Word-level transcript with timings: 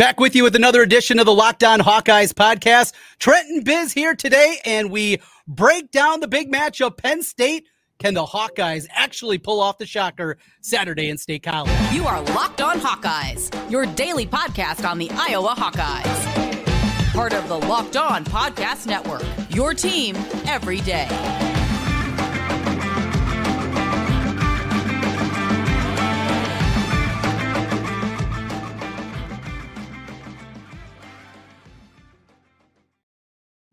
Back 0.00 0.18
with 0.18 0.34
you 0.34 0.44
with 0.44 0.56
another 0.56 0.80
edition 0.80 1.18
of 1.18 1.26
the 1.26 1.34
Locked 1.34 1.62
On 1.62 1.78
Hawkeyes 1.78 2.32
podcast. 2.32 2.94
Trenton 3.18 3.62
Biz 3.62 3.92
here 3.92 4.14
today, 4.14 4.56
and 4.64 4.90
we 4.90 5.20
break 5.46 5.90
down 5.90 6.20
the 6.20 6.26
big 6.26 6.50
matchup. 6.50 6.96
Penn 6.96 7.22
State. 7.22 7.66
Can 7.98 8.14
the 8.14 8.24
Hawkeyes 8.24 8.86
actually 8.88 9.36
pull 9.36 9.60
off 9.60 9.76
the 9.76 9.84
shocker 9.84 10.38
Saturday 10.62 11.10
in 11.10 11.18
State 11.18 11.42
College? 11.42 11.70
You 11.92 12.06
are 12.06 12.22
Locked 12.22 12.62
On 12.62 12.80
Hawkeyes, 12.80 13.70
your 13.70 13.84
daily 13.84 14.26
podcast 14.26 14.88
on 14.88 14.96
the 14.96 15.10
Iowa 15.12 15.54
Hawkeyes. 15.54 17.12
Part 17.12 17.34
of 17.34 17.46
the 17.48 17.58
Locked 17.58 17.98
On 17.98 18.24
Podcast 18.24 18.86
Network, 18.86 19.26
your 19.50 19.74
team 19.74 20.16
every 20.46 20.80
day. 20.80 21.49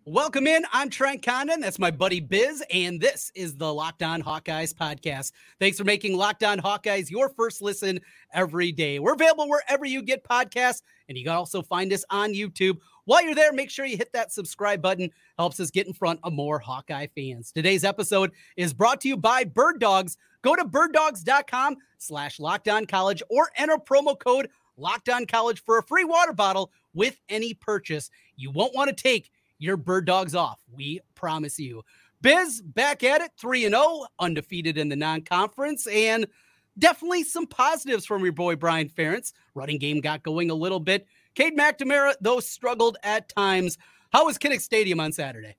Welcome 0.09 0.47
in. 0.47 0.63
I'm 0.71 0.89
Trent 0.89 1.21
Condon. 1.21 1.59
That's 1.59 1.79
my 1.79 1.91
buddy 1.91 2.21
Biz, 2.21 2.63
and 2.71 3.01
this 3.01 3.29
is 3.35 3.57
the 3.57 3.73
Locked 3.73 4.01
On 4.01 4.23
Hawkeyes 4.23 4.73
podcast. 4.73 5.33
Thanks 5.59 5.77
for 5.77 5.83
making 5.83 6.15
Locked 6.15 6.45
On 6.45 6.59
Hawkeyes 6.59 7.11
your 7.11 7.27
first 7.27 7.61
listen 7.61 7.99
every 8.31 8.71
day. 8.71 8.99
We're 8.99 9.15
available 9.15 9.49
wherever 9.49 9.83
you 9.83 10.01
get 10.01 10.23
podcasts, 10.23 10.81
and 11.09 11.17
you 11.17 11.25
can 11.25 11.33
also 11.33 11.61
find 11.61 11.91
us 11.91 12.05
on 12.09 12.31
YouTube. 12.31 12.77
While 13.03 13.21
you're 13.21 13.35
there, 13.35 13.51
make 13.51 13.69
sure 13.69 13.85
you 13.85 13.97
hit 13.97 14.13
that 14.13 14.31
subscribe 14.31 14.81
button. 14.81 15.11
Helps 15.37 15.59
us 15.59 15.71
get 15.71 15.87
in 15.87 15.93
front 15.93 16.21
of 16.23 16.31
more 16.31 16.57
Hawkeye 16.57 17.07
fans. 17.13 17.51
Today's 17.51 17.83
episode 17.83 18.31
is 18.55 18.71
brought 18.71 19.01
to 19.01 19.09
you 19.09 19.17
by 19.17 19.43
Birddogs. 19.43 20.15
Go 20.41 20.55
to 20.55 20.63
birddogs.com 20.63 21.75
slash 21.97 22.39
locked 22.39 22.69
on 22.69 22.85
college 22.85 23.21
or 23.29 23.49
enter 23.57 23.75
promo 23.75 24.17
code 24.17 24.47
locked 24.77 25.09
on 25.09 25.25
college 25.25 25.61
for 25.65 25.79
a 25.79 25.83
free 25.83 26.05
water 26.05 26.31
bottle 26.31 26.71
with 26.93 27.19
any 27.27 27.53
purchase. 27.53 28.09
You 28.37 28.51
won't 28.51 28.73
want 28.73 28.95
to 28.95 28.95
take 28.95 29.31
your 29.59 29.77
bird 29.77 30.05
dogs 30.05 30.35
off. 30.35 30.59
We 30.71 30.99
promise 31.15 31.59
you. 31.59 31.83
Biz 32.21 32.61
back 32.61 33.03
at 33.03 33.21
it, 33.21 33.31
3 33.39 33.65
and 33.65 33.75
0, 33.75 34.07
undefeated 34.19 34.77
in 34.77 34.89
the 34.89 34.95
non 34.95 35.21
conference, 35.21 35.85
and 35.87 36.27
definitely 36.79 37.23
some 37.23 37.45
positives 37.45 38.05
from 38.05 38.23
your 38.23 38.33
boy 38.33 38.55
Brian 38.55 38.89
Ferentz. 38.89 39.33
Running 39.53 39.77
game 39.77 40.01
got 40.01 40.23
going 40.23 40.49
a 40.49 40.55
little 40.55 40.79
bit. 40.79 41.07
Cade 41.35 41.55
McNamara, 41.55 42.15
though, 42.21 42.39
struggled 42.39 42.97
at 43.03 43.29
times. 43.29 43.77
How 44.11 44.25
was 44.25 44.37
Kinnick 44.37 44.61
Stadium 44.61 44.99
on 44.99 45.11
Saturday? 45.11 45.55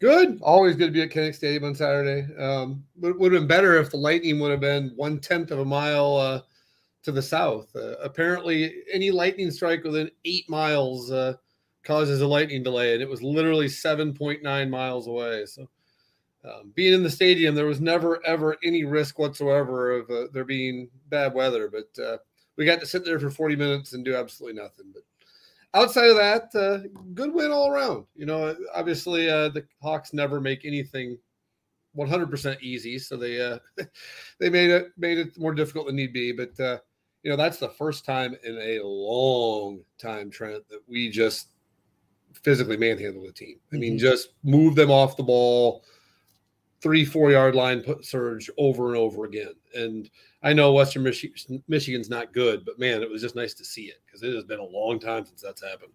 Good. 0.00 0.40
Always 0.42 0.76
good 0.76 0.86
to 0.86 0.92
be 0.92 1.02
at 1.02 1.10
Kinnick 1.10 1.34
Stadium 1.34 1.64
on 1.64 1.74
Saturday. 1.74 2.32
Um, 2.36 2.84
would, 2.96 3.18
would 3.18 3.32
have 3.32 3.42
been 3.42 3.48
better 3.48 3.76
if 3.78 3.90
the 3.90 3.96
Lightning 3.96 4.38
would 4.40 4.50
have 4.50 4.60
been 4.60 4.92
one 4.96 5.18
tenth 5.20 5.50
of 5.50 5.58
a 5.60 5.64
mile 5.64 6.16
uh, 6.16 6.40
to 7.02 7.12
the 7.12 7.22
south. 7.22 7.74
Uh, 7.74 7.96
apparently, 8.02 8.82
any 8.92 9.10
lightning 9.10 9.50
strike 9.50 9.84
within 9.84 10.10
eight 10.24 10.48
miles 10.48 11.10
uh, 11.10 11.34
causes 11.88 12.20
a 12.20 12.26
lightning 12.26 12.62
delay, 12.62 12.92
and 12.92 13.02
it 13.02 13.08
was 13.08 13.22
literally 13.22 13.66
7.9 13.66 14.70
miles 14.70 15.06
away. 15.06 15.46
So, 15.46 15.66
um, 16.44 16.70
being 16.74 16.92
in 16.92 17.02
the 17.02 17.10
stadium, 17.10 17.54
there 17.54 17.66
was 17.66 17.80
never 17.80 18.24
ever 18.24 18.56
any 18.62 18.84
risk 18.84 19.18
whatsoever 19.18 19.92
of 19.92 20.10
uh, 20.10 20.26
there 20.32 20.44
being 20.44 20.90
bad 21.08 21.34
weather. 21.34 21.68
But 21.68 22.00
uh, 22.00 22.18
we 22.56 22.66
got 22.66 22.78
to 22.80 22.86
sit 22.86 23.04
there 23.04 23.18
for 23.18 23.30
40 23.30 23.56
minutes 23.56 23.94
and 23.94 24.04
do 24.04 24.14
absolutely 24.14 24.60
nothing. 24.60 24.92
But 24.92 25.02
outside 25.72 26.10
of 26.10 26.16
that, 26.16 26.54
uh, 26.54 26.86
good 27.14 27.32
win 27.32 27.50
all 27.50 27.70
around. 27.70 28.04
You 28.14 28.26
know, 28.26 28.54
obviously 28.74 29.30
uh, 29.30 29.48
the 29.48 29.64
Hawks 29.82 30.12
never 30.12 30.40
make 30.40 30.66
anything 30.66 31.18
100% 31.96 32.60
easy, 32.60 32.98
so 32.98 33.16
they 33.16 33.40
uh, 33.40 33.58
they 34.38 34.50
made 34.50 34.70
it 34.70 34.92
made 34.98 35.18
it 35.18 35.38
more 35.38 35.54
difficult 35.54 35.86
than 35.86 35.96
need 35.96 36.12
be. 36.12 36.32
But 36.32 36.60
uh, 36.60 36.78
you 37.22 37.30
know, 37.30 37.36
that's 37.36 37.58
the 37.58 37.70
first 37.70 38.04
time 38.04 38.36
in 38.44 38.58
a 38.58 38.80
long 38.84 39.80
time, 39.98 40.30
Trent, 40.30 40.68
that 40.68 40.82
we 40.86 41.10
just 41.10 41.48
physically 42.42 42.76
manhandle 42.76 43.24
the 43.24 43.32
team. 43.32 43.58
I 43.72 43.76
mean, 43.76 43.92
mm-hmm. 43.92 43.98
just 43.98 44.30
move 44.42 44.74
them 44.74 44.90
off 44.90 45.16
the 45.16 45.22
ball, 45.22 45.84
three, 46.80 47.04
four 47.04 47.30
yard 47.30 47.54
line 47.54 47.82
put 47.82 48.04
surge 48.04 48.50
over 48.58 48.88
and 48.88 48.96
over 48.96 49.24
again. 49.24 49.54
And 49.74 50.08
I 50.42 50.52
know 50.52 50.72
Western 50.72 51.04
Michi- 51.04 51.62
Michigan's 51.68 52.10
not 52.10 52.32
good, 52.32 52.64
but 52.64 52.78
man, 52.78 53.02
it 53.02 53.10
was 53.10 53.22
just 53.22 53.36
nice 53.36 53.54
to 53.54 53.64
see 53.64 53.84
it 53.84 54.00
because 54.06 54.22
it 54.22 54.34
has 54.34 54.44
been 54.44 54.60
a 54.60 54.64
long 54.64 54.98
time 54.98 55.24
since 55.24 55.42
that's 55.42 55.62
happened. 55.62 55.92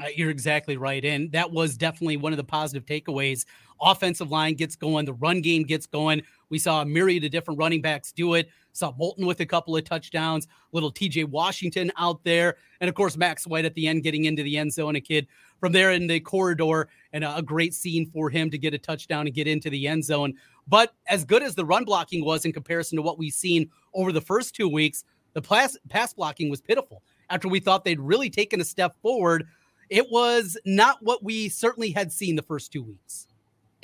Uh, 0.00 0.06
you're 0.16 0.30
exactly 0.30 0.76
right. 0.76 1.04
And 1.04 1.30
that 1.32 1.50
was 1.50 1.76
definitely 1.76 2.16
one 2.16 2.32
of 2.32 2.36
the 2.36 2.44
positive 2.44 2.84
takeaways. 2.84 3.44
Offensive 3.80 4.30
line 4.30 4.54
gets 4.54 4.74
going, 4.74 5.04
the 5.04 5.12
run 5.14 5.40
game 5.40 5.62
gets 5.62 5.86
going. 5.86 6.22
We 6.48 6.58
saw 6.58 6.82
a 6.82 6.84
myriad 6.84 7.24
of 7.24 7.30
different 7.30 7.58
running 7.58 7.80
backs 7.80 8.12
do 8.12 8.34
it. 8.34 8.48
Saw 8.74 8.90
Bolton 8.90 9.24
with 9.24 9.40
a 9.40 9.46
couple 9.46 9.76
of 9.76 9.84
touchdowns, 9.84 10.48
little 10.72 10.92
TJ 10.92 11.28
Washington 11.28 11.92
out 11.96 12.22
there, 12.24 12.56
and 12.80 12.88
of 12.88 12.94
course, 12.94 13.16
Max 13.16 13.46
White 13.46 13.64
at 13.64 13.74
the 13.74 13.86
end 13.86 14.02
getting 14.02 14.24
into 14.24 14.42
the 14.42 14.58
end 14.58 14.72
zone, 14.72 14.96
a 14.96 15.00
kid 15.00 15.28
from 15.60 15.72
there 15.72 15.92
in 15.92 16.08
the 16.08 16.18
corridor, 16.18 16.88
and 17.12 17.24
a 17.24 17.40
great 17.40 17.72
scene 17.72 18.10
for 18.10 18.28
him 18.28 18.50
to 18.50 18.58
get 18.58 18.74
a 18.74 18.78
touchdown 18.78 19.26
and 19.26 19.34
get 19.34 19.46
into 19.46 19.70
the 19.70 19.86
end 19.86 20.04
zone. 20.04 20.34
But 20.66 20.92
as 21.06 21.24
good 21.24 21.42
as 21.42 21.54
the 21.54 21.64
run 21.64 21.84
blocking 21.84 22.24
was 22.24 22.44
in 22.44 22.52
comparison 22.52 22.96
to 22.96 23.02
what 23.02 23.16
we've 23.16 23.32
seen 23.32 23.70
over 23.94 24.10
the 24.10 24.20
first 24.20 24.56
two 24.56 24.68
weeks, 24.68 25.04
the 25.34 25.42
pass, 25.42 25.76
pass 25.88 26.12
blocking 26.12 26.50
was 26.50 26.60
pitiful. 26.60 27.02
After 27.30 27.48
we 27.48 27.60
thought 27.60 27.84
they'd 27.84 28.00
really 28.00 28.28
taken 28.28 28.60
a 28.60 28.64
step 28.64 28.96
forward, 29.00 29.46
it 29.88 30.10
was 30.10 30.58
not 30.64 30.98
what 31.00 31.22
we 31.22 31.48
certainly 31.48 31.90
had 31.90 32.12
seen 32.12 32.34
the 32.34 32.42
first 32.42 32.72
two 32.72 32.82
weeks. 32.82 33.28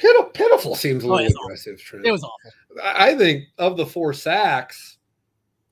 Pitiful, 0.01 0.31
pitiful 0.31 0.75
seems 0.75 1.05
a 1.05 1.09
oh, 1.09 1.17
little 1.17 1.33
oh, 1.39 1.45
aggressive. 1.45 1.79
Trent. 1.79 2.07
It 2.07 2.11
was 2.11 2.25
awful. 2.25 2.53
I 2.83 3.15
think 3.15 3.45
of 3.59 3.77
the 3.77 3.85
four 3.85 4.15
sacks, 4.15 4.97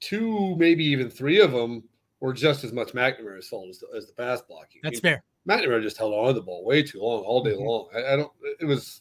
two, 0.00 0.54
maybe 0.56 0.84
even 0.84 1.08
three 1.08 1.40
of 1.40 1.52
them 1.52 1.82
were 2.20 2.34
just 2.34 2.62
as 2.62 2.72
much 2.72 2.92
McNamara's 2.92 3.48
fault 3.48 3.70
as 3.70 3.78
the, 3.78 3.86
as 3.96 4.06
the 4.06 4.12
pass 4.12 4.42
blocking. 4.42 4.80
That's 4.82 5.00
I 5.02 5.08
mean, 5.08 5.16
fair. 5.16 5.24
McNamara 5.48 5.82
just 5.82 5.96
held 5.96 6.12
on 6.12 6.26
to 6.26 6.32
the 6.34 6.42
ball 6.42 6.62
way 6.62 6.82
too 6.82 7.00
long, 7.00 7.22
all 7.22 7.42
day 7.42 7.52
mm-hmm. 7.52 7.64
long. 7.64 7.88
I, 7.94 8.12
I, 8.12 8.16
don't. 8.16 8.30
It 8.60 8.66
was. 8.66 9.00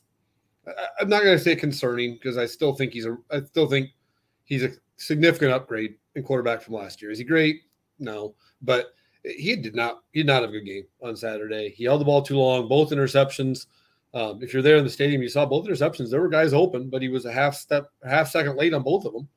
I, 0.66 1.02
am 1.02 1.10
not 1.10 1.24
going 1.24 1.38
to 1.38 1.44
say 1.44 1.58
concerning 1.58 2.14
because 2.14 2.38
I 2.38 2.46
still 2.46 2.74
think 2.74 2.94
he's 2.94 3.06
a. 3.06 3.18
I 3.30 3.42
still 3.42 3.68
think 3.68 3.90
he's 4.46 4.64
a 4.64 4.72
significant 4.96 5.52
upgrade 5.52 5.96
in 6.16 6.24
quarterback 6.24 6.62
from 6.62 6.76
last 6.76 7.02
year. 7.02 7.12
Is 7.12 7.20
he 7.20 7.26
great? 7.26 7.64
No, 8.00 8.34
but 8.62 8.94
he 9.26 9.58
did 9.58 9.76
not. 9.76 10.04
He 10.14 10.22
did 10.22 10.28
not 10.28 10.44
have 10.44 10.52
a 10.52 10.54
good 10.54 10.66
game 10.66 10.86
on 11.02 11.18
Saturday. 11.18 11.72
He 11.72 11.84
held 11.84 12.00
the 12.00 12.06
ball 12.06 12.22
too 12.22 12.38
long. 12.38 12.70
Both 12.70 12.92
interceptions. 12.92 13.66
Um, 14.14 14.42
if 14.42 14.54
you're 14.54 14.62
there 14.62 14.78
in 14.78 14.84
the 14.84 14.90
stadium, 14.90 15.22
you 15.22 15.30
saw 15.30 15.46
both 15.46 15.68
interceptions. 15.68 16.10
There 16.10 16.22
were 16.22 16.30
guys 16.30 16.54
open, 16.54 16.90
but 16.90 17.02
he 17.02 17.10
was 17.10 17.26
a 17.26 17.32
half 17.32 17.56
step, 17.56 17.90
half 18.08 18.30
second 18.30 18.56
late 18.56 18.74
on 18.74 18.84
both 18.84 19.06
of 19.06 19.14
them. 19.14 19.28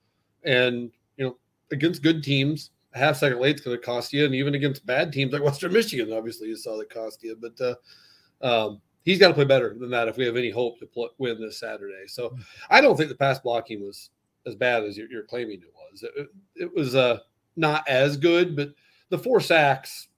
And 0.45 0.91
you 1.17 1.27
know, 1.27 1.37
against 1.73 2.03
good 2.03 2.23
teams, 2.23 2.71
a 2.95 2.99
half 2.99 3.17
second 3.17 3.41
late 3.41 3.57
is 3.57 3.61
going 3.63 3.77
to 3.77 3.85
cost 3.85 4.13
you, 4.13 4.25
and 4.25 4.35
even 4.35 4.55
against 4.55 4.87
bad 4.87 5.13
teams 5.13 5.33
like 5.33 5.43
Western 5.45 5.73
Michigan, 5.73 6.13
obviously 6.13 6.49
you 6.49 6.57
saw 6.57 6.77
that 6.79 6.93
cost 6.93 7.23
you. 7.23 7.37
But 7.41 7.61
uh, 7.61 8.67
um, 8.67 8.81
he's 9.05 9.19
got 9.19 9.29
to 9.29 9.35
play 9.35 9.45
better 9.45 9.75
than 9.79 9.91
that 9.91 10.09
if 10.09 10.17
we 10.17 10.25
have 10.25 10.37
any 10.37 10.51
hope 10.51 10.79
to 10.79 10.87
pl- 10.87 11.11
win 11.19 11.41
this 11.41 11.59
Saturday. 11.59 12.07
So 12.07 12.37
I 12.71 12.81
don't 12.81 12.97
think 12.97 13.09
the 13.09 13.17
pass 13.17 13.39
blocking 13.39 13.85
was 13.85 14.11
as 14.47 14.55
bad 14.55 14.85
as 14.85 14.97
you're, 14.97 15.11
you're 15.11 15.25
claiming 15.25 15.61
it 15.61 15.73
was. 15.75 16.03
It, 16.03 16.29
it 16.55 16.75
was 16.75 16.95
uh, 16.95 17.19
not 17.57 17.87
as 17.89 18.17
good, 18.17 18.57
but 18.57 18.73
the 19.11 19.19
four 19.19 19.41
sacks 19.41 20.09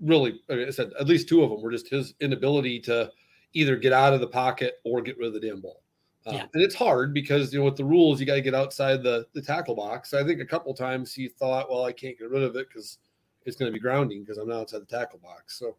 really, 0.00 0.40
like 0.48 0.60
I 0.60 0.70
said, 0.70 0.92
at 0.98 1.06
least 1.06 1.28
two 1.28 1.42
of 1.42 1.50
them 1.50 1.62
were 1.62 1.70
just 1.70 1.88
his 1.88 2.14
inability 2.20 2.80
to 2.80 3.10
either 3.52 3.76
get 3.76 3.92
out 3.92 4.12
of 4.12 4.20
the 4.20 4.26
pocket 4.26 4.74
or 4.84 5.00
get 5.00 5.18
rid 5.18 5.28
of 5.28 5.34
the 5.34 5.40
damn 5.40 5.60
ball. 5.60 5.82
Um, 6.26 6.34
yeah. 6.34 6.46
And 6.52 6.62
it's 6.62 6.74
hard 6.74 7.14
because 7.14 7.52
you 7.52 7.58
know 7.58 7.64
with 7.64 7.76
the 7.76 7.84
rules 7.84 8.20
you 8.20 8.26
got 8.26 8.34
to 8.34 8.42
get 8.42 8.54
outside 8.54 9.02
the 9.02 9.26
the 9.32 9.42
tackle 9.42 9.74
box. 9.74 10.12
I 10.12 10.24
think 10.24 10.40
a 10.40 10.46
couple 10.46 10.74
times 10.74 11.14
he 11.14 11.28
thought, 11.28 11.70
well, 11.70 11.84
I 11.84 11.92
can't 11.92 12.18
get 12.18 12.30
rid 12.30 12.42
of 12.42 12.56
it 12.56 12.68
because 12.68 12.98
it's 13.46 13.56
going 13.56 13.70
to 13.70 13.72
be 13.72 13.80
grounding 13.80 14.22
because 14.22 14.38
I'm 14.38 14.48
not 14.48 14.60
outside 14.60 14.82
the 14.82 14.86
tackle 14.98 15.18
box. 15.18 15.58
So, 15.58 15.76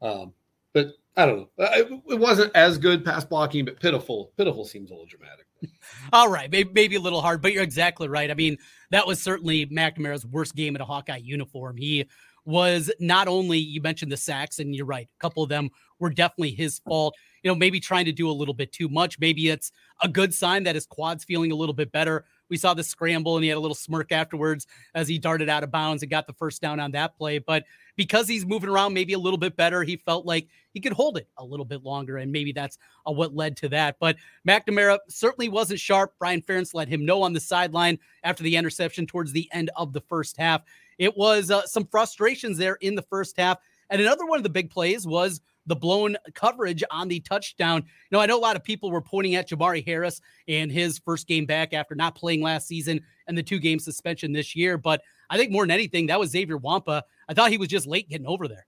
um, 0.00 0.32
but 0.72 0.92
I 1.16 1.26
don't 1.26 1.38
know. 1.38 1.48
It, 1.58 2.02
it, 2.08 2.18
wasn't 2.18 2.54
as 2.54 2.78
good 2.78 3.04
pass 3.04 3.24
blocking, 3.24 3.64
but 3.64 3.80
pitiful. 3.80 4.32
Pitiful 4.36 4.64
seems 4.64 4.90
a 4.90 4.94
little 4.94 5.06
dramatic. 5.06 5.46
All 6.12 6.28
right, 6.28 6.50
maybe, 6.50 6.70
maybe 6.72 6.96
a 6.96 7.00
little 7.00 7.20
hard, 7.20 7.40
but 7.40 7.52
you're 7.52 7.62
exactly 7.62 8.08
right. 8.08 8.30
I 8.30 8.34
mean, 8.34 8.58
that 8.90 9.06
was 9.06 9.22
certainly 9.22 9.66
McNamara's 9.66 10.26
worst 10.26 10.54
game 10.54 10.74
in 10.74 10.82
a 10.82 10.84
Hawkeye 10.84 11.18
uniform. 11.18 11.76
He 11.76 12.06
was 12.44 12.90
not 13.00 13.28
only 13.28 13.58
you 13.58 13.80
mentioned 13.80 14.12
the 14.12 14.16
sacks, 14.16 14.58
and 14.58 14.74
you're 14.74 14.86
right, 14.86 15.08
a 15.18 15.20
couple 15.20 15.42
of 15.42 15.48
them 15.48 15.70
were 15.98 16.10
definitely 16.10 16.50
his 16.50 16.78
fault 16.80 17.14
you 17.44 17.50
know, 17.50 17.54
maybe 17.54 17.78
trying 17.78 18.06
to 18.06 18.12
do 18.12 18.28
a 18.28 18.32
little 18.32 18.54
bit 18.54 18.72
too 18.72 18.88
much. 18.88 19.18
Maybe 19.18 19.50
it's 19.50 19.70
a 20.02 20.08
good 20.08 20.32
sign 20.32 20.64
that 20.64 20.74
his 20.74 20.86
quad's 20.86 21.24
feeling 21.24 21.52
a 21.52 21.54
little 21.54 21.74
bit 21.74 21.92
better. 21.92 22.24
We 22.48 22.56
saw 22.56 22.72
the 22.72 22.82
scramble 22.82 23.36
and 23.36 23.44
he 23.44 23.50
had 23.50 23.58
a 23.58 23.60
little 23.60 23.74
smirk 23.74 24.12
afterwards 24.12 24.66
as 24.94 25.08
he 25.08 25.18
darted 25.18 25.50
out 25.50 25.62
of 25.62 25.70
bounds 25.70 26.02
and 26.02 26.10
got 26.10 26.26
the 26.26 26.32
first 26.32 26.62
down 26.62 26.80
on 26.80 26.92
that 26.92 27.16
play. 27.16 27.38
But 27.38 27.64
because 27.96 28.28
he's 28.28 28.46
moving 28.46 28.70
around 28.70 28.94
maybe 28.94 29.12
a 29.12 29.18
little 29.18 29.38
bit 29.38 29.56
better, 29.56 29.82
he 29.82 29.96
felt 29.96 30.24
like 30.24 30.48
he 30.72 30.80
could 30.80 30.94
hold 30.94 31.18
it 31.18 31.28
a 31.36 31.44
little 31.44 31.66
bit 31.66 31.82
longer. 31.82 32.16
And 32.16 32.32
maybe 32.32 32.52
that's 32.52 32.78
uh, 33.06 33.12
what 33.12 33.34
led 33.34 33.58
to 33.58 33.68
that. 33.68 33.96
But 34.00 34.16
McNamara 34.48 34.98
certainly 35.10 35.50
wasn't 35.50 35.80
sharp. 35.80 36.14
Brian 36.18 36.40
Ferentz 36.40 36.72
let 36.72 36.88
him 36.88 37.04
know 37.04 37.22
on 37.22 37.34
the 37.34 37.40
sideline 37.40 37.98
after 38.22 38.42
the 38.42 38.56
interception 38.56 39.06
towards 39.06 39.32
the 39.32 39.50
end 39.52 39.70
of 39.76 39.92
the 39.92 40.00
first 40.00 40.38
half. 40.38 40.62
It 40.98 41.16
was 41.16 41.50
uh, 41.50 41.66
some 41.66 41.86
frustrations 41.86 42.58
there 42.58 42.74
in 42.76 42.94
the 42.94 43.02
first 43.02 43.36
half 43.38 43.58
And 43.90 44.00
another 44.00 44.26
one 44.26 44.38
of 44.38 44.42
the 44.42 44.50
big 44.50 44.70
plays 44.70 45.06
was 45.06 45.40
the 45.66 45.76
blown 45.76 46.16
coverage 46.34 46.82
on 46.90 47.08
the 47.08 47.20
touchdown. 47.20 47.82
You 47.82 48.16
know, 48.16 48.20
I 48.20 48.26
know 48.26 48.38
a 48.38 48.40
lot 48.40 48.56
of 48.56 48.64
people 48.64 48.90
were 48.90 49.00
pointing 49.00 49.34
at 49.34 49.48
Jermari 49.48 49.84
Harris 49.84 50.20
and 50.48 50.70
his 50.70 50.98
first 50.98 51.26
game 51.26 51.46
back 51.46 51.72
after 51.72 51.94
not 51.94 52.14
playing 52.14 52.42
last 52.42 52.68
season 52.68 53.00
and 53.26 53.36
the 53.36 53.42
two 53.42 53.58
game 53.58 53.78
suspension 53.78 54.32
this 54.32 54.54
year. 54.54 54.76
But 54.76 55.02
I 55.30 55.38
think 55.38 55.50
more 55.50 55.62
than 55.62 55.70
anything, 55.70 56.06
that 56.06 56.20
was 56.20 56.30
Xavier 56.30 56.58
Nwankpa. 56.58 57.02
I 57.28 57.34
thought 57.34 57.50
he 57.50 57.58
was 57.58 57.68
just 57.68 57.86
late 57.86 58.08
getting 58.08 58.26
over 58.26 58.46
there. 58.46 58.66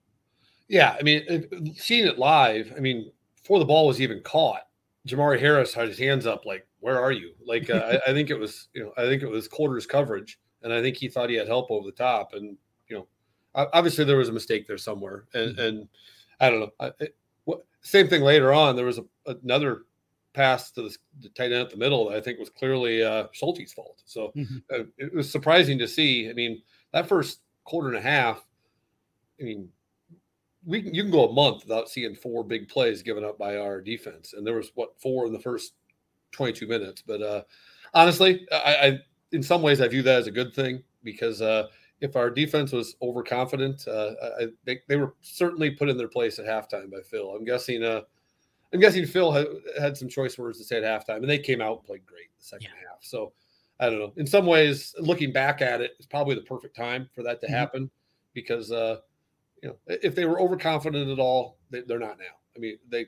Yeah. 0.69 0.97
I 0.99 1.03
mean, 1.03 1.75
seeing 1.77 2.07
it 2.07 2.19
live, 2.19 2.73
I 2.77 2.81
mean, 2.81 3.13
before 3.43 3.59
the 3.59 3.65
ball 3.65 3.87
was 3.87 4.01
even 4.01 4.21
caught, 4.23 4.63
Jermari 5.07 5.39
Harris 5.39 5.73
had 5.73 5.89
his 5.89 5.99
hands 5.99 6.27
up, 6.27 6.45
like, 6.45 6.67
where 6.81 7.01
are 7.01 7.13
you? 7.13 7.33
Like, 7.45 7.71
uh, 7.71 8.01
I, 8.07 8.11
I 8.11 8.13
think 8.13 8.31
it 8.31 8.39
was, 8.39 8.69
you 8.73 8.83
know, 8.83 8.93
I 8.97 9.03
think 9.03 9.23
it 9.23 9.31
was 9.31 9.47
quarters 9.47 9.87
coverage. 9.87 10.39
And 10.63 10.73
I 10.73 10.83
think 10.83 10.97
he 10.97 11.09
thought 11.09 11.31
he 11.31 11.37
had 11.37 11.47
help 11.47 11.71
over 11.71 11.87
the 11.87 11.93
top. 11.93 12.33
And, 12.35 12.57
you 12.89 12.97
know, 12.97 13.07
obviously 13.55 14.05
there 14.05 14.17
was 14.17 14.29
a 14.29 14.33
mistake 14.33 14.67
there 14.67 14.79
somewhere. 14.79 15.25
And, 15.35 15.53
mm-hmm. 15.53 15.61
and, 15.61 15.89
I 16.41 16.51
don't 16.51 16.61
know. 16.61 16.73
I, 16.81 16.91
it, 17.01 17.17
what, 17.45 17.65
same 17.81 18.09
thing 18.09 18.23
later 18.23 18.53
on. 18.53 18.77
There 18.77 18.85
was 18.85 18.99
a, 18.99 19.05
another 19.27 19.83
pass 20.33 20.71
to 20.73 20.83
the, 20.83 20.97
the, 21.21 21.29
tight 21.31 21.53
end 21.53 21.55
at 21.55 21.71
the 21.71 21.77
middle 21.77 22.09
that 22.09 22.17
I 22.17 22.21
think 22.21 22.39
was 22.39 22.51
clearly 22.51 23.03
uh, 23.03 23.29
Schulte's 23.33 23.73
fault. 23.73 24.03
So 24.05 24.33
mm-hmm. 24.37 24.57
uh, 24.73 24.85
it 24.99 25.15
was 25.15 25.31
surprising 25.31 25.79
to 25.79 25.89
see. 25.89 26.29
I 26.29 26.35
mean, 26.35 26.63
that 26.93 27.09
first 27.09 27.41
quarter 27.65 27.89
and 27.89 27.97
a 27.97 28.03
half. 28.03 28.45
I 29.41 29.45
mean, 29.45 29.69
we 30.65 30.83
can, 30.83 30.95
you 30.95 31.03
can 31.03 31.13
go 31.13 31.29
a 31.29 31.33
month 31.33 31.65
without 31.65 31.89
seeing 31.89 32.15
four 32.15 32.43
big 32.43 32.69
plays 32.69 33.03
given 33.03 33.25
up 33.25 33.39
by 33.39 33.59
our 33.59 33.81
defense, 33.81 34.33
and 34.33 34.47
there 34.47 34.55
was 34.55 34.73
what 34.75 35.01
four 35.01 35.27
in 35.27 35.33
the 35.33 35.39
first 35.39 35.75
22 36.33 36.67
minutes. 36.67 37.03
But 37.07 37.23
uh, 37.23 37.43
honestly, 37.95 38.47
I, 38.51 38.77
I 38.83 38.99
in 39.33 39.43
some 39.43 39.63
ways 39.63 39.81
I 39.81 39.89
view 39.89 40.03
that 40.03 40.19
as 40.19 40.27
a 40.27 40.33
good 40.33 40.55
thing 40.55 40.83
because 41.03 41.43
uh, 41.43 41.69
if 42.01 42.17
our 42.17 42.31
defense 42.31 42.73
was 42.73 42.97
overconfident, 43.03 43.87
uh, 43.89 44.13
I, 44.41 44.47
they, 44.65 44.81
they 44.89 44.97
were 44.97 45.15
certainly 45.21 45.71
put 45.71 45.89
in 45.89 45.97
their 45.97 46.09
place 46.09 46.39
at 46.39 46.47
halftime 46.47 46.91
by 46.91 47.01
Phil. 47.09 47.31
I'm 47.31 47.45
guessing. 47.45 47.83
Uh, 47.83 48.03
I'm 48.75 48.81
guessing 48.81 49.07
Phil 49.07 49.31
had, 49.31 49.47
had 49.81 49.97
some 49.97 50.09
choice 50.09 50.37
words 50.37 50.59
to 50.59 50.65
say 50.65 50.83
at 50.83 50.83
halftime, 50.83 51.19
and 51.19 51.31
they 51.31 51.39
came 51.39 51.61
out 51.61 51.79
and 51.79 51.87
played 51.87 52.05
great 52.05 52.29
the 52.37 52.45
second 52.45 52.69
yeah. 52.75 52.89
half. 52.91 52.99
So 53.01 53.33
I 53.79 53.89
don't 53.89 53.99
know. 53.99 54.13
In 54.17 54.27
some 54.27 54.45
ways, 54.45 54.95
looking 54.99 55.33
back 55.33 55.63
at 55.63 55.81
it, 55.81 55.93
it's 55.99 56.07
probably 56.07 56.35
the 56.35 56.43
perfect 56.43 56.77
time 56.77 57.09
for 57.15 57.23
that 57.23 57.41
to 57.41 57.47
mm-hmm. 57.47 57.55
happen 57.55 57.91
because 58.35 58.73
uh, 58.73 58.99
you 59.63 59.69
know 59.69 59.77
if 59.87 60.15
they 60.15 60.25
were 60.25 60.41
overconfident 60.41 61.11
at 61.11 61.19
all, 61.19 61.59
they, 61.71 61.83
they're 61.83 61.99
not 61.99 62.19
now. 62.19 62.37
I 62.55 62.59
mean, 62.59 62.79
they 62.89 63.07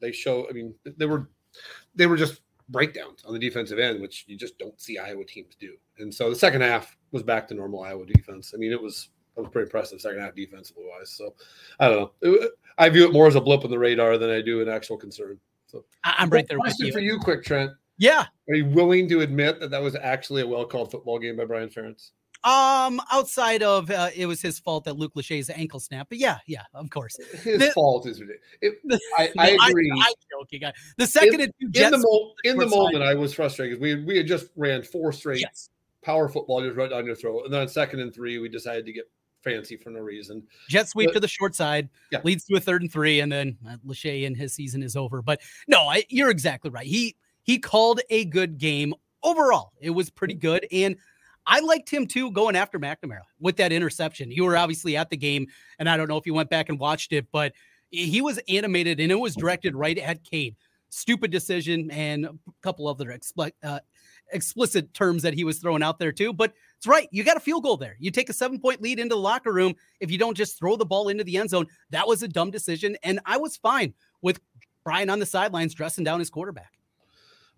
they 0.00 0.12
show. 0.12 0.48
I 0.48 0.52
mean, 0.52 0.74
they 0.84 1.06
were 1.06 1.28
they 1.94 2.06
were 2.06 2.16
just 2.16 2.40
breakdowns 2.70 3.24
on 3.24 3.32
the 3.32 3.38
defensive 3.38 3.78
end, 3.78 4.00
which 4.00 4.24
you 4.26 4.36
just 4.36 4.58
don't 4.58 4.80
see 4.80 4.98
Iowa 4.98 5.24
teams 5.24 5.54
do. 5.58 5.74
And 5.98 6.14
so 6.14 6.30
the 6.30 6.36
second 6.36 6.62
half 6.62 6.96
was 7.12 7.22
back 7.22 7.48
to 7.48 7.54
normal 7.54 7.82
Iowa 7.82 8.06
defense. 8.06 8.52
I 8.54 8.58
mean, 8.58 8.72
it 8.72 8.80
was 8.80 9.10
it 9.36 9.40
was 9.40 9.50
pretty 9.50 9.66
impressive 9.66 10.00
second 10.00 10.20
half 10.20 10.34
defensively 10.34 10.84
wise. 10.88 11.10
So 11.10 11.34
I 11.78 11.88
don't 11.88 12.12
know. 12.22 12.48
I 12.78 12.88
view 12.88 13.04
it 13.04 13.12
more 13.12 13.26
as 13.26 13.34
a 13.34 13.40
blip 13.40 13.64
on 13.64 13.70
the 13.70 13.78
radar 13.78 14.18
than 14.18 14.30
I 14.30 14.40
do 14.40 14.62
an 14.62 14.68
actual 14.68 14.96
concern. 14.96 15.38
So 15.66 15.84
I'm 16.04 16.30
right 16.30 16.46
there. 16.48 16.58
Question 16.58 16.86
you. 16.86 16.92
for 16.92 17.00
you, 17.00 17.18
quick 17.18 17.44
Trent. 17.44 17.70
Yeah. 17.98 18.24
Are 18.48 18.54
you 18.54 18.66
willing 18.66 19.08
to 19.10 19.20
admit 19.20 19.60
that 19.60 19.70
that 19.70 19.82
was 19.82 19.94
actually 19.94 20.42
a 20.42 20.46
well 20.46 20.64
called 20.64 20.90
football 20.90 21.18
game 21.18 21.36
by 21.36 21.44
Brian 21.44 21.68
Ferentz? 21.68 22.10
Um, 22.42 23.02
outside 23.12 23.62
of 23.62 23.90
uh, 23.90 24.08
it 24.16 24.24
was 24.24 24.40
his 24.40 24.58
fault 24.58 24.84
that 24.84 24.96
Luke 24.96 25.12
Lachey's 25.14 25.50
ankle 25.50 25.78
snap, 25.78 26.08
but 26.08 26.16
yeah, 26.16 26.38
yeah, 26.46 26.62
of 26.72 26.88
course, 26.88 27.18
his 27.42 27.58
the, 27.58 27.70
fault 27.72 28.06
is 28.06 28.22
it. 28.62 28.78
I, 29.18 29.30
I 29.38 29.68
agree. 29.68 29.92
I, 29.94 30.06
I 30.06 30.12
joking. 30.30 30.62
The 30.96 31.06
second 31.06 31.40
in, 31.40 31.52
in 31.60 31.90
the, 31.90 31.98
mo- 31.98 32.32
in 32.44 32.56
the 32.56 32.66
moment, 32.66 33.04
I 33.04 33.14
was 33.14 33.34
frustrated 33.34 33.78
because 33.78 33.96
we 33.96 34.04
we 34.04 34.16
had 34.16 34.26
just 34.26 34.46
ran 34.56 34.82
four 34.82 35.12
straight 35.12 35.40
yes. 35.40 35.68
power 36.02 36.30
football 36.30 36.62
just 36.62 36.78
right 36.78 36.88
down 36.88 37.04
your 37.04 37.14
throat, 37.14 37.42
and 37.44 37.52
then 37.52 37.60
on 37.60 37.68
second 37.68 38.00
and 38.00 38.14
three, 38.14 38.38
we 38.38 38.48
decided 38.48 38.86
to 38.86 38.92
get 38.92 39.04
fancy 39.42 39.76
for 39.76 39.90
no 39.90 40.00
reason. 40.00 40.42
Jet 40.68 40.88
sweep 40.88 41.08
but, 41.08 41.14
to 41.14 41.20
the 41.20 41.28
short 41.28 41.54
side 41.54 41.88
yeah. 42.10 42.20
leads 42.24 42.44
to 42.46 42.56
a 42.56 42.60
third 42.60 42.82
and 42.82 42.90
three, 42.90 43.20
and 43.20 43.30
then 43.30 43.58
uh, 43.68 43.76
Lachey 43.86 44.26
and 44.26 44.34
his 44.36 44.54
season 44.54 44.82
is 44.82 44.96
over. 44.96 45.22
But 45.22 45.40
no, 45.68 45.88
I, 45.88 46.04
you're 46.08 46.30
exactly 46.30 46.70
right. 46.70 46.86
He 46.86 47.16
he 47.42 47.58
called 47.58 48.00
a 48.10 48.24
good 48.24 48.58
game 48.58 48.94
overall. 49.22 49.72
It 49.80 49.90
was 49.90 50.10
pretty 50.10 50.34
good, 50.34 50.66
and 50.72 50.96
I 51.50 51.58
liked 51.60 51.90
him 51.90 52.06
too 52.06 52.30
going 52.30 52.54
after 52.54 52.78
McNamara 52.78 53.22
with 53.40 53.56
that 53.56 53.72
interception. 53.72 54.30
You 54.30 54.44
were 54.44 54.56
obviously 54.56 54.96
at 54.96 55.10
the 55.10 55.16
game, 55.16 55.48
and 55.80 55.88
I 55.88 55.96
don't 55.96 56.08
know 56.08 56.16
if 56.16 56.24
you 56.24 56.32
went 56.32 56.48
back 56.48 56.68
and 56.68 56.78
watched 56.78 57.12
it, 57.12 57.26
but 57.32 57.52
he 57.90 58.20
was 58.20 58.38
animated 58.48 59.00
and 59.00 59.10
it 59.10 59.16
was 59.16 59.34
directed 59.34 59.74
right 59.74 59.98
at 59.98 60.22
Cade. 60.22 60.54
Stupid 60.90 61.32
decision 61.32 61.90
and 61.90 62.24
a 62.24 62.32
couple 62.62 62.86
other 62.86 63.06
expl- 63.06 63.50
uh, 63.64 63.80
explicit 64.32 64.94
terms 64.94 65.22
that 65.24 65.34
he 65.34 65.42
was 65.42 65.58
throwing 65.58 65.82
out 65.82 65.98
there 65.98 66.12
too. 66.12 66.32
But 66.32 66.52
it's 66.78 66.86
right. 66.86 67.08
You 67.10 67.24
got 67.24 67.36
a 67.36 67.40
field 67.40 67.64
goal 67.64 67.76
there. 67.76 67.96
You 67.98 68.12
take 68.12 68.28
a 68.28 68.32
seven 68.32 68.60
point 68.60 68.80
lead 68.80 69.00
into 69.00 69.16
the 69.16 69.20
locker 69.20 69.52
room 69.52 69.74
if 69.98 70.10
you 70.10 70.18
don't 70.18 70.36
just 70.36 70.56
throw 70.56 70.76
the 70.76 70.86
ball 70.86 71.08
into 71.08 71.24
the 71.24 71.36
end 71.36 71.50
zone. 71.50 71.66
That 71.90 72.06
was 72.06 72.22
a 72.22 72.28
dumb 72.28 72.52
decision. 72.52 72.96
And 73.02 73.18
I 73.26 73.38
was 73.38 73.56
fine 73.56 73.92
with 74.22 74.40
Brian 74.84 75.10
on 75.10 75.18
the 75.18 75.26
sidelines 75.26 75.74
dressing 75.74 76.04
down 76.04 76.20
his 76.20 76.30
quarterback. 76.30 76.72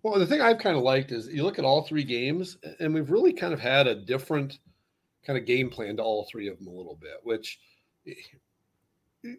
Well, 0.03 0.19
the 0.19 0.27
thing 0.27 0.41
I've 0.41 0.59
kind 0.59 0.75
of 0.75 0.83
liked 0.83 1.13
is 1.13 1.27
you 1.27 1.43
look 1.43 1.57
at 1.57 1.65
all 1.65 1.83
three 1.83 2.03
games, 2.03 2.57
and 2.79 2.93
we've 2.93 3.09
really 3.09 3.31
kind 3.31 3.53
of 3.53 3.59
had 3.59 3.87
a 3.87 3.95
different 3.95 4.59
kind 5.25 5.39
of 5.39 5.45
game 5.45 5.69
plan 5.69 5.95
to 5.95 6.03
all 6.03 6.27
three 6.29 6.49
of 6.49 6.57
them 6.57 6.67
a 6.67 6.71
little 6.71 6.97
bit, 6.99 7.15
which 7.23 7.57
eh, 8.05 8.11
eh, 9.25 9.35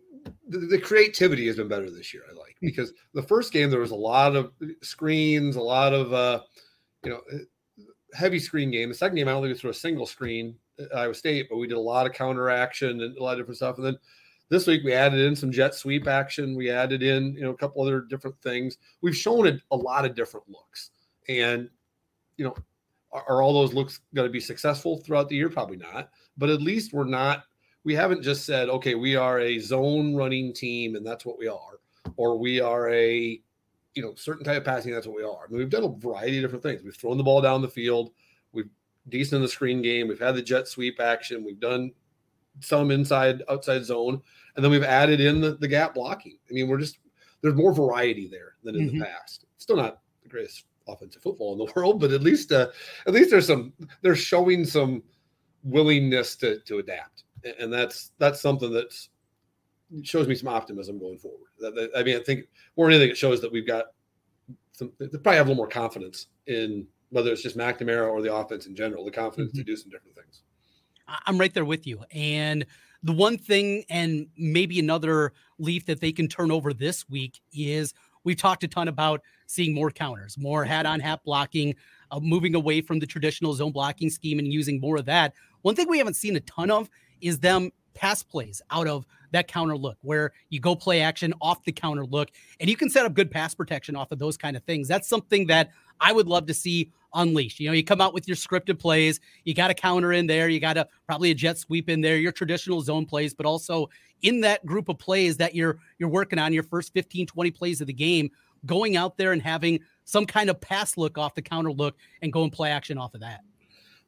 the, 0.49 0.59
the 0.61 0.81
creativity 0.81 1.47
has 1.47 1.57
been 1.57 1.69
better 1.69 1.91
this 1.91 2.15
year. 2.15 2.23
I 2.31 2.33
like 2.33 2.57
hmm. 2.61 2.67
because 2.67 2.95
the 3.13 3.23
first 3.23 3.53
game 3.53 3.69
there 3.69 3.81
was 3.81 3.91
a 3.91 3.97
lot 3.97 4.35
of 4.35 4.53
eh, 4.63 4.69
screens, 4.83 5.57
a 5.57 5.63
lot 5.63 5.93
of 5.93 6.15
uh, 6.15 6.41
you 7.05 7.11
know 7.11 7.21
heavy 8.15 8.39
screen 8.39 8.71
game. 8.71 8.89
The 8.89 8.95
second 8.95 9.17
game 9.17 9.29
I 9.29 9.33
only 9.33 9.53
threw 9.55 9.71
a 9.71 9.75
single 9.75 10.07
screen 10.07 10.57
at 10.79 10.97
Iowa 10.97 11.15
State, 11.15 11.49
but 11.51 11.59
we 11.59 11.67
did 11.67 11.77
a 11.77 11.81
lot 11.81 12.07
of 12.07 12.15
counter 12.15 12.49
action 12.49 13.03
and 13.03 13.17
a 13.19 13.23
lot 13.23 13.33
of 13.33 13.39
different 13.41 13.57
stuff. 13.57 13.77
And 13.77 13.87
then 13.87 13.99
this 14.49 14.67
week 14.67 14.83
we 14.85 14.93
added 14.93 15.21
in 15.21 15.35
some 15.35 15.51
jet 15.51 15.75
sweep 15.75 16.07
action. 16.07 16.55
We 16.55 16.71
added 16.71 17.03
in, 17.03 17.35
you 17.35 17.43
know, 17.43 17.51
a 17.51 17.57
couple 17.57 17.83
other 17.83 18.01
different 18.01 18.41
things. 18.43 18.79
We've 19.01 19.17
shown 19.17 19.47
it 19.47 19.61
a 19.71 19.77
lot 19.77 20.05
of 20.05 20.15
different 20.15 20.49
looks. 20.49 20.91
And, 21.29 21.71
you 22.37 22.45
know, 22.45 22.55
are, 23.13 23.25
are 23.29 23.43
all 23.43 23.55
those 23.55 23.73
looks 23.73 24.01
going 24.15 24.29
to 24.29 24.33
be 24.33 24.41
successful 24.41 24.99
throughout 24.99 25.29
the 25.29 25.37
year? 25.37 25.49
Probably 25.49 25.77
not. 25.77 26.11
But 26.37 26.51
at 26.51 26.61
least 26.61 26.93
we're 26.93 27.05
not, 27.05 27.45
we 27.85 27.95
haven't 27.95 28.23
just 28.23 28.45
said, 28.45 28.69
okay, 28.69 28.95
we 28.95 29.17
are 29.17 29.41
a 29.41 29.59
zone 29.59 30.15
running 30.15 30.53
team 30.53 30.97
and 30.97 31.07
that's 31.07 31.25
what 31.25 31.39
we 31.39 31.49
are. 31.49 31.81
Or 32.17 32.39
we 32.39 32.61
are 32.61 32.91
a, 32.91 33.41
you 33.95 34.03
know, 34.03 34.15
certain 34.17 34.45
type 34.45 34.59
of 34.59 34.65
passing, 34.65 34.93
that's 34.93 35.07
what 35.07 35.17
we 35.17 35.23
are. 35.23 35.45
I 35.45 35.49
mean, 35.49 35.59
we've 35.59 35.71
done 35.71 35.85
a 35.85 35.89
variety 35.89 36.39
of 36.39 36.43
different 36.43 36.63
things. 36.63 36.83
We've 36.83 36.97
thrown 36.97 37.17
the 37.17 37.25
ball 37.25 37.41
down 37.41 37.63
the 37.63 37.69
field. 37.69 38.11
We've 38.53 38.69
decent 39.09 39.37
in 39.37 39.43
the 39.43 39.49
screen 39.49 39.83
game. 39.83 40.09
We've 40.09 40.21
had 40.21 40.35
the 40.35 40.43
jet 40.43 40.69
sweep 40.69 41.01
action. 41.01 41.45
We've 41.45 41.61
done 41.61 41.93
some 42.61 42.91
inside 42.91 43.43
outside 43.49 43.85
zone, 43.85 44.21
and 44.57 44.65
then 44.65 44.71
we've 44.71 44.85
added 44.85 45.21
in 45.21 45.41
the, 45.41 45.57
the 45.57 45.69
gap 45.69 45.95
blocking. 45.95 46.39
I 46.49 46.53
mean, 46.53 46.69
we're 46.69 46.79
just 46.79 46.99
there's 47.43 47.55
more 47.55 47.75
variety 47.75 48.29
there 48.29 48.55
than 48.63 48.77
in 48.77 48.89
mm-hmm. 48.89 48.99
the 48.99 49.05
past. 49.05 49.45
Still 49.59 49.77
not 49.77 50.01
the 50.23 50.29
greatest 50.29 50.65
offensive 50.89 51.23
football 51.23 51.53
in 51.53 51.59
the 51.59 51.73
world, 51.77 52.01
but 52.01 52.11
at 52.11 52.23
least 52.23 52.53
uh, 52.53 52.69
at 53.07 53.13
least 53.13 53.31
there's 53.31 53.47
some 53.47 53.73
they're 54.03 54.17
showing 54.17 54.65
some 54.65 55.03
willingness 55.63 56.37
to 56.37 56.61
to 56.61 56.79
adapt, 56.79 57.25
and 57.59 57.73
that's 57.73 58.13
that's 58.19 58.41
something 58.41 58.73
that's 58.73 59.11
shows 60.03 60.27
me 60.27 60.35
some 60.35 60.49
optimism 60.49 60.99
going 60.99 61.19
forward. 61.19 61.51
That, 61.61 61.75
that, 61.75 61.91
I 61.97 62.03
mean, 62.03 62.17
I 62.17 62.23
think 62.23 62.47
more 62.77 62.87
than 62.87 62.95
anything, 62.95 63.11
it 63.11 63.19
shows 63.19 63.41
that 63.41 63.53
we've 63.53 63.67
got 63.67 63.87
some. 64.73 64.93
They 64.99 65.07
probably 65.09 65.37
have 65.37 65.47
a 65.47 65.51
little 65.51 65.57
more 65.57 65.69
confidence 65.69 66.29
in 66.47 66.87
whether 67.11 67.31
it's 67.31 67.43
just 67.43 67.57
McNamara 67.57 68.11
or 68.11 68.23
the 68.23 68.35
offense 68.35 68.67
in 68.67 68.75
general, 68.75 69.05
the 69.05 69.11
confidence 69.11 69.53
mm-hmm. 69.53 69.59
to 69.59 69.65
do 69.65 69.77
some 69.77 69.91
different 69.91 70.17
things. 70.17 70.43
I'm 71.27 71.39
right 71.39 71.53
there 71.53 71.65
with 71.65 71.87
you. 71.87 72.05
And 72.13 72.67
the 73.03 73.13
one 73.13 73.37
thing, 73.37 73.85
and 73.91 74.27
maybe 74.37 74.79
another 74.81 75.33
leaf 75.59 75.87
that 75.87 76.01
they 76.01 76.13
can 76.13 76.29
turn 76.29 76.51
over 76.51 76.73
this 76.73 77.09
week 77.09 77.41
is 77.53 77.95
we've 78.25 78.37
talked 78.37 78.65
a 78.65 78.69
ton 78.69 78.89
about 78.89 79.21
seeing 79.47 79.75
more 79.75 79.91
counters, 79.91 80.39
more 80.39 80.65
hat 80.65 80.87
on 80.87 81.01
hat 81.01 81.21
blocking, 81.25 81.75
uh, 82.11 82.21
moving 82.21 82.55
away 82.55 82.81
from 82.81 82.99
the 82.99 83.07
traditional 83.07 83.53
zone 83.55 83.73
blocking 83.73 84.11
scheme 84.11 84.39
and 84.39 84.53
using 84.53 84.81
more 84.81 84.97
of 84.97 85.05
that. 85.05 85.35
One 85.63 85.75
thing 85.75 85.89
we 85.89 85.99
haven't 85.99 86.15
seen 86.15 86.37
a 86.37 86.41
ton 86.41 86.71
of 86.71 86.89
is 87.21 87.41
them 87.41 87.71
pass 87.95 88.23
plays 88.23 88.61
out 88.71 88.87
of 88.87 89.07
that 89.33 89.49
counter 89.49 89.77
look 89.77 89.99
where 90.03 90.33
you 90.49 90.61
go 90.61 90.77
play 90.77 91.01
action 91.01 91.35
off 91.41 91.65
the 91.65 91.73
counter 91.73 92.07
look 92.07 92.31
and 92.61 92.71
you 92.71 92.77
can 92.77 92.89
set 92.89 93.05
up 93.05 93.15
good 93.15 93.31
pass 93.31 93.55
protection 93.55 93.97
off 93.97 94.13
of 94.13 94.19
those 94.19 94.37
kind 94.37 94.57
of 94.57 94.63
things. 94.65 94.87
That's 94.87 95.09
something 95.09 95.47
that 95.49 95.71
I 96.01 96.13
would 96.13 96.29
love 96.29 96.47
to 96.47 96.55
see 96.55 96.93
unleashed. 97.15 97.61
You 97.61 97.69
know, 97.69 97.75
you 97.75 97.85
come 97.85 98.01
out 98.01 98.15
with 98.15 98.29
your 98.29 98.37
scripted 98.37 98.79
plays, 98.79 99.21
you 99.45 99.55
got 99.55 99.71
a 99.71 99.75
counter 99.75 100.13
in 100.13 100.27
there, 100.27 100.49
you 100.49 100.61
got 100.61 100.77
a 100.77 100.89
probably 101.07 101.31
a 101.31 101.35
jet 101.35 101.59
sweep 101.59 101.89
in 101.89 102.01
there, 102.01 102.17
your 102.17 102.33
traditional 102.33 102.81
zone 102.81 103.07
plays, 103.07 103.35
but 103.35 103.47
also 103.47 103.89
in 104.23 104.41
that 104.41 104.65
group 104.67 104.89
of 104.89 104.99
plays 104.99 105.37
that 105.39 105.55
you're 105.55 105.79
you're 105.99 106.09
working 106.09 106.39
on 106.39 106.53
your 106.53 106.63
first 106.63 106.93
15 106.93 107.27
20 107.27 107.51
plays 107.51 107.81
of 107.81 107.87
the 107.87 107.93
game, 107.93 108.31
going 108.67 108.97
out 108.97 109.17
there 109.17 109.33
and 109.33 109.43
having 109.43 109.81
some 110.05 110.27
kind 110.27 110.51
of 110.51 110.61
pass 110.61 110.97
look 110.97 111.19
off 111.19 111.35
the 111.35 111.43
counter 111.43 111.73
look 111.73 111.97
and 112.23 112.33
go 112.33 112.43
and 112.43 112.53
play 112.53 112.71
action 112.71 112.99
off 112.99 113.15
of 113.15 113.21
that. 113.21 113.41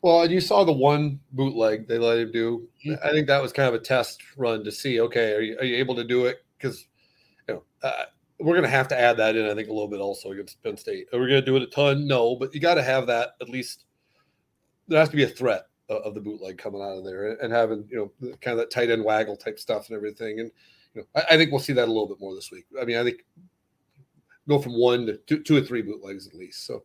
Well, 0.06 0.22
and 0.22 0.30
you 0.30 0.40
saw 0.40 0.62
the 0.62 0.70
one 0.70 1.18
bootleg 1.32 1.88
they 1.88 1.98
let 1.98 2.20
him 2.20 2.30
do. 2.30 2.68
Mm-hmm. 2.86 3.04
I 3.04 3.10
think 3.10 3.26
that 3.26 3.42
was 3.42 3.52
kind 3.52 3.66
of 3.66 3.75
a 3.75 3.80
test 3.80 4.22
run 4.36 4.62
to 4.62 4.70
see, 4.70 5.00
okay, 5.00 5.32
are 5.32 5.40
you, 5.40 5.58
are 5.58 5.64
you 5.64 5.75
able 5.78 5.96
to 5.96 6.04
do 6.04 6.26
it? 6.26 6.44
Because 6.56 6.86
you 7.48 7.54
know, 7.54 7.64
uh, 7.82 8.04
we're 8.38 8.52
going 8.52 8.62
to 8.62 8.68
have 8.68 8.86
to 8.86 8.96
add 8.96 9.16
that 9.16 9.34
in, 9.34 9.46
I 9.46 9.54
think, 9.56 9.68
a 9.68 9.72
little 9.72 9.88
bit 9.88 9.98
also 9.98 10.30
against 10.30 10.62
Penn 10.62 10.76
State. 10.76 11.08
Are 11.12 11.18
we 11.18 11.26
going 11.26 11.40
to 11.40 11.44
do 11.44 11.56
it 11.56 11.64
a 11.64 11.66
ton? 11.66 12.06
No, 12.06 12.36
but 12.36 12.54
you 12.54 12.60
got 12.60 12.75
to 12.75 12.84
have 12.84 13.08
that 13.08 13.30
at 13.40 13.48
least. 13.48 13.86
There 14.86 15.00
has 15.00 15.08
to 15.08 15.16
be 15.16 15.25
a 15.25 15.28
threat 15.28 15.66
of 15.88 16.14
the 16.14 16.20
bootleg 16.20 16.56
coming 16.56 16.82
out 16.82 16.98
of 16.98 17.04
there 17.04 17.32
and 17.42 17.52
having 17.52 17.84
you 17.90 17.96
know 18.20 18.30
kind 18.40 18.52
of 18.52 18.58
that 18.58 18.70
tight 18.70 18.90
end 18.90 19.04
waggle 19.04 19.36
type 19.36 19.58
stuff 19.58 19.88
and 19.88 19.96
everything. 19.96 20.38
And 20.38 20.52
you 20.94 21.00
know, 21.00 21.20
I, 21.20 21.34
I, 21.34 21.36
think 21.36 21.50
we'll 21.50 21.58
see 21.58 21.72
that 21.72 21.88
a 21.88 21.92
little 21.92 22.06
bit 22.06 22.20
more 22.20 22.36
this 22.36 22.52
week. 22.52 22.66
I 22.80 22.84
mean, 22.84 22.96
I 22.96 23.02
think 23.02 23.25
go 24.48 24.60
from 24.60 24.78
one 24.78 25.06
to 25.06 25.16
two, 25.16 25.42
two 25.42 25.56
or 25.56 25.62
three 25.62 25.82
bootlegs 25.82 26.28
at 26.28 26.34
least. 26.34 26.64
So. 26.64 26.84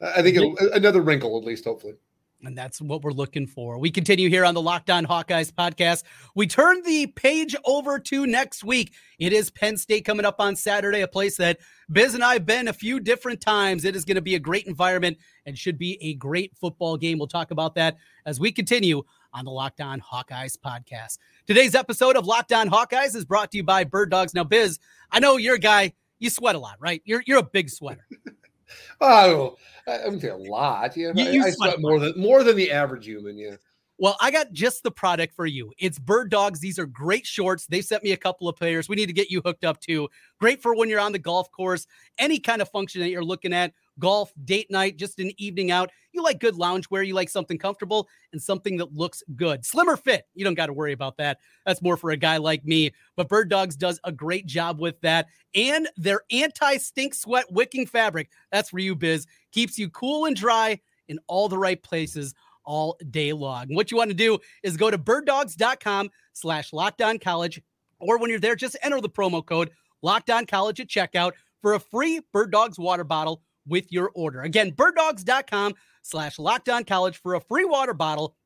I 0.00 0.22
think 0.22 0.36
it'll, 0.36 0.56
another 0.72 1.02
wrinkle 1.02 1.36
at 1.38 1.44
least, 1.44 1.64
hopefully. 1.64 1.94
And 2.42 2.56
that's 2.56 2.80
what 2.80 3.02
we're 3.02 3.12
looking 3.12 3.46
for. 3.46 3.78
We 3.78 3.90
continue 3.90 4.30
here 4.30 4.46
on 4.46 4.54
the 4.54 4.62
Locked 4.62 4.88
On 4.88 5.04
Hawkeyes 5.04 5.52
podcast. 5.52 6.04
We 6.34 6.46
turn 6.46 6.82
the 6.82 7.06
page 7.08 7.54
over 7.66 7.98
to 7.98 8.26
next 8.26 8.64
week. 8.64 8.94
It 9.18 9.34
is 9.34 9.50
Penn 9.50 9.76
State 9.76 10.06
coming 10.06 10.24
up 10.24 10.36
on 10.40 10.56
Saturday, 10.56 11.02
a 11.02 11.08
place 11.08 11.36
that 11.36 11.58
Biz 11.92 12.14
and 12.14 12.24
I 12.24 12.34
have 12.34 12.46
been 12.46 12.68
a 12.68 12.72
few 12.72 12.98
different 12.98 13.42
times. 13.42 13.84
It 13.84 13.94
is 13.94 14.06
going 14.06 14.14
to 14.14 14.22
be 14.22 14.36
a 14.36 14.38
great 14.38 14.66
environment 14.66 15.18
and 15.44 15.58
should 15.58 15.76
be 15.76 15.98
a 16.02 16.14
great 16.14 16.56
football 16.56 16.96
game. 16.96 17.18
We'll 17.18 17.28
talk 17.28 17.50
about 17.50 17.74
that 17.74 17.98
as 18.24 18.40
we 18.40 18.52
continue 18.52 19.02
on 19.34 19.44
the 19.44 19.50
Locked 19.50 19.82
On 19.82 20.00
Hawkeyes 20.00 20.56
podcast. 20.58 21.18
Today's 21.46 21.74
episode 21.74 22.16
of 22.16 22.26
Locked 22.26 22.52
On 22.52 22.70
Hawkeyes 22.70 23.14
is 23.14 23.26
brought 23.26 23.50
to 23.50 23.58
you 23.58 23.64
by 23.64 23.84
Birddogs. 23.84 24.34
Now, 24.34 24.44
Biz, 24.44 24.78
I 25.10 25.20
know 25.20 25.36
you're 25.36 25.56
a 25.56 25.58
guy, 25.58 25.92
you 26.18 26.30
sweat 26.30 26.54
a 26.54 26.58
lot, 26.58 26.76
right? 26.80 27.02
You're, 27.04 27.22
you're 27.26 27.38
a 27.38 27.42
big 27.42 27.68
sweater. 27.68 28.06
oh, 29.00 29.56
I 29.86 30.04
wouldn't 30.04 30.22
say 30.22 30.28
a 30.28 30.36
lot. 30.36 30.96
Know, 30.96 31.12
you, 31.14 31.30
you 31.30 31.44
I, 31.44 31.48
I 31.48 31.50
sweat 31.50 31.80
more 31.80 31.98
than 31.98 32.12
more 32.16 32.42
than 32.44 32.56
the 32.56 32.70
average 32.70 33.06
human. 33.06 33.38
Yeah. 33.38 33.56
Well, 34.00 34.16
I 34.18 34.30
got 34.30 34.52
just 34.52 34.82
the 34.82 34.90
product 34.90 35.34
for 35.34 35.44
you. 35.44 35.74
It's 35.78 35.98
Birddogs. 35.98 36.58
These 36.58 36.78
are 36.78 36.86
great 36.86 37.26
shorts. 37.26 37.66
They 37.66 37.82
sent 37.82 38.02
me 38.02 38.12
a 38.12 38.16
couple 38.16 38.48
of 38.48 38.56
pairs. 38.56 38.88
We 38.88 38.96
need 38.96 39.06
to 39.06 39.12
get 39.12 39.30
you 39.30 39.42
hooked 39.44 39.62
up 39.62 39.78
too. 39.78 40.08
Great 40.40 40.62
for 40.62 40.74
when 40.74 40.88
you're 40.88 41.00
on 41.00 41.12
the 41.12 41.18
golf 41.18 41.50
course, 41.50 41.86
any 42.18 42.38
kind 42.38 42.62
of 42.62 42.70
function 42.70 43.02
that 43.02 43.10
you're 43.10 43.22
looking 43.22 43.52
at 43.52 43.74
golf, 44.00 44.32
date 44.44 44.70
night, 44.70 44.96
just 44.96 45.20
an 45.20 45.30
evening 45.36 45.70
out. 45.70 45.90
You 46.12 46.22
like 46.22 46.40
good 46.40 46.54
loungewear, 46.54 47.06
you 47.06 47.14
like 47.14 47.28
something 47.28 47.58
comfortable 47.58 48.08
and 48.32 48.42
something 48.42 48.76
that 48.78 48.94
looks 48.94 49.22
good. 49.36 49.64
Slimmer 49.64 49.96
fit, 49.96 50.26
you 50.34 50.44
don't 50.44 50.54
got 50.54 50.66
to 50.66 50.72
worry 50.72 50.92
about 50.92 51.16
that. 51.18 51.38
That's 51.64 51.82
more 51.82 51.96
for 51.96 52.10
a 52.10 52.16
guy 52.16 52.38
like 52.38 52.64
me. 52.64 52.92
But 53.14 53.28
Birddogs 53.28 53.78
does 53.78 54.00
a 54.02 54.10
great 54.10 54.46
job 54.46 54.80
with 54.80 55.00
that. 55.02 55.28
And 55.54 55.88
their 55.96 56.22
anti 56.32 56.78
stink 56.78 57.14
sweat 57.14 57.46
wicking 57.52 57.86
fabric, 57.86 58.30
that's 58.50 58.70
for 58.70 58.80
you, 58.80 58.96
Biz, 58.96 59.26
keeps 59.52 59.78
you 59.78 59.88
cool 59.90 60.24
and 60.24 60.34
dry 60.34 60.80
in 61.08 61.20
all 61.28 61.48
the 61.48 61.58
right 61.58 61.80
places 61.80 62.34
all 62.64 62.96
day 63.10 63.32
long. 63.32 63.66
what 63.74 63.90
you 63.90 63.96
want 63.96 64.10
to 64.10 64.16
do 64.16 64.38
is 64.62 64.76
go 64.76 64.90
to 64.90 64.98
birddogs.com 64.98 66.10
slash 66.32 66.72
locked 66.72 67.02
on 67.02 67.18
college, 67.18 67.60
or 67.98 68.18
when 68.18 68.30
you're 68.30 68.38
there, 68.38 68.54
just 68.54 68.76
enter 68.82 69.00
the 69.00 69.08
promo 69.08 69.44
code 69.44 69.70
locked 70.02 70.30
on 70.30 70.46
college 70.46 70.80
at 70.80 70.88
checkout 70.88 71.32
for 71.60 71.74
a 71.74 71.80
free 71.80 72.20
Birddogs 72.32 72.78
water 72.78 73.04
bottle 73.04 73.42
with 73.66 73.92
your 73.92 74.10
order. 74.14 74.42
Again, 74.42 74.72
birddogs.com 74.72 75.74
slash 76.02 76.38
locked 76.38 76.68
on 76.68 76.84
college 76.84 77.20
for 77.20 77.34
a 77.34 77.40
free 77.40 77.64
water 77.64 77.94
bottle 77.94 78.36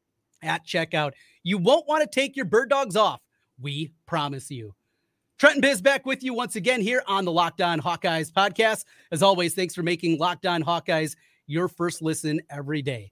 at 0.42 0.66
checkout. 0.66 1.12
You 1.42 1.59
won't 1.59 1.88
want 1.88 2.02
to 2.02 2.21
take 2.21 2.37
your 2.37 2.47
bird 2.47 2.71
dogs 2.71 2.97
off. 2.97 3.21
We 3.61 3.92
promise 4.06 4.50
you. 4.50 4.75
Trenton 5.38 5.61
Biz 5.61 5.83
back 5.83 6.06
with 6.06 6.23
you 6.23 6.33
once 6.33 6.56
again 6.56 6.80
here 6.80 7.02
on 7.06 7.25
the 7.25 7.33
Locked 7.33 7.61
On 7.61 7.80
Hawkeyes 7.80 8.33
podcast. 8.33 8.85
As 9.11 9.23
always, 9.23 9.54
thanks 9.54 9.75
for 9.75 9.83
making 9.83 10.18
Locked 10.18 10.47
On 10.47 10.62
Hawkeyes 10.62 11.16
your 11.47 11.68
first 11.68 12.02
listen 12.02 12.40
every 12.50 12.83
day. 12.83 13.11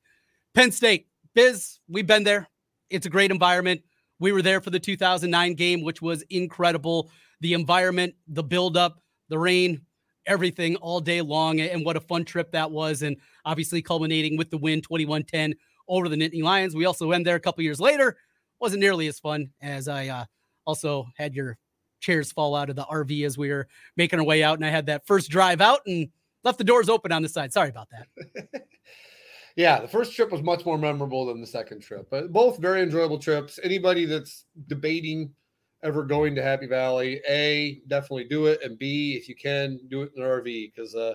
Penn 0.54 0.71
State, 0.71 1.09
Biz, 1.35 1.78
we've 1.88 2.06
been 2.06 2.25
there. 2.25 2.49
It's 2.90 3.06
a 3.06 3.11
great 3.11 3.30
environment. 3.30 3.82
We 4.18 4.32
were 4.32 4.42
there 4.42 4.61
for 4.61 4.71
the 4.71 4.78
2009 4.78 5.54
game, 5.54 5.82
which 5.82 6.00
was 6.00 6.23
incredible. 6.30 7.11
The 7.40 7.54
environment, 7.54 8.14
the 8.28 8.44
buildup, 8.44 9.02
the 9.28 9.38
rain, 9.38 9.80
everything 10.26 10.76
all 10.76 11.00
day 11.00 11.21
long. 11.21 11.61
And 11.61 11.85
what 11.85 11.97
a 11.97 12.00
fun 12.00 12.25
trip 12.25 12.52
that 12.52 12.71
was. 12.71 13.02
And 13.02 13.17
obviously 13.45 13.83
culminating 13.83 14.37
with 14.37 14.50
the 14.50 14.59
win 14.59 14.81
21 14.81 15.25
10 15.25 15.55
over 15.88 16.09
the 16.09 16.17
Nittany 16.17 16.43
Lions. 16.43 16.75
We 16.75 16.87
also 16.87 17.09
went 17.09 17.25
there 17.25 17.37
a 17.37 17.41
couple 17.41 17.64
years 17.64 17.81
later. 17.81 18.17
Wasn't 18.61 18.81
nearly 18.81 19.09
as 19.09 19.19
fun 19.19 19.50
as 19.61 19.88
I 19.88 20.09
uh, 20.09 20.25
also 20.67 21.07
had 21.17 21.35
your 21.35 21.59
chairs 22.00 22.33
fall 22.33 22.55
out 22.55 22.71
of 22.71 22.76
the 22.76 22.85
RV 22.85 23.25
as 23.25 23.38
we 23.38 23.50
were 23.50 23.69
making 23.97 24.19
our 24.19 24.25
way 24.25 24.43
out. 24.43 24.59
And 24.59 24.67
I 24.67 24.71
had 24.71 24.87
that 24.87 25.07
first 25.07 25.31
drive 25.31 25.61
out 25.61 25.81
and 25.87 26.09
left 26.45 26.59
the 26.59 26.64
doors 26.64 26.88
open 26.88 27.12
on 27.12 27.23
the 27.23 27.29
side. 27.29 27.52
Sorry 27.52 27.69
about 27.69 27.88
that. 27.91 28.62
yeah, 29.57 29.81
the 29.81 29.88
first 29.88 30.14
trip 30.14 30.31
was 30.31 30.43
much 30.43 30.64
more 30.64 30.79
memorable 30.79 31.26
than 31.26 31.41
the 31.41 31.47
second 31.47 31.81
trip, 31.81 32.09
but 32.11 32.33
both 32.33 32.59
very 32.59 32.83
enjoyable 32.83 33.19
trips. 33.19 33.59
Anybody 33.62 34.05
that's 34.05 34.45
debating 34.67 35.33
ever 35.82 36.04
going 36.04 36.34
to 36.34 36.42
Happy 36.42 36.66
Valley, 36.66 37.20
A, 37.28 37.80
definitely 37.88 38.24
do 38.24 38.46
it. 38.46 38.60
And 38.62 38.78
B, 38.78 39.14
if 39.14 39.28
you 39.28 39.34
can, 39.34 39.80
do 39.88 40.02
it 40.02 40.12
in 40.16 40.22
an 40.22 40.28
RV 40.28 40.72
because 40.74 40.94
uh, 40.94 41.14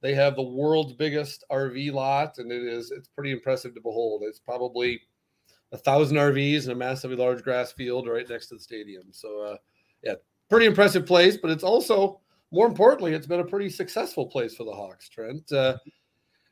they 0.00 0.14
have 0.14 0.36
the 0.36 0.42
world's 0.42 0.94
biggest 0.94 1.44
RV 1.50 1.92
lot 1.92 2.38
and 2.38 2.50
it 2.50 2.62
is 2.62 2.90
it's 2.90 3.08
pretty 3.08 3.32
impressive 3.32 3.74
to 3.74 3.80
behold. 3.80 4.22
It's 4.24 4.38
probably 4.38 5.00
a 5.72 5.76
thousand 5.76 6.16
RVs 6.16 6.64
and 6.64 6.72
a 6.72 6.76
massively 6.76 7.16
large 7.16 7.42
grass 7.42 7.72
field 7.72 8.08
right 8.08 8.28
next 8.28 8.48
to 8.48 8.54
the 8.54 8.60
stadium. 8.60 9.04
So 9.10 9.40
uh, 9.40 9.56
yeah, 10.02 10.14
pretty 10.48 10.66
impressive 10.66 11.06
place, 11.06 11.36
but 11.36 11.50
it's 11.50 11.64
also 11.64 12.20
more 12.52 12.66
importantly, 12.66 13.12
it's 13.12 13.26
been 13.26 13.40
a 13.40 13.44
pretty 13.44 13.68
successful 13.68 14.26
place 14.26 14.54
for 14.54 14.64
the 14.64 14.72
Hawks, 14.72 15.08
Trent. 15.08 15.50
Uh, 15.50 15.76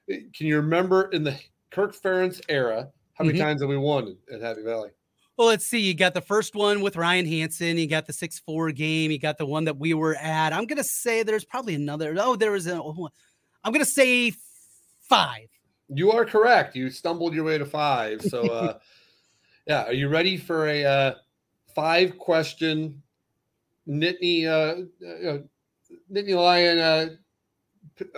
can 0.08 0.46
you 0.46 0.56
remember 0.56 1.04
in 1.12 1.22
the 1.22 1.38
Kirk 1.70 1.94
Ferentz 1.94 2.40
era, 2.48 2.88
how 3.14 3.24
many 3.24 3.38
mm-hmm. 3.38 3.46
times 3.46 3.60
have 3.62 3.70
we 3.70 3.76
won 3.76 4.16
at 4.32 4.40
Happy 4.40 4.62
Valley? 4.62 4.90
Well, 5.36 5.48
let's 5.48 5.66
see. 5.66 5.80
You 5.80 5.94
got 5.94 6.14
the 6.14 6.20
first 6.20 6.54
one 6.54 6.80
with 6.80 6.96
Ryan 6.96 7.26
Hansen. 7.26 7.76
You 7.76 7.88
got 7.88 8.06
the 8.06 8.12
six 8.12 8.38
four 8.38 8.70
game. 8.70 9.10
You 9.10 9.18
got 9.18 9.36
the 9.36 9.46
one 9.46 9.64
that 9.64 9.76
we 9.76 9.92
were 9.92 10.14
at. 10.14 10.52
I'm 10.52 10.66
gonna 10.66 10.84
say 10.84 11.24
there's 11.24 11.44
probably 11.44 11.74
another. 11.74 12.14
Oh, 12.18 12.36
there 12.36 12.52
was 12.52 12.68
a. 12.68 12.80
Oh, 12.80 13.08
I'm 13.64 13.72
gonna 13.72 13.84
say 13.84 14.32
five. 15.08 15.48
You 15.88 16.12
are 16.12 16.24
correct. 16.24 16.76
You 16.76 16.88
stumbled 16.88 17.34
your 17.34 17.44
way 17.44 17.58
to 17.58 17.66
five. 17.66 18.22
So, 18.22 18.42
uh, 18.52 18.78
yeah, 19.66 19.84
are 19.84 19.92
you 19.92 20.08
ready 20.08 20.36
for 20.36 20.68
a 20.68 20.84
uh, 20.84 21.14
five 21.74 22.16
question 22.16 23.02
Nittany 23.88 24.46
uh, 24.46 24.84
uh, 25.04 25.38
Nittany 26.12 26.36
Lion 26.36 26.78
uh, 26.78 27.06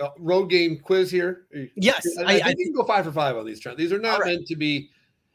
uh, 0.01 0.09
road 0.19 0.51
game 0.51 0.77
quiz 0.77 1.09
here? 1.09 1.47
Yes, 1.75 2.05
I, 2.19 2.21
I, 2.21 2.33
I 2.35 2.41
think 2.41 2.59
you 2.59 2.65
can 2.65 2.75
go 2.75 2.83
five 2.83 3.05
for 3.05 3.11
five 3.11 3.35
on 3.35 3.45
these. 3.45 3.59
Trent. 3.59 3.77
These 3.77 3.91
are 3.91 3.99
not 3.99 4.19
right. 4.19 4.35
meant 4.35 4.47
to 4.47 4.55
be 4.55 4.91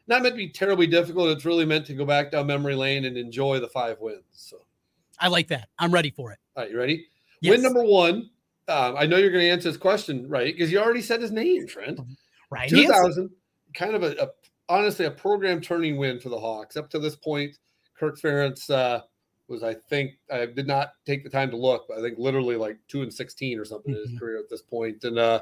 not 0.07 0.23
meant 0.23 0.35
to 0.35 0.37
be 0.37 0.49
terribly 0.49 0.87
difficult. 0.87 1.29
It's 1.29 1.45
really 1.45 1.65
meant 1.65 1.87
to 1.87 1.95
go 1.95 2.05
back 2.05 2.31
down 2.31 2.47
memory 2.47 2.75
lane 2.75 3.05
and 3.05 3.17
enjoy 3.17 3.61
the 3.61 3.69
five 3.69 3.99
wins. 4.01 4.23
So 4.33 4.59
I 5.19 5.29
like 5.29 5.49
that. 5.49 5.69
I'm 5.79 5.93
ready 5.93 6.11
for 6.11 6.33
it. 6.33 6.39
All 6.57 6.65
right, 6.65 6.73
you 6.73 6.79
ready? 6.79 7.07
Yes. 7.41 7.53
Win 7.53 7.63
number 7.63 7.85
one. 7.85 8.31
Um, 8.69 8.97
I 8.97 9.07
know 9.07 9.17
you're 9.17 9.31
going 9.31 9.45
to 9.45 9.51
answer 9.51 9.69
this 9.69 9.77
question 9.77 10.29
right 10.29 10.55
because 10.55 10.71
you 10.71 10.79
already 10.79 11.03
said 11.03 11.21
his 11.21 11.33
name, 11.33 11.67
Trent. 11.67 12.01
Right. 12.51 12.69
2000, 12.69 13.31
kind 13.75 13.95
of 13.95 14.03
a, 14.03 14.15
a, 14.23 14.29
honestly 14.69 15.07
a 15.07 15.11
program 15.11 15.61
turning 15.61 15.97
win 15.97 16.21
for 16.21 16.29
the 16.29 16.39
Hawks. 16.39 16.77
Up 16.77 16.89
to 16.91 16.99
this 16.99 17.17
point, 17.17 17.59
Kirk 17.99 18.19
Ferentz 18.21 18.71
uh, 18.71 19.03
was, 19.49 19.63
I 19.63 19.75
think, 19.75 20.13
I 20.31 20.47
did 20.47 20.67
not 20.67 20.93
take 21.07 21.25
the 21.25 21.31
time 21.31 21.51
to 21.51 21.57
look, 21.57 21.87
but 21.89 21.99
I 21.99 22.03
think 22.03 22.19
literally 22.19 22.57
like 22.57 22.79
two 22.89 23.03
and 23.03 23.13
16 23.13 23.59
or 23.59 23.65
something 23.65 23.93
mm-hmm. 23.93 23.97
in 23.97 24.03
his 24.03 24.11
mm-hmm. 24.11 24.19
career 24.19 24.39
at 24.39 24.49
this 24.49 24.63
point. 24.63 25.03
And 25.05 25.19
uh, 25.19 25.41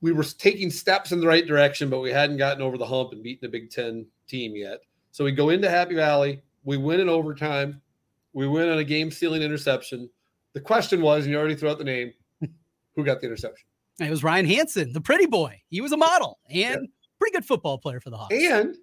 we 0.00 0.12
were 0.12 0.24
taking 0.24 0.70
steps 0.70 1.12
in 1.12 1.20
the 1.20 1.26
right 1.26 1.46
direction, 1.46 1.88
but 1.90 2.00
we 2.00 2.10
hadn't 2.10 2.36
gotten 2.36 2.62
over 2.62 2.78
the 2.78 2.86
hump 2.86 3.12
and 3.12 3.22
beaten 3.22 3.40
the 3.42 3.48
Big 3.48 3.70
Ten 3.70 4.06
team 4.28 4.54
yet. 4.54 4.80
So 5.10 5.24
we 5.24 5.32
go 5.32 5.50
into 5.50 5.70
Happy 5.70 5.94
Valley. 5.94 6.42
We 6.64 6.76
win 6.76 7.00
in 7.00 7.08
overtime. 7.08 7.80
We 8.32 8.46
win 8.46 8.68
on 8.68 8.78
a 8.78 8.84
game 8.84 9.10
stealing 9.10 9.42
interception. 9.42 10.10
The 10.52 10.60
question 10.60 11.00
was, 11.00 11.24
and 11.24 11.32
you 11.32 11.38
already 11.38 11.54
threw 11.54 11.70
out 11.70 11.78
the 11.78 11.84
name, 11.84 12.12
who 12.94 13.04
got 13.04 13.20
the 13.20 13.26
interception? 13.26 13.66
It 13.98 14.10
was 14.10 14.22
Ryan 14.22 14.44
Hansen, 14.46 14.92
the 14.92 15.00
pretty 15.00 15.26
boy. 15.26 15.60
He 15.68 15.80
was 15.80 15.92
a 15.92 15.96
model 15.96 16.38
and 16.50 16.82
yeah. 16.82 16.88
pretty 17.18 17.32
good 17.32 17.46
football 17.46 17.78
player 17.78 18.00
for 18.00 18.10
the 18.10 18.18
Hawks. 18.18 18.34
And 18.34 18.76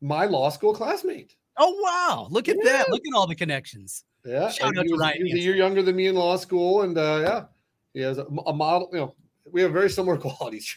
my 0.00 0.26
law 0.26 0.48
school 0.50 0.74
classmate. 0.74 1.34
Oh 1.56 1.76
wow! 1.82 2.28
Look 2.30 2.48
at 2.48 2.56
yeah. 2.62 2.72
that! 2.72 2.90
Look 2.90 3.02
at 3.06 3.14
all 3.14 3.26
the 3.26 3.34
connections. 3.34 4.04
Yeah, 4.24 4.50
shout 4.50 4.78
out 4.78 4.86
to 4.86 4.92
was, 4.92 5.00
Ryan. 5.00 5.26
He 5.26 5.32
was 5.34 5.42
a 5.42 5.44
year 5.44 5.56
younger 5.56 5.82
than 5.82 5.96
me 5.96 6.06
in 6.06 6.14
law 6.14 6.36
school, 6.36 6.82
and 6.82 6.96
uh, 6.96 7.20
yeah, 7.22 7.44
he 7.92 8.00
has 8.00 8.18
a, 8.18 8.24
a 8.46 8.52
model. 8.52 8.88
You 8.92 8.98
know, 8.98 9.14
we 9.52 9.62
have 9.62 9.72
very 9.72 9.90
similar 9.90 10.16
qualities. 10.18 10.76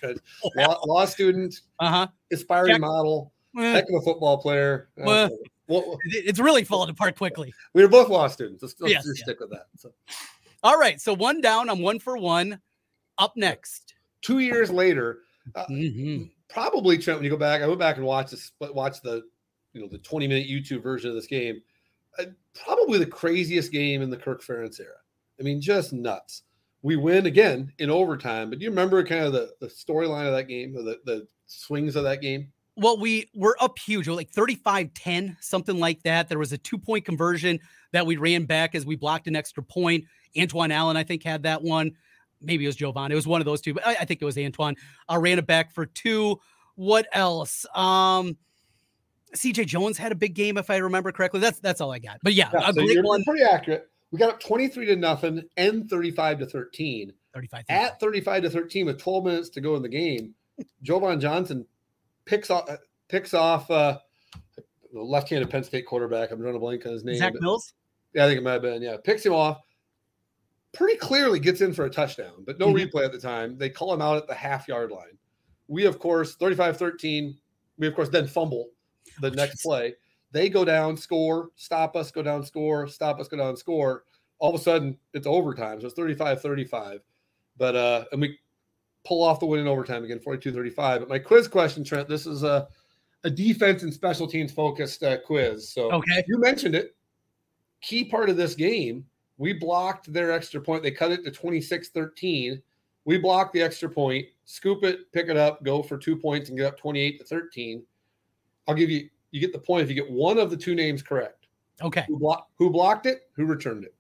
Law, 0.56 0.80
law 0.86 1.06
student, 1.06 1.62
uh-huh. 1.80 2.08
aspiring 2.32 2.74
Check. 2.74 2.82
model, 2.82 3.34
eh. 3.58 3.74
heck 3.74 3.86
of 3.89 3.96
a 3.96 4.01
football 4.01 4.38
player. 4.38 4.89
Uh, 5.03 5.30
well, 5.68 5.98
it's 6.06 6.39
really 6.39 6.63
falling 6.63 6.89
apart 6.89 7.18
quickly. 7.18 7.53
We 7.74 7.82
were 7.82 7.89
both 7.89 8.10
law 8.10 8.27
students. 8.27 8.62
Let's, 8.62 8.75
let's 8.80 8.94
yes, 8.94 9.06
yeah. 9.06 9.24
stick 9.24 9.39
with 9.39 9.51
that. 9.51 9.68
So. 9.77 9.92
All 10.62 10.77
right, 10.77 11.00
so 11.00 11.13
one 11.13 11.42
down. 11.42 11.70
I'm 11.70 11.82
one 11.82 12.00
for 12.00 12.18
one. 12.18 12.60
Up 13.20 13.34
next, 13.36 13.94
two 14.22 14.39
years 14.39 14.72
later, 14.72 15.20
uh, 15.53 15.65
mm-hmm. 15.70 16.24
probably 16.50 16.98
Trent. 16.98 17.20
When 17.20 17.25
you 17.25 17.30
go 17.30 17.38
back, 17.38 17.62
I 17.62 17.68
went 17.68 17.80
back 17.80 17.98
and 17.98 18.06
watched 18.06 18.32
this, 18.32 18.51
watch 18.60 19.01
the, 19.01 19.22
you 19.74 19.82
know, 19.82 19.88
the 19.88 20.00
20 20.00 20.27
minute 20.27 20.48
YouTube 20.48 20.82
version 20.82 21.10
of 21.10 21.15
this 21.15 21.27
game. 21.27 21.62
Uh, 22.18 22.25
probably 22.56 22.98
the 22.98 23.06
craziest 23.06 23.72
game 23.72 24.01
in 24.01 24.10
the 24.10 24.18
Kirk 24.18 24.42
Ferentz 24.42 24.80
era. 24.80 24.96
I 25.39 25.44
mean, 25.44 25.62
just 25.62 25.94
nuts 25.94 26.42
we 26.84 26.98
win 26.98 27.25
again 27.25 27.72
in 27.80 27.90
overtime. 27.90 28.50
But 28.50 28.60
do 28.60 28.66
you 28.66 28.70
remember 28.70 29.04
kind 29.04 29.24
of 29.25 29.34
the, 29.34 29.52
the 29.60 29.68
storyline 29.68 30.28
of 30.28 30.34
that 30.34 30.48
game, 30.48 30.74
the, 30.74 31.00
the 31.06 31.28
swings 31.48 31.96
of 31.96 32.04
that 32.04 32.22
game? 32.22 32.52
Well, 32.75 32.98
we 33.00 33.30
were 33.36 33.56
up 33.62 33.78
huge, 33.80 34.08
like 34.08 34.30
35 34.30 34.94
10, 34.94 35.38
something 35.40 35.80
like 35.80 36.02
that. 36.04 36.28
There 36.28 36.40
was 36.40 36.52
a 36.52 36.58
two 36.58 36.78
point 36.78 37.06
conversion 37.06 37.60
that 37.92 38.06
we 38.06 38.18
ran 38.18 38.46
back 38.46 38.75
as 38.75 38.86
we 38.86 38.96
blocked 38.96 39.28
an 39.28 39.36
extra 39.36 39.63
point. 39.63 40.06
Antwan 40.36 40.72
Allen, 40.72 40.98
I 40.98 41.04
think, 41.04 41.24
had 41.24 41.44
that 41.44 41.62
one. 41.62 41.92
Maybe 42.42 42.66
it 42.66 42.68
was 42.68 42.75
Jovon. 42.75 43.12
It 43.12 43.16
was 43.16 43.28
one 43.28 43.40
of 43.40 43.46
those 43.46 43.62
two, 43.62 43.74
but 43.74 43.86
I, 43.88 43.92
I 44.02 44.06
think 44.06 44.22
it 44.22 44.25
was 44.25 44.36
Antwan. 44.36 44.75
I 45.08 45.16
ran 45.16 45.40
it 45.40 45.48
back 45.48 45.72
for 45.72 45.86
two. 45.86 46.40
What 46.75 47.08
else? 47.13 47.66
Um, 47.75 48.36
CJ 49.36 49.68
Jones 49.68 49.98
had 49.98 50.12
a 50.12 50.16
big 50.16 50.34
game, 50.34 50.58
if 50.58 50.70
I 50.70 50.78
remember 50.78 51.12
correctly. 51.12 51.40
That's 51.40 51.60
that's 51.60 51.80
all 51.80 51.92
I 51.92 52.00
got. 52.00 52.18
But 52.24 52.34
yeah, 52.34 52.50
Yeah, 52.54 52.70
a 52.70 52.74
so 52.74 52.82
one. 53.04 53.24
pretty 53.24 53.44
accurate. 53.44 53.90
We 54.13 54.20
got 54.20 54.29
up 54.29 54.39
23 54.39 54.86
to 54.86 54.96
nothing 54.96 55.41
and 55.58 55.89
35 55.89 56.39
to 56.39 56.46
13. 56.46 57.12
35. 57.34 57.63
At 57.67 58.00
35 58.00 58.43
to 58.43 58.50
13 58.51 58.86
with 58.86 59.00
12 59.01 59.25
minutes 59.25 59.50
to 59.50 59.60
go 59.60 59.75
in 59.75 59.82
the 59.82 59.89
game, 59.89 60.36
Jovon 60.86 61.20
Johnson 61.20 61.65
picks 62.25 62.51
off 62.51 62.70
picks 63.10 63.34
off 63.34 63.70
uh, 63.72 63.98
the 64.93 65.01
left-handed 65.01 65.50
Penn 65.50 65.63
State 65.63 65.88
quarterback. 65.88 66.29
I'm 66.29 66.39
drawing 66.39 66.55
a 66.55 66.60
blank 66.60 66.86
on 66.86 66.91
his 66.93 67.03
name. 67.03 67.15
Zach 67.17 67.34
Mills. 67.39 67.74
Yeah, 68.13 68.25
I 68.25 68.27
think 68.27 68.38
it 68.38 68.43
might 68.43 68.51
have 68.53 68.62
been. 68.62 68.84
Yeah, 68.84 68.98
picks 69.03 69.25
him 69.25 69.34
off. 69.34 69.62
Pretty 70.74 70.96
clearly 70.98 71.39
gets 71.39 71.62
in 71.62 71.74
for 71.74 71.86
a 71.86 71.89
touchdown, 71.89 72.43
but 72.46 72.60
no 72.60 72.67
Mhm. 72.67 72.88
replay 72.91 73.05
at 73.05 73.12
the 73.12 73.20
time. 73.20 73.58
They 73.58 73.72
call 73.72 73.91
him 73.96 74.01
out 74.03 74.17
at 74.17 74.27
the 74.27 74.36
half 74.36 74.67
yard 74.67 74.91
line. 74.91 75.17
We, 75.67 75.86
of 75.86 75.98
course, 75.98 76.36
35 76.36 76.77
13. 76.77 77.36
We, 77.79 77.88
of 77.88 77.96
course, 77.96 78.10
then 78.10 78.27
fumble 78.27 78.70
the 79.22 79.32
Oh, 79.32 79.34
next 79.34 79.63
play. 79.63 79.96
They 80.34 80.50
go 80.50 80.66
down, 80.66 80.98
score, 80.98 81.52
stop 81.56 81.96
us, 81.96 82.12
go 82.12 82.24
down, 82.24 82.44
score, 82.44 82.88
stop 82.88 83.20
us, 83.20 83.28
go 83.28 83.38
down, 83.38 83.56
score. 83.56 84.04
All 84.40 84.54
of 84.54 84.60
a 84.60 84.63
sudden, 84.63 84.98
it's 85.13 85.28
overtime. 85.28 85.80
So 85.80 85.86
it's 85.86 85.96
35 85.96 86.42
35. 86.42 87.02
But, 87.58 87.75
uh, 87.75 88.06
and 88.12 88.20
we 88.20 88.40
pull 89.06 89.24
off 89.24 89.40
the 89.40 89.46
win 89.46 89.60
in 89.60 89.68
overtime 89.68 90.04
again, 90.04 90.20
42 90.20 90.52
35. 90.52 91.02
But 91.02 91.10
my 91.10 91.20
quiz 91.20 91.48
question, 91.48 91.84
Trent, 91.84 92.10
this 92.10 92.25
is 92.25 92.42
a, 92.42 92.68
a 93.24 93.30
defense 93.30 93.84
and 93.84 93.94
special 93.94 94.28
teams 94.28 94.52
focused 94.52 95.04
uh, 95.04 95.18
quiz. 95.20 95.70
So, 95.70 95.92
Okay. 95.92 96.24
you 96.28 96.40
mentioned 96.40 96.74
it. 96.75 96.96
Key 97.82 98.04
part 98.04 98.30
of 98.30 98.36
this 98.36 98.56
game, 98.56 99.06
we 99.38 99.54
blocked 99.54 100.12
their 100.12 100.32
extra 100.32 100.60
point. 100.60 100.82
They 100.82 100.92
cut 100.92 101.12
it 101.12 101.24
to 101.25 101.32
26 101.32 101.90
13. 101.90 102.62
We 103.06 103.18
blocked 103.20 103.54
the 103.54 103.62
extra 103.62 103.90
point, 103.90 104.25
scoop 104.46 104.84
it, 104.84 105.12
pick 105.12 105.28
it 105.28 105.38
up, 105.38 105.63
go 105.63 105.84
for 105.84 105.98
two 105.98 106.16
points, 106.16 106.50
and 106.50 106.58
get 106.58 106.66
up 106.66 106.78
28 106.80 107.20
to 107.20 107.25
13. 107.25 107.84
I'll 108.68 108.75
give 108.75 108.90
you, 108.90 109.10
you 109.34 109.42
get 109.42 109.52
the 109.52 109.60
point 109.60 109.82
if 109.82 109.90
you 109.90 109.96
get 109.96 110.10
one 110.10 110.38
of 110.38 110.52
the 110.52 110.56
two 110.56 110.75
names 110.75 111.02
correct. 111.02 111.48
Okay. 111.82 112.06
Who, 112.08 112.20
block, 112.20 112.50
who 112.60 112.70
blocked 112.70 113.08
it? 113.08 113.28
Who 113.36 113.46
returned 113.46 113.84
it? 113.84 113.96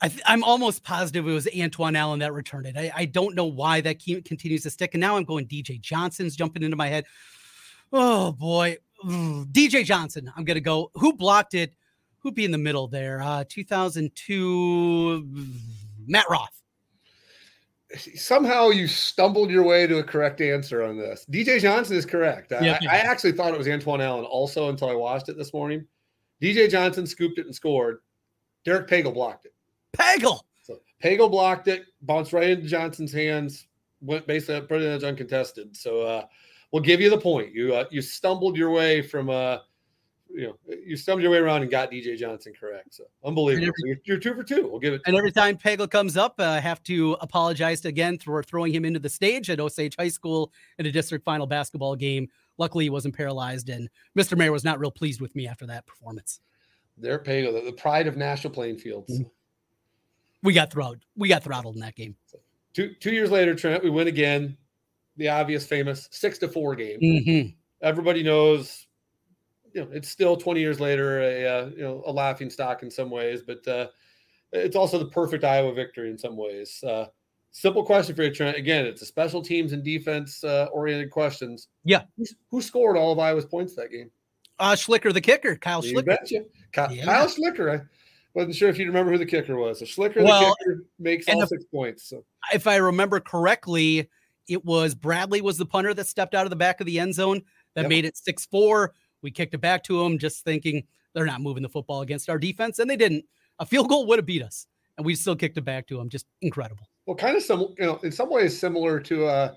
I 0.00 0.08
th- 0.08 0.22
I'm 0.26 0.42
almost 0.42 0.82
positive 0.82 1.28
it 1.28 1.32
was 1.32 1.46
Antwan 1.46 1.96
Allen 1.96 2.18
that 2.18 2.32
returned 2.32 2.66
it. 2.66 2.76
I, 2.76 2.90
I 2.94 3.04
don't 3.04 3.36
know 3.36 3.44
why 3.44 3.80
that 3.82 4.00
ke- 4.00 4.24
continues 4.24 4.64
to 4.64 4.70
stick. 4.70 4.94
And 4.94 5.00
now 5.00 5.16
I'm 5.16 5.22
going 5.22 5.46
DJ 5.46 5.80
Johnson's 5.80 6.34
jumping 6.34 6.64
into 6.64 6.76
my 6.76 6.88
head. 6.88 7.04
Oh 7.92 8.32
boy. 8.32 8.78
DJ 9.04 9.84
Johnson. 9.84 10.32
I'm 10.36 10.44
going 10.44 10.56
to 10.56 10.60
go. 10.60 10.90
Who 10.94 11.12
blocked 11.12 11.54
it? 11.54 11.74
Who'd 12.18 12.34
be 12.34 12.44
in 12.44 12.50
the 12.50 12.58
middle 12.58 12.88
there? 12.88 13.22
Uh, 13.22 13.44
2002. 13.48 15.28
Matt 16.06 16.24
Roth. 16.28 16.61
Somehow 17.96 18.70
you 18.70 18.86
stumbled 18.86 19.50
your 19.50 19.62
way 19.62 19.86
to 19.86 19.98
a 19.98 20.02
correct 20.02 20.40
answer 20.40 20.82
on 20.82 20.96
this. 20.96 21.26
DJ 21.30 21.60
Johnson 21.60 21.96
is 21.96 22.06
correct. 22.06 22.52
I, 22.52 22.60
Yeah. 22.60 22.78
I 22.90 22.98
actually 22.98 23.32
thought 23.32 23.52
it 23.52 23.58
was 23.58 23.66
Antwan 23.66 24.00
Allen 24.00 24.24
also 24.24 24.68
until 24.68 24.88
I 24.88 24.94
watched 24.94 25.28
it 25.28 25.36
this 25.36 25.52
morning. 25.52 25.86
DJ 26.40 26.70
Johnson 26.70 27.06
scooped 27.06 27.38
it 27.38 27.46
and 27.46 27.54
scored. 27.54 27.98
Derek 28.64 28.88
Pagel 28.88 29.14
blocked 29.14 29.46
it. 29.46 29.54
Pagel. 29.96 30.40
So 30.62 30.80
Pagel 31.02 31.30
blocked 31.30 31.68
it, 31.68 31.84
bounced 32.00 32.32
right 32.32 32.50
into 32.50 32.66
Johnson's 32.66 33.12
hands, 33.12 33.66
went 34.00 34.26
basically 34.26 34.60
pretty 34.62 34.88
much 34.88 35.02
uncontested. 35.02 35.76
So 35.76 36.02
uh, 36.02 36.24
we'll 36.72 36.82
give 36.82 37.00
you 37.00 37.10
the 37.10 37.18
point. 37.18 37.52
You 37.52 37.74
uh, 37.74 37.84
you 37.90 38.02
stumbled 38.02 38.56
your 38.56 38.70
way 38.70 39.02
from 39.02 39.30
uh, 39.30 39.58
you 40.34 40.46
know 40.48 40.56
you 40.84 40.96
stumbled 40.96 41.22
your 41.22 41.30
way 41.32 41.38
around 41.38 41.62
and 41.62 41.70
got 41.70 41.90
DJ 41.90 42.16
Johnson 42.16 42.52
correct. 42.58 42.94
So 42.94 43.04
unbelievable. 43.24 43.66
every- 43.68 43.74
you're, 43.84 43.96
you're 44.04 44.18
two 44.18 44.34
for 44.34 44.42
two. 44.42 44.68
We'll 44.68 44.80
give 44.80 44.94
it. 44.94 45.02
And 45.06 45.16
every 45.16 45.30
time 45.32 45.56
Pagel 45.58 45.90
comes 45.90 46.16
up, 46.16 46.34
uh, 46.38 46.44
I 46.44 46.60
have 46.60 46.82
to 46.84 47.16
apologize 47.20 47.84
again 47.84 48.18
for 48.18 48.42
throwing 48.42 48.72
him 48.74 48.84
into 48.84 48.98
the 49.00 49.08
stage 49.08 49.50
at 49.50 49.60
Osage 49.60 49.94
High 49.98 50.08
School 50.08 50.52
in 50.78 50.86
a 50.86 50.92
district 50.92 51.24
final 51.24 51.46
basketball 51.46 51.96
game. 51.96 52.28
Luckily, 52.58 52.84
he 52.84 52.90
wasn't 52.90 53.16
paralyzed, 53.16 53.68
and 53.70 53.88
Mr. 54.16 54.36
Mayor 54.36 54.52
was 54.52 54.64
not 54.64 54.78
real 54.78 54.90
pleased 54.90 55.20
with 55.20 55.34
me 55.34 55.46
after 55.48 55.66
that 55.66 55.86
performance. 55.86 56.40
Derek 57.00 57.24
Pagel, 57.24 57.52
the, 57.54 57.62
the 57.70 57.72
pride 57.76 58.06
of 58.06 58.16
National 58.16 58.52
Playing 58.52 58.78
Fields. 58.78 59.18
Mhm. 59.20 59.30
We 60.42 60.52
got 60.52 60.70
throttled. 60.72 60.98
We 61.16 61.28
got 61.28 61.42
throttled 61.44 61.76
in 61.76 61.80
that 61.80 61.94
game. 61.94 62.16
Two 62.74 62.94
two 63.00 63.12
years 63.12 63.30
later, 63.30 63.54
Trent, 63.54 63.82
we 63.84 63.90
win 63.90 64.08
again. 64.08 64.56
The 65.16 65.28
obvious, 65.28 65.66
famous 65.66 66.08
six 66.10 66.38
to 66.38 66.48
four 66.48 66.74
game. 66.74 66.98
Mhm. 67.00 67.54
everybody 67.82 68.22
knows 68.22 68.86
you 69.74 69.80
know 69.82 69.88
it's 69.92 70.08
still 70.08 70.36
20 70.36 70.60
years 70.60 70.80
later 70.80 71.20
a 71.20 71.44
uh, 71.46 71.66
you 71.76 71.82
know 71.82 72.02
a 72.06 72.12
laughing 72.12 72.50
stock 72.50 72.82
in 72.82 72.90
some 72.90 73.10
ways 73.10 73.42
but 73.42 73.66
uh, 73.68 73.86
it's 74.52 74.76
also 74.76 74.98
the 74.98 75.06
perfect 75.06 75.44
iowa 75.44 75.72
victory 75.72 76.10
in 76.10 76.18
some 76.18 76.36
ways 76.36 76.82
uh, 76.84 77.06
simple 77.52 77.84
question 77.84 78.14
for 78.14 78.22
you 78.22 78.32
trent 78.34 78.56
again 78.56 78.84
it's 78.86 79.02
a 79.02 79.06
special 79.06 79.42
teams 79.42 79.72
and 79.72 79.82
defense 79.84 80.42
uh, 80.44 80.66
oriented 80.72 81.10
questions 81.10 81.68
Yeah. 81.84 82.02
who, 82.50 82.60
scored 82.62 82.96
all 82.96 83.12
of 83.12 83.18
iowa's 83.18 83.44
points 83.46 83.74
that 83.76 83.90
game 83.90 84.10
Uh, 84.58 84.74
Schlicker, 84.74 85.12
the 85.12 85.20
kicker, 85.20 85.56
Kyle 85.56 85.84
you 85.84 85.94
Schlicker. 85.94 86.04
betcha. 86.06 86.44
Ky- 86.72 86.96
Yeah. 86.96 87.04
kyle 87.04 87.26
schlicker 87.26 87.80
i 87.80 87.84
wasn't 88.34 88.54
sure 88.54 88.68
if 88.70 88.78
you 88.78 88.86
remember 88.86 89.12
who 89.12 89.18
the 89.18 89.26
kicker 89.26 89.56
was 89.56 89.78
so 89.80 89.84
schlicker 89.84 90.22
Well, 90.24 90.40
the 90.40 90.56
kicker 90.64 90.84
makes 90.98 91.28
all 91.28 91.46
six 91.46 91.64
points 91.64 92.08
so 92.08 92.24
If 92.52 92.66
I 92.66 92.76
remember 92.76 93.20
correctly, 93.20 94.08
it 94.48 94.64
was 94.64 94.94
Bradley 94.94 95.40
was 95.40 95.56
the 95.58 95.66
punter 95.66 95.94
that 95.94 96.06
stepped 96.06 96.34
out 96.34 96.44
of 96.46 96.50
the 96.50 96.56
back 96.56 96.80
of 96.80 96.86
the 96.86 96.98
end 96.98 97.14
zone 97.14 97.42
that 97.74 97.82
Yep. 97.82 97.88
made 97.88 98.04
it 98.04 98.16
six 98.16 98.44
four. 98.46 98.94
We 99.22 99.30
kicked 99.30 99.54
it 99.54 99.60
back 99.60 99.82
to 99.84 100.02
them, 100.02 100.18
just 100.18 100.44
thinking 100.44 100.84
they're 101.14 101.26
not 101.26 101.40
moving 101.40 101.62
the 101.62 101.68
football 101.68 102.02
against 102.02 102.28
our 102.28 102.38
defense, 102.38 102.78
and 102.78 102.90
they 102.90 102.96
didn't. 102.96 103.24
A 103.58 103.66
field 103.66 103.88
goal 103.88 104.06
would 104.06 104.18
have 104.18 104.26
beat 104.26 104.42
us, 104.42 104.66
and 104.96 105.06
we 105.06 105.14
still 105.14 105.36
kicked 105.36 105.58
it 105.58 105.64
back 105.64 105.86
to 105.88 105.96
them. 105.96 106.08
Just 106.08 106.26
incredible. 106.40 106.88
well 107.06 107.16
kind 107.16 107.36
of 107.36 107.42
some 107.42 107.74
you 107.78 107.86
know 107.86 107.96
in 108.02 108.12
some 108.12 108.30
ways 108.30 108.58
similar 108.58 109.00
to 109.00 109.26
uh 109.26 109.54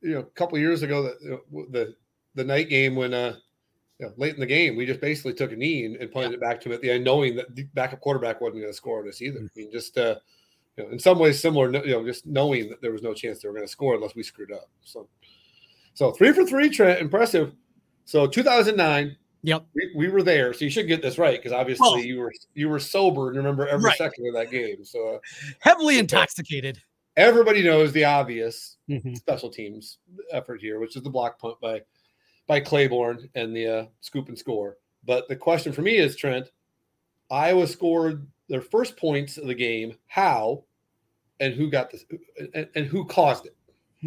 you 0.00 0.14
know 0.14 0.20
a 0.20 0.24
couple 0.24 0.58
years 0.58 0.82
ago 0.82 1.02
the 1.02 1.16
you 1.22 1.30
know, 1.30 1.66
the 1.70 1.94
the 2.34 2.44
night 2.44 2.68
game 2.68 2.94
when 2.96 3.14
uh 3.14 3.34
you 3.98 4.06
know, 4.06 4.12
late 4.16 4.34
in 4.34 4.40
the 4.40 4.46
game 4.46 4.76
we 4.76 4.86
just 4.86 5.00
basically 5.00 5.32
took 5.32 5.52
a 5.52 5.56
knee 5.56 5.84
and, 5.84 5.96
and 5.96 6.10
punted 6.10 6.32
it 6.32 6.40
back 6.40 6.60
to 6.60 6.68
him 6.68 6.74
at 6.74 6.80
the 6.80 6.90
end 6.90 7.04
knowing 7.04 7.36
that 7.36 7.54
the 7.54 7.64
backup 7.74 8.00
quarterback 8.00 8.40
wasn't 8.40 8.60
going 8.60 8.72
to 8.72 8.76
score 8.76 9.00
on 9.00 9.08
us 9.08 9.22
either 9.22 9.38
i 9.38 9.48
mean 9.58 9.70
just 9.70 9.96
uh 9.98 10.16
you 10.76 10.84
know 10.84 10.90
in 10.90 10.98
some 10.98 11.18
ways 11.18 11.38
similar 11.38 11.70
you 11.84 11.92
know 11.92 12.04
just 12.04 12.26
knowing 12.26 12.68
that 12.68 12.80
there 12.80 12.92
was 12.92 13.02
no 13.02 13.14
chance 13.14 13.40
they 13.40 13.48
were 13.48 13.54
going 13.54 13.66
to 13.66 13.70
score 13.70 13.94
unless 13.94 14.14
we 14.14 14.22
screwed 14.22 14.52
up 14.52 14.68
so 14.82 15.08
so 15.94 16.10
three 16.10 16.32
for 16.32 16.44
three 16.44 16.70
trent 16.70 17.00
impressive 17.00 17.52
so 18.04 18.26
2009 18.26 19.16
Yep. 19.44 19.66
we, 19.74 19.92
we 19.96 20.08
were 20.08 20.22
there 20.22 20.52
so 20.52 20.64
you 20.64 20.70
should 20.70 20.86
get 20.86 21.02
this 21.02 21.18
right 21.18 21.38
because 21.38 21.52
obviously 21.52 21.82
Well- 21.88 21.98
you 21.98 22.18
were 22.20 22.32
you 22.54 22.68
were 22.68 22.78
sober 22.78 23.28
and 23.28 23.36
remember 23.36 23.66
every 23.66 23.88
Right. 23.88 23.98
second 23.98 24.26
of 24.28 24.34
that 24.34 24.50
game 24.50 24.84
so 24.84 25.16
uh, 25.16 25.18
Heavily 25.60 25.98
intoxicated. 25.98 26.80
everybody 27.16 27.62
knows 27.62 27.92
the 27.92 28.04
obvious 28.04 28.76
Mhm. 28.88 29.16
special 29.16 29.50
teams 29.50 29.98
effort 30.30 30.60
here, 30.60 30.78
which 30.80 30.96
is 30.96 31.02
the 31.02 31.10
block 31.10 31.38
punt 31.40 31.60
by 31.60 31.82
by 32.46 32.60
Clayborn 32.60 33.28
and 33.34 33.54
the 33.56 33.66
uh, 33.66 33.86
scoop 34.00 34.28
and 34.28 34.38
score. 34.38 34.76
But 35.04 35.28
the 35.28 35.36
question 35.36 35.72
for 35.72 35.82
me 35.82 35.96
is, 35.96 36.16
Trent, 36.16 36.50
Iowa 37.30 37.66
scored 37.68 38.26
their 38.48 38.60
first 38.60 38.96
points 38.96 39.38
of 39.38 39.46
the 39.46 39.54
game. 39.54 39.96
How 40.06 40.64
and 41.40 41.54
who 41.54 41.70
got 41.70 41.90
this 41.90 42.04
and, 42.54 42.68
and 42.74 42.86
who 42.86 43.04
caused 43.06 43.46
it? 43.46 43.56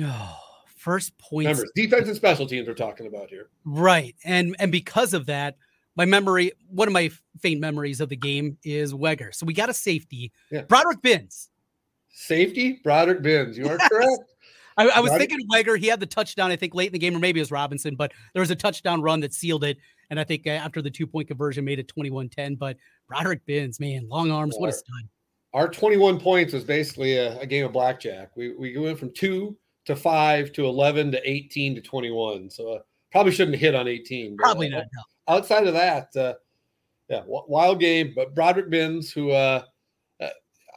Oh, 0.02 0.40
first 0.86 1.18
points. 1.18 1.48
Remember, 1.50 1.66
defense 1.76 2.08
and 2.08 2.16
special 2.16 2.46
teams 2.46 2.68
we're 2.68 2.76
talking 2.76 3.08
about 3.08 3.30
here. 3.30 3.50
Right. 3.66 4.16
And 4.24 4.56
and 4.60 4.72
because 4.72 5.14
of 5.16 5.26
that, 5.26 5.58
my 5.98 6.06
memory, 6.06 6.52
one 6.70 6.88
of 6.88 6.94
my 6.94 7.10
faint 7.42 7.60
memories 7.60 8.00
of 8.00 8.08
the 8.10 8.16
game 8.16 8.58
is 8.64 8.94
Wegher. 8.94 9.34
So 9.34 9.46
we 9.46 9.54
got 9.54 9.70
a 9.70 9.74
safety. 9.74 10.32
Yeah. 10.52 10.62
Broderick 10.62 11.02
Binns. 11.02 11.50
Safety, 12.10 12.80
Broderick 12.84 13.22
Binns. 13.22 13.58
You 13.58 13.68
are 13.68 13.78
Yes. 13.80 13.90
correct. 13.90 14.32
I, 14.78 14.88
I 14.90 15.00
was 15.00 15.10
Broderick- 15.10 15.30
thinking 15.32 15.48
Wegher. 15.50 15.78
He 15.78 15.88
had 15.88 16.00
the 16.00 16.06
touchdown, 16.06 16.52
I 16.52 16.56
think, 16.56 16.76
late 16.76 16.88
in 16.88 16.94
the 16.94 17.00
game, 17.00 17.16
or 17.16 17.20
maybe 17.20 17.40
it 17.40 17.44
was 17.44 17.52
Robinson, 17.52 17.96
but 17.96 18.12
there 18.34 18.42
was 18.42 18.52
a 18.52 18.56
touchdown 18.56 19.02
run 19.02 19.20
that 19.22 19.34
sealed 19.34 19.64
it. 19.64 19.78
And 20.10 20.20
I 20.20 20.24
think 20.24 20.46
uh, 20.46 20.52
after 20.52 20.82
the 20.82 20.92
two 20.92 21.08
point 21.08 21.28
conversion 21.28 21.66
made 21.66 21.80
it 21.80 21.88
21 21.88 22.30
10. 22.30 22.56
But 22.56 22.78
Broderick 23.08 23.46
Binns, 23.46 23.80
man, 23.80 24.08
long 24.08 24.32
arms, 24.32 24.56
what 24.58 24.70
a 24.70 24.74
stud. 24.74 25.04
Our 25.54 25.70
21 25.70 26.20
points 26.20 26.54
was 26.54 26.64
basically 26.66 27.16
a, 27.16 27.40
a 27.40 27.46
game 27.46 27.66
of 27.66 27.72
blackjack. 27.74 28.36
We 28.36 28.54
we 28.54 28.78
went 28.78 29.00
from 29.00 29.12
two 29.14 29.58
to 29.86 29.96
five 29.96 30.52
to 30.54 30.66
11 30.66 31.12
to 31.12 31.30
18 31.30 31.76
to 31.76 31.82
21. 31.82 32.50
So 32.50 32.74
uh, 32.74 32.80
probably 33.12 33.32
shouldn't 33.32 33.58
hit 33.58 33.76
on 33.76 33.88
18. 33.88 34.36
but, 34.36 34.44
Probably 34.44 34.68
uh, 34.68 34.78
not. 34.78 34.86
No. 34.94 35.36
outside 35.36 35.68
of 35.68 35.74
that, 35.74 36.16
uh, 36.16 36.34
yeah, 37.08 37.22
wild 37.26 37.80
game. 37.80 38.14
But 38.16 38.34
Broderick 38.34 38.70
Binns, 38.70 39.12
who 39.12 39.32
uh, 39.32 39.64
uh, 40.20 40.30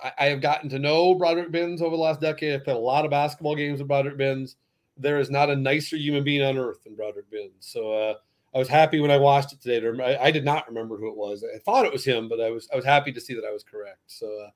I, 0.03 0.13
I 0.19 0.25
have 0.27 0.41
gotten 0.43 0.69
to 0.71 0.79
know 0.79 1.15
Broderick 1.15 1.51
Binns 1.51 1.81
over 1.81 1.97
the 1.97 2.03
last 2.03 2.21
decade. 2.21 2.55
I've 2.55 2.65
played 2.65 2.77
a 2.77 2.81
lot 2.81 3.05
of 3.05 3.11
basketball 3.11 3.57
games 3.57 3.79
with 3.79 3.89
Broderick 3.89 4.19
Binns. 4.19 4.57
There 4.99 5.21
is 5.21 5.31
not 5.31 5.49
a 5.49 5.57
nicer 5.57 5.97
human 5.97 6.25
being 6.25 6.43
on 6.43 6.59
earth 6.59 6.85
than 6.85 6.97
Broderick 6.97 7.31
Binns. 7.31 7.53
So 7.61 7.93
uh, 7.93 8.15
I 8.55 8.59
was 8.59 8.69
happy 8.69 9.01
when 9.01 9.11
I 9.11 9.17
watched 9.17 9.53
it 9.53 9.63
today. 9.63 9.87
I, 10.05 10.27
I 10.27 10.31
did 10.31 10.45
not 10.45 10.69
remember 10.69 10.99
who 10.99 11.09
it 11.09 11.17
was. 11.17 11.45
I 11.45 11.59
thought 11.61 11.87
it 11.87 11.93
was 11.93 12.05
him, 12.05 12.29
but 12.29 12.41
I 12.41 12.51
was 12.51 12.69
I 12.73 12.77
was 12.77 12.85
happy 12.85 13.13
to 13.13 13.21
see 13.21 13.35
that 13.35 13.45
I 13.45 13.53
was 13.53 13.65
correct. 13.65 14.01
So. 14.07 14.27
Uh, 14.27 14.51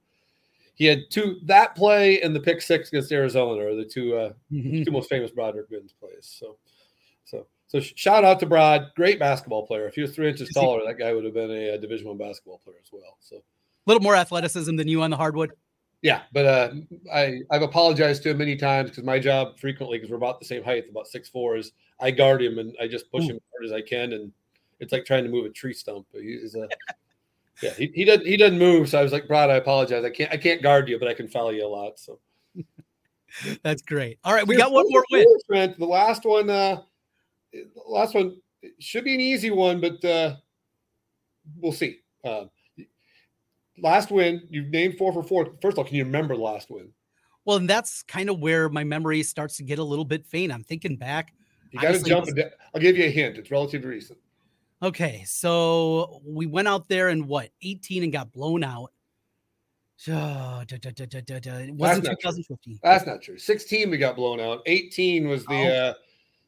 he 0.75 0.87
had 0.87 1.03
two 1.11 1.39
that 1.45 1.75
play 1.77 2.21
and 2.23 2.35
the 2.35 2.41
pick 2.41 2.61
six 2.63 2.89
against 2.89 3.13
Arizona 3.13 3.63
are 3.65 3.75
the 3.75 3.85
two 3.85 4.17
uh, 4.17 4.33
Mhm. 4.53 4.85
two 4.85 4.91
most 4.91 5.09
famous 5.09 5.31
Broderick 5.31 5.69
Binns 5.71 5.93
plays. 5.93 6.35
So, 6.39 6.57
so, 7.25 7.47
so 7.67 7.81
shout 7.81 8.25
out 8.25 8.41
to 8.41 8.47
Brod, 8.47 8.91
great 8.97 9.19
basketball 9.19 9.67
player. 9.67 9.87
If 9.87 9.95
he 9.95 10.01
was 10.03 10.15
three 10.15 10.29
inches 10.29 10.49
Is 10.49 10.57
he- 10.57 10.61
taller, 10.61 10.83
that 10.87 10.99
guy 10.99 11.13
would 11.13 11.25
have 11.25 11.35
been 11.35 11.51
a, 11.51 11.75
uh 11.75 11.77
Division 11.77 12.09
One 12.09 12.19
basketball 12.19 12.59
player 12.65 12.77
as 12.83 12.91
well. 12.93 13.17
So, 13.21 13.37
a 13.37 13.41
little 13.87 14.03
more 14.03 14.17
athleticism 14.17 14.77
than 14.77 14.89
you 14.89 15.03
on 15.03 15.11
the 15.11 15.17
hardwood. 15.17 15.51
yeah, 16.03 16.23
but 16.33 16.47
uh, 16.47 16.73
I 17.13 17.41
I've 17.51 17.63
apologized 17.63 18.23
to 18.25 18.31
him 18.31 18.39
many 18.39 18.57
times 18.57 18.91
because 18.91 19.05
my 19.05 19.19
job 19.19 19.59
frequently 19.59 19.99
because 19.99 20.11
we're 20.11 20.17
about 20.17 20.41
the 20.41 20.47
same 20.47 20.63
height, 20.65 20.85
about 20.91 21.07
six 21.07 21.29
four, 21.29 21.57
is 21.57 21.73
I 22.01 22.11
guard 22.11 22.43
him 22.43 22.59
and 22.59 22.75
I 22.81 22.89
just 22.89 23.11
push 23.13 23.25
Ooh. 23.25 23.31
him 23.31 23.37
as 23.37 23.43
hard 23.53 23.65
as 23.67 23.73
I 23.73 23.83
can, 23.87 24.13
and 24.15 24.33
it's 24.81 24.93
like 24.93 25.05
trying 25.05 25.23
to 25.25 25.31
move 25.31 25.45
a 25.47 25.51
tree 25.51 25.75
stump. 25.75 26.07
He's 26.13 26.55
a 26.57 26.67
yeah, 27.63 27.73
he, 27.75 27.91
he 27.95 28.05
doesn't 28.05 28.27
he 28.27 28.37
doesn't 28.37 28.59
move. 28.59 28.89
So 28.89 28.99
I 28.99 29.03
was 29.03 29.13
like, 29.13 29.29
Brad, 29.29 29.51
I 29.51 29.57
apologize. 29.57 30.05
I 30.05 30.11
can't 30.11 30.33
I 30.33 30.37
can't 30.37 30.63
guard 30.63 30.89
you, 30.89 30.99
but 30.99 31.09
I 31.09 31.15
can 31.15 31.29
foul 31.29 31.53
you 31.53 31.67
a 31.67 31.69
lot. 31.69 31.99
So 31.99 32.19
That's 33.63 33.83
great. 33.83 34.19
All 34.25 34.35
right, 34.35 34.47
we 34.47 34.55
Here's 34.55 34.65
got 34.65 34.73
one 34.73 34.87
more 34.89 35.05
win. 35.11 35.27
Trent. 35.47 35.79
The 35.79 35.87
last 35.87 36.25
one, 36.25 36.51
uh, 36.51 36.83
last 37.87 38.15
one 38.15 38.37
should 38.79 39.05
be 39.05 39.15
an 39.15 39.21
easy 39.21 39.51
one, 39.51 39.81
but 39.81 40.05
uh, 40.05 40.37
we'll 41.59 41.73
see. 41.73 41.99
Uh, 42.25 42.45
last 43.79 44.11
win, 44.11 44.47
you've 44.51 44.69
named 44.69 44.99
four 44.99 45.13
for 45.13 45.23
four. 45.23 45.53
First 45.61 45.75
of 45.75 45.79
all, 45.79 45.85
can 45.85 45.97
you 45.97 46.05
remember 46.05 46.37
the 46.37 46.43
last 46.43 46.71
win? 46.71 46.91
Well, 47.45 47.57
and 47.57 47.69
that's 47.69 48.03
kind 48.05 48.31
of 48.31 48.39
where 48.39 48.69
my 48.69 48.85
memory 48.85 49.23
starts 49.23 49.57
to 49.57 49.65
get 49.65 49.79
a 49.79 49.85
little 49.85 50.05
bit 50.05 50.27
faint. 50.27 50.53
I'm 50.53 50.63
thinking 50.63 50.97
back. 50.97 51.33
You 51.71 51.81
got 51.81 51.95
to 51.95 52.03
jump. 52.03 52.29
I'll 52.75 52.81
give 52.81 52.97
you 52.97 53.05
a 53.05 53.11
hint. 53.11 53.39
It's 53.39 53.51
relatively 53.51 53.89
recent. 53.89 54.19
Okay, 54.83 55.23
so 55.27 56.21
we 56.27 56.47
went 56.47 56.67
out 56.67 56.89
there 56.89 57.09
and 57.09 57.27
what 57.29 57.51
18 57.63 58.03
and 58.03 58.13
got 58.13 58.33
blown 58.33 58.65
out. 58.65 58.91
Oh, 60.09 60.65
da, 60.67 60.77
da, 60.79 60.91
da. 60.91 61.59
It 61.61 61.75
wasn't 61.75 62.07
true. 62.07 62.15
2015. 62.17 62.81
That's 62.83 63.07
not 63.07 63.23
true. 63.23 63.39
16, 63.39 63.89
we 63.89 63.99
got 63.99 64.17
blown 64.17 64.41
out. 64.41 64.61
18 64.67 65.29
was 65.29 65.45
the 65.45 65.55
Oh. 65.55 65.69
uh, 65.91 65.95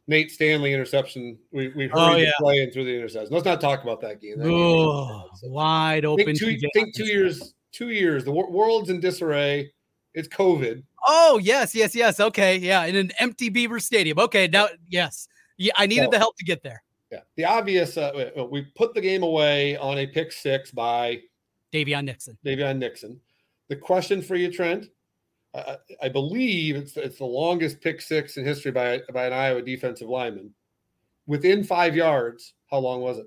Nate 0.09 0.33
Stanley 0.33 0.73
interception. 0.75 1.39
We, 1.53 1.69
we 1.69 1.87
hurried 1.87 1.95
Oh, 1.95 2.17
yeah. 2.17 2.33
play 2.41 2.59
and 2.65 2.73
through 2.73 2.87
the 2.87 2.95
interception. 2.97 3.33
Let's 3.33 3.45
not 3.45 3.61
talk 3.61 3.85
about 3.85 4.01
that 4.01 4.21
game. 4.21 4.39
That 4.39 4.45
game 4.47 4.53
Oh, 4.53 5.29
wide 5.45 6.05
open. 6.05 6.25
think 6.27 6.39
two, 6.39 6.59
think 6.75 6.97
two 6.97 7.05
years. 7.07 7.55
Two 7.71 7.91
years. 7.91 8.25
The 8.25 8.33
wor- 8.33 8.51
world's 8.51 8.91
in 8.91 8.99
disarray. 8.99 9.71
It's 10.15 10.27
COVID. 10.29 10.83
Oh, 11.07 11.39
yes, 11.41 11.77
yes, 11.77 11.95
yes. 11.95 12.19
Okay, 12.19 12.57
yeah, 12.57 12.85
in 12.87 12.97
an 12.97 13.13
empty 13.21 13.51
Beaver 13.51 13.79
Stadium. 13.79 14.19
Okay, 14.19 14.49
now, 14.49 14.67
yes, 14.89 15.29
yeah, 15.59 15.73
I 15.77 15.87
needed 15.87 16.03
Well- 16.03 16.11
the 16.11 16.19
help 16.19 16.37
to 16.39 16.45
get 16.45 16.65
there. 16.65 16.83
Yeah. 17.15 17.21
The 17.37 17.45
obvious. 17.45 17.97
Uh, 17.97 18.29
we 18.51 18.63
put 18.75 18.93
the 18.93 19.01
game 19.01 19.23
away 19.23 19.77
on 19.77 19.99
a 19.99 20.07
pick 20.07 20.33
six 20.33 20.73
by 20.73 21.21
Daviyon 21.73 22.05
Nixon. 22.07 22.37
Daviyon 22.45 22.79
Nixon. 22.79 23.21
The 23.69 23.77
question 23.77 24.21
for 24.21 24.35
you, 24.35 24.51
Trent. 24.51 24.87
I, 25.55 25.77
I 26.03 26.09
believe 26.09 26.75
it's 26.75 26.97
it's 26.97 27.19
the 27.19 27.25
longest 27.25 27.81
pick 27.81 28.01
six 28.01 28.37
in 28.37 28.45
history 28.45 28.73
by 28.73 29.01
by 29.13 29.27
an 29.27 29.33
Iowa 29.33 29.63
defensive 29.63 30.09
lineman. 30.09 30.53
Within 31.29 31.63
five 31.63 31.95
yards, 31.95 32.55
how 32.69 32.79
long 32.79 33.01
was 33.01 33.19
it? 33.19 33.27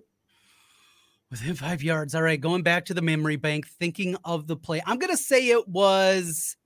Within 1.32 1.56
five 1.56 1.82
yards. 1.82 2.14
All 2.14 2.22
right, 2.22 2.40
going 2.40 2.64
back 2.64 2.84
to 2.86 2.94
the 2.94 3.02
memory 3.02 3.38
bank, 3.38 3.68
thinking 3.68 4.18
of 4.26 4.48
the 4.48 4.58
play. 4.58 4.82
I'm 4.86 5.00
going 5.00 5.12
to 5.12 5.18
say 5.22 5.48
it 5.48 5.66
was 5.68 6.58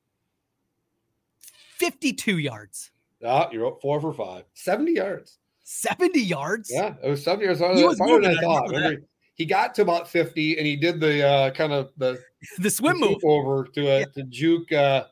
52 1.77 2.39
yards, 2.39 2.91
Ah, 3.23 3.49
you're 3.51 3.67
up 3.67 3.81
four 3.81 4.01
for 4.01 4.13
five. 4.13 4.43
70 4.55 4.93
yards. 4.93 5.37
70 5.71 6.19
yards. 6.21 6.69
Yeah, 6.73 6.95
it 7.01 7.09
was 7.09 7.23
70 7.23 7.45
yards. 7.45 7.59
He 7.59 7.65
Farther 7.65 7.87
was 7.87 7.97
than 7.97 8.37
I 8.37 8.41
thought. 8.41 8.69
remember 8.69 9.01
he 9.35 9.45
got 9.45 9.73
to 9.75 9.81
about 9.81 10.07
50 10.07 10.57
and 10.57 10.67
he 10.67 10.75
did 10.75 10.99
the 10.99 11.25
uh, 11.25 11.51
kind 11.51 11.71
of 11.73 11.91
the 11.97 12.19
The 12.59 12.69
swim 12.69 12.99
the 12.99 13.07
move. 13.09 13.17
over 13.23 13.63
to 13.75 13.81
uh, 13.81 13.99
Yeah. 13.99 14.05
to 14.15 14.23
juke 14.23 14.71
uh, 14.71 15.05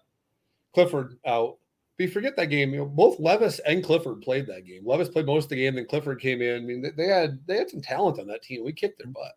Clifford 0.73 1.17
out. 1.25 1.57
But 1.97 2.03
you 2.05 2.11
forget 2.11 2.35
that 2.37 2.47
game. 2.47 2.71
You 2.73 2.79
know, 2.79 2.85
both 2.85 3.19
Levis 3.19 3.59
and 3.59 3.83
Clifford 3.83 4.21
played 4.21 4.47
that 4.47 4.65
game. 4.65 4.83
Levis 4.85 5.09
played 5.09 5.25
most 5.25 5.45
of 5.45 5.49
the 5.49 5.55
game, 5.57 5.75
then 5.75 5.85
Clifford 5.85 6.19
came 6.21 6.41
in. 6.41 6.55
I 6.57 6.59
mean, 6.65 6.93
they- 6.95 7.07
had 7.07 7.39
they 7.47 7.57
had 7.57 7.69
some 7.69 7.81
talent 7.81 8.19
on 8.19 8.27
that 8.27 8.41
team. 8.43 8.63
We 8.63 8.73
kicked 8.73 8.99
their 8.99 9.11
butt. 9.11 9.33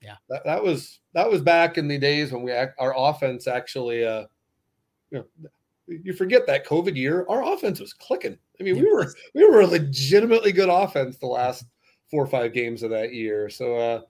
Yeah. 0.00 0.16
that, 0.28 0.44
that 0.44 0.62
was 0.62 1.00
that 1.14 1.28
was 1.28 1.40
back 1.42 1.76
in 1.78 1.88
the 1.88 1.98
days 1.98 2.30
when 2.30 2.42
we 2.42 2.52
our 2.52 2.94
offense 2.96 3.46
actually. 3.48 4.04
Uh, 4.04 4.26
you 5.10 5.18
know, 5.18 5.50
you 5.88 6.12
forget 6.12 6.46
that 6.46 6.66
COVID 6.66 6.96
year, 6.96 7.26
our 7.28 7.54
offense 7.54 7.80
was 7.80 7.92
clicking. 7.92 8.38
I 8.60 8.62
mean, 8.62 8.76
we 8.76 8.92
were 8.92 9.12
we 9.34 9.48
were 9.48 9.60
a 9.60 9.66
legitimately 9.66 10.52
good 10.52 10.68
offense 10.68 11.16
the 11.18 11.26
last 11.26 11.64
four 12.10 12.22
or 12.22 12.26
five 12.26 12.52
games 12.52 12.82
of 12.82 12.90
that 12.90 13.12
year. 13.12 13.48
So. 13.50 13.76
uh 13.76 14.00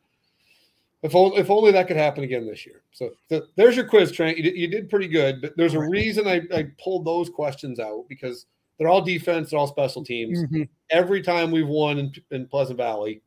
if 1.02 1.14
only, 1.14 1.36
if 1.36 1.48
only 1.48 1.70
that 1.70 1.86
could 1.86 1.96
happen 1.96 2.24
again 2.24 2.46
this 2.46 2.66
year. 2.66 2.82
So 2.90 3.10
th- 3.28 3.44
there's 3.54 3.76
your 3.76 3.86
quiz, 3.86 4.10
Trent. 4.10 4.36
You 4.36 4.42
did, 4.42 4.56
you 4.56 4.66
did 4.66 4.90
pretty 4.90 5.06
good, 5.06 5.40
but 5.40 5.56
there's 5.56 5.74
a 5.74 5.80
reason 5.80 6.26
I, 6.26 6.42
I 6.52 6.72
pulled 6.82 7.04
those 7.04 7.30
questions 7.30 7.78
out 7.78 8.06
because 8.08 8.46
they're 8.78 8.88
all 8.88 9.00
defense, 9.00 9.50
they're 9.50 9.60
all 9.60 9.68
special 9.68 10.04
teams. 10.04 10.42
Mhm. 10.44 10.68
Every 10.90 11.22
time 11.22 11.50
we've 11.50 11.68
won 11.68 11.98
in, 11.98 12.12
in 12.32 12.46
Pleasant 12.46 12.78
Valley, 12.78 13.22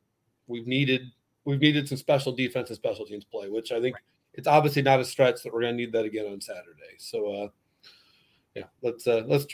we've 0.48 0.68
needed 0.68 1.04
we've 1.46 1.62
needed 1.62 1.88
some 1.88 1.98
special 1.98 2.34
defense 2.34 2.70
and 2.70 2.76
special 2.76 3.06
teams 3.06 3.24
play, 3.24 3.50
which 3.50 3.72
I 3.72 3.80
think 3.80 3.96
it's 4.34 4.48
obviously 4.48 4.82
not 4.82 5.00
a 5.00 5.06
stretch 5.06 5.42
that 5.44 5.54
we're 5.54 5.62
going 5.62 5.74
to 5.74 5.78
need 5.78 5.94
that 5.94 6.06
again 6.06 6.26
on 6.32 6.42
Saturday. 6.42 6.96
So, 6.98 7.34
uh, 7.34 7.48
yeah, 8.56 8.64
let's 8.82 9.08
uh, 9.08 9.24
let's. 9.28 9.46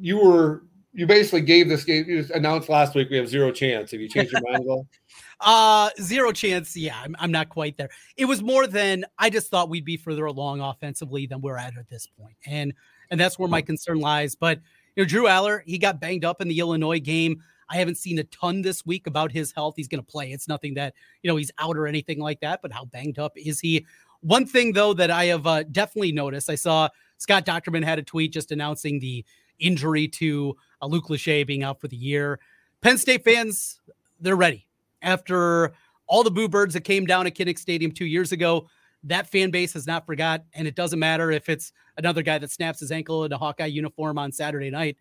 You 0.00 0.18
were 0.18 0.64
you 0.92 1.06
basically 1.06 1.42
gave 1.42 1.68
this 1.68 1.84
game. 1.84 2.04
You 2.08 2.24
announced 2.34 2.68
last 2.68 2.94
week 2.94 3.10
we 3.10 3.16
have 3.16 3.28
zero 3.28 3.52
chance. 3.52 3.92
Have 3.92 4.00
you 4.00 4.08
changed 4.08 4.32
your 4.32 4.42
mind 4.42 4.64
at 4.64 4.68
all? 4.68 4.86
Uh, 5.42 5.88
zero 5.98 6.32
chance. 6.32 6.76
Yeah, 6.76 7.00
I'm, 7.02 7.16
I'm 7.18 7.32
not 7.32 7.48
quite 7.48 7.78
there. 7.78 7.88
It 8.18 8.26
was 8.26 8.42
more 8.42 8.66
than 8.66 9.06
I 9.18 9.30
just 9.30 9.48
thought 9.48 9.70
we'd 9.70 9.86
be 9.86 9.96
further 9.96 10.26
along 10.26 10.60
offensively 10.60 11.24
than 11.26 11.40
we're 11.40 11.56
at 11.56 11.78
at 11.78 11.88
this 11.88 12.06
point, 12.06 12.36
and 12.44 12.74
and 13.10 13.18
that's 13.18 13.38
where 13.38 13.48
my 13.48 13.62
concern 13.62 14.00
lies. 14.00 14.34
But 14.34 14.60
you 14.94 15.02
know, 15.02 15.08
Drew 15.08 15.24
Allar, 15.24 15.62
he 15.64 15.78
got 15.78 15.98
banged 15.98 16.26
up 16.26 16.42
in 16.42 16.48
the 16.48 16.58
Illinois 16.58 17.00
game. 17.00 17.42
I 17.70 17.76
haven't 17.76 17.96
seen 17.96 18.18
a 18.18 18.24
ton 18.24 18.60
this 18.60 18.84
week 18.84 19.06
about 19.06 19.32
his 19.32 19.50
health. 19.50 19.76
He's 19.78 19.88
going 19.88 20.04
to 20.04 20.06
play. 20.06 20.30
It's 20.30 20.46
nothing 20.46 20.74
that 20.74 20.92
you 21.22 21.28
know 21.30 21.36
he's 21.36 21.50
out 21.58 21.78
or 21.78 21.86
anything 21.86 22.18
like 22.18 22.40
that. 22.40 22.60
But 22.60 22.70
how 22.70 22.84
banged 22.84 23.18
up 23.18 23.32
is 23.36 23.60
he? 23.60 23.86
One 24.20 24.44
thing 24.44 24.74
though 24.74 24.92
that 24.92 25.10
I 25.10 25.24
have 25.26 25.46
uh, 25.46 25.62
definitely 25.62 26.12
noticed, 26.12 26.50
I 26.50 26.56
saw 26.56 26.90
Scott 27.20 27.44
Dochterman 27.44 27.84
had 27.84 27.98
a 27.98 28.02
tweet 28.02 28.32
just 28.32 28.50
announcing 28.50 28.98
the 28.98 29.24
injury 29.58 30.08
to 30.08 30.56
uh, 30.80 30.86
Luke 30.86 31.08
Lachey 31.08 31.46
being 31.46 31.62
out 31.62 31.80
for 31.80 31.86
the 31.86 31.96
year. 31.96 32.40
Penn 32.80 32.96
State 32.96 33.22
fans, 33.22 33.78
they're 34.18 34.36
ready 34.36 34.66
after 35.02 35.72
all 36.06 36.24
the 36.24 36.30
boo 36.30 36.48
birds 36.48 36.72
that 36.74 36.80
came 36.80 37.04
down 37.04 37.26
at 37.26 37.36
Kinnick 37.36 37.58
Stadium 37.58 37.92
two 37.92 38.06
years 38.06 38.32
ago. 38.32 38.66
That 39.04 39.28
fan 39.28 39.50
base 39.50 39.74
has 39.74 39.86
not 39.86 40.06
forgot, 40.06 40.44
and 40.54 40.66
it 40.66 40.74
doesn't 40.74 40.98
matter 40.98 41.30
if 41.30 41.50
it's 41.50 41.72
another 41.98 42.22
guy 42.22 42.38
that 42.38 42.50
snaps 42.50 42.80
his 42.80 42.90
ankle 42.90 43.24
in 43.24 43.32
a 43.32 43.38
Hawkeye 43.38 43.66
uniform 43.66 44.18
on 44.18 44.32
Saturday 44.32 44.70
night. 44.70 44.96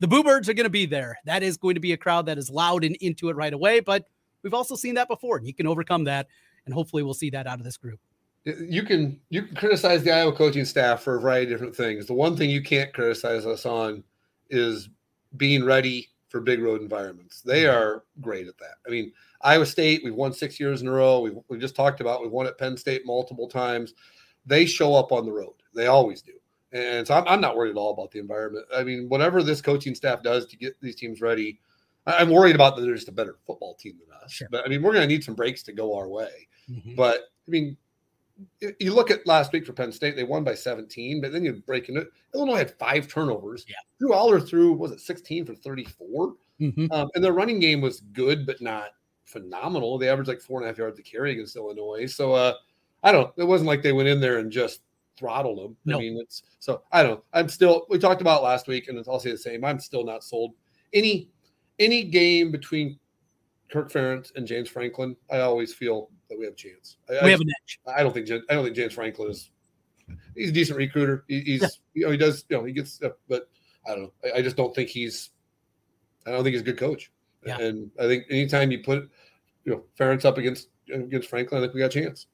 The 0.00 0.08
boo 0.08 0.24
birds 0.24 0.48
are 0.48 0.54
going 0.54 0.64
to 0.64 0.70
be 0.70 0.86
there. 0.86 1.18
That 1.24 1.44
is 1.44 1.56
going 1.56 1.74
to 1.74 1.80
be 1.80 1.92
a 1.92 1.96
crowd 1.96 2.26
that 2.26 2.38
is 2.38 2.50
loud 2.50 2.82
and 2.82 2.96
into 2.96 3.28
it 3.28 3.36
right 3.36 3.52
away. 3.52 3.78
But 3.80 4.06
we've 4.42 4.54
also 4.54 4.74
seen 4.74 4.94
that 4.96 5.08
before, 5.08 5.36
and 5.36 5.46
you 5.46 5.54
can 5.54 5.68
overcome 5.68 6.04
that, 6.04 6.26
and 6.64 6.74
hopefully 6.74 7.04
we'll 7.04 7.14
see 7.14 7.30
that 7.30 7.46
out 7.46 7.58
of 7.58 7.64
this 7.64 7.76
group. 7.76 8.00
You 8.44 8.82
can 8.82 9.20
you 9.28 9.42
can 9.42 9.56
criticize 9.56 10.02
the 10.02 10.12
Iowa 10.12 10.32
coaching 10.32 10.64
staff 10.64 11.02
for 11.02 11.16
a 11.16 11.20
variety 11.20 11.52
of 11.52 11.58
different 11.58 11.76
things. 11.76 12.06
The 12.06 12.14
one 12.14 12.36
thing 12.36 12.50
you 12.50 12.62
can't 12.62 12.92
criticize 12.92 13.46
us 13.46 13.66
on 13.66 14.02
is 14.48 14.88
being 15.36 15.64
ready 15.64 16.08
for 16.28 16.40
big 16.40 16.62
road 16.62 16.80
environments. 16.80 17.42
They 17.42 17.66
are 17.66 18.04
great 18.20 18.46
at 18.46 18.56
that. 18.58 18.76
I 18.86 18.90
mean, 18.90 19.12
Iowa 19.42 19.66
State, 19.66 20.02
we've 20.04 20.14
won 20.14 20.32
six 20.32 20.58
years 20.60 20.80
in 20.80 20.88
a 20.88 20.92
row. 20.92 21.20
We've, 21.20 21.36
we 21.48 21.58
just 21.58 21.74
talked 21.74 22.00
about 22.00 22.22
we've 22.22 22.30
won 22.30 22.46
at 22.46 22.56
Penn 22.56 22.76
State 22.76 23.02
multiple 23.04 23.48
times. 23.48 23.94
They 24.46 24.64
show 24.64 24.94
up 24.94 25.12
on 25.12 25.26
the 25.26 25.32
road. 25.32 25.54
They 25.74 25.88
always 25.88 26.22
do. 26.22 26.32
And 26.72 27.06
so 27.06 27.14
I'm, 27.14 27.26
I'm 27.26 27.40
not 27.40 27.56
worried 27.56 27.70
at 27.70 27.76
all 27.76 27.92
about 27.92 28.12
the 28.12 28.20
environment. 28.20 28.64
I 28.74 28.84
mean, 28.84 29.08
whatever 29.08 29.42
this 29.42 29.60
coaching 29.60 29.94
staff 29.94 30.22
does 30.22 30.46
to 30.46 30.56
get 30.56 30.80
these 30.80 30.94
teams 30.94 31.20
ready, 31.20 31.58
I'm 32.06 32.30
worried 32.30 32.54
about 32.54 32.76
that 32.76 32.82
they're 32.82 32.94
just 32.94 33.08
a 33.08 33.12
better 33.12 33.36
football 33.46 33.74
team 33.74 33.98
than 33.98 34.16
us. 34.22 34.32
Sure. 34.32 34.48
But 34.50 34.64
I 34.64 34.68
mean, 34.68 34.82
we're 34.82 34.92
going 34.92 35.06
to 35.08 35.12
need 35.12 35.24
some 35.24 35.34
breaks 35.34 35.62
to 35.64 35.72
go 35.72 35.96
our 35.96 36.08
way. 36.08 36.48
Mhm. 36.70 36.94
But 36.96 37.16
I 37.16 37.50
mean, 37.50 37.76
you 38.78 38.94
look 38.94 39.10
at 39.10 39.26
last 39.26 39.52
week 39.52 39.66
for 39.66 39.72
Penn 39.72 39.92
State, 39.92 40.16
they 40.16 40.24
won 40.24 40.44
by 40.44 40.54
17, 40.54 41.20
but 41.20 41.32
then 41.32 41.44
you 41.44 41.62
break 41.66 41.88
into 41.88 42.06
Illinois 42.34 42.56
had 42.56 42.78
five 42.78 43.08
turnovers. 43.08 43.64
Yeah. 43.68 43.76
Drew 43.98 44.10
Allar 44.10 44.46
threw, 44.46 44.72
was 44.72 44.92
it 44.92 45.00
16 45.00 45.46
for 45.46 45.54
34? 45.54 46.34
Mhm. 46.60 46.92
Um, 46.92 47.10
and 47.14 47.24
their 47.24 47.32
running 47.32 47.58
game 47.58 47.80
was 47.80 48.00
good, 48.12 48.46
but 48.46 48.60
not 48.60 48.90
phenomenal. 49.24 49.98
They 49.98 50.08
averaged 50.08 50.28
like 50.28 50.40
four 50.40 50.60
and 50.60 50.66
a 50.66 50.68
half 50.68 50.78
yards 50.78 50.96
to 50.96 51.02
carry 51.02 51.32
against 51.32 51.56
Illinois. 51.56 52.06
So 52.06 52.32
uh, 52.32 52.54
I 53.02 53.12
don't, 53.12 53.32
it 53.36 53.44
wasn't 53.44 53.68
like 53.68 53.82
they 53.82 53.92
went 53.92 54.08
in 54.08 54.20
there 54.20 54.38
and 54.38 54.50
just 54.50 54.80
throttled 55.16 55.58
them. 55.58 55.76
No. 55.84 55.96
I 55.96 56.00
mean, 56.00 56.18
it's 56.20 56.42
so 56.58 56.82
I 56.92 57.02
don't, 57.02 57.22
I'm 57.32 57.48
still, 57.48 57.86
we 57.88 57.98
talked 57.98 58.20
about 58.20 58.42
last 58.42 58.68
week, 58.68 58.88
and 58.88 59.02
I'll 59.08 59.20
say 59.20 59.30
the 59.30 59.38
same. 59.38 59.64
I'm 59.64 59.80
still 59.80 60.04
not 60.04 60.22
sold. 60.22 60.52
Any, 60.92 61.30
any 61.78 62.04
game 62.04 62.50
between 62.50 62.98
Kirk 63.70 63.90
Ferentz 63.90 64.34
and 64.34 64.46
James 64.46 64.68
Franklin, 64.68 65.16
I 65.30 65.40
always 65.40 65.72
feel 65.72 66.10
that 66.28 66.38
we 66.38 66.44
have 66.44 66.54
a 66.54 66.56
chance. 66.56 66.96
I, 67.08 67.24
We 67.24 67.30
have 67.30 67.40
an 67.40 67.48
edge. 67.62 67.80
I 67.86 68.02
don't 68.02 68.12
think 68.12 68.28
I 68.48 68.54
don't 68.54 68.64
think 68.64 68.76
James 68.76 68.94
Franklin 68.94 69.30
is. 69.30 69.50
He's 70.34 70.50
a 70.50 70.52
decent 70.52 70.76
recruiter. 70.78 71.24
He, 71.28 71.40
he's 71.40 71.80
you 71.94 72.04
know 72.04 72.10
he 72.10 72.16
does 72.16 72.44
you 72.48 72.56
know 72.56 72.64
he 72.64 72.72
gets 72.72 73.00
uh, 73.02 73.10
but 73.28 73.48
I 73.86 73.90
don't 73.90 74.02
know. 74.02 74.12
I, 74.24 74.38
I 74.38 74.42
just 74.42 74.56
don't 74.56 74.74
think 74.74 74.88
he's. 74.88 75.30
I 76.26 76.30
don't 76.32 76.42
think 76.42 76.52
he's 76.54 76.62
a 76.62 76.64
good 76.64 76.78
coach. 76.78 77.10
Yeah. 77.46 77.58
And 77.58 77.90
I 77.98 78.06
think 78.06 78.24
anytime 78.30 78.70
you 78.70 78.80
put 78.80 79.08
you 79.64 79.72
know 79.72 79.84
Ferentz 79.98 80.24
up 80.24 80.36
against 80.38 80.68
against 80.92 81.28
Franklin, 81.28 81.60
I 81.60 81.64
think 81.64 81.74
we 81.74 81.80
got 81.80 81.86
a 81.94 82.00
chance. 82.00 82.26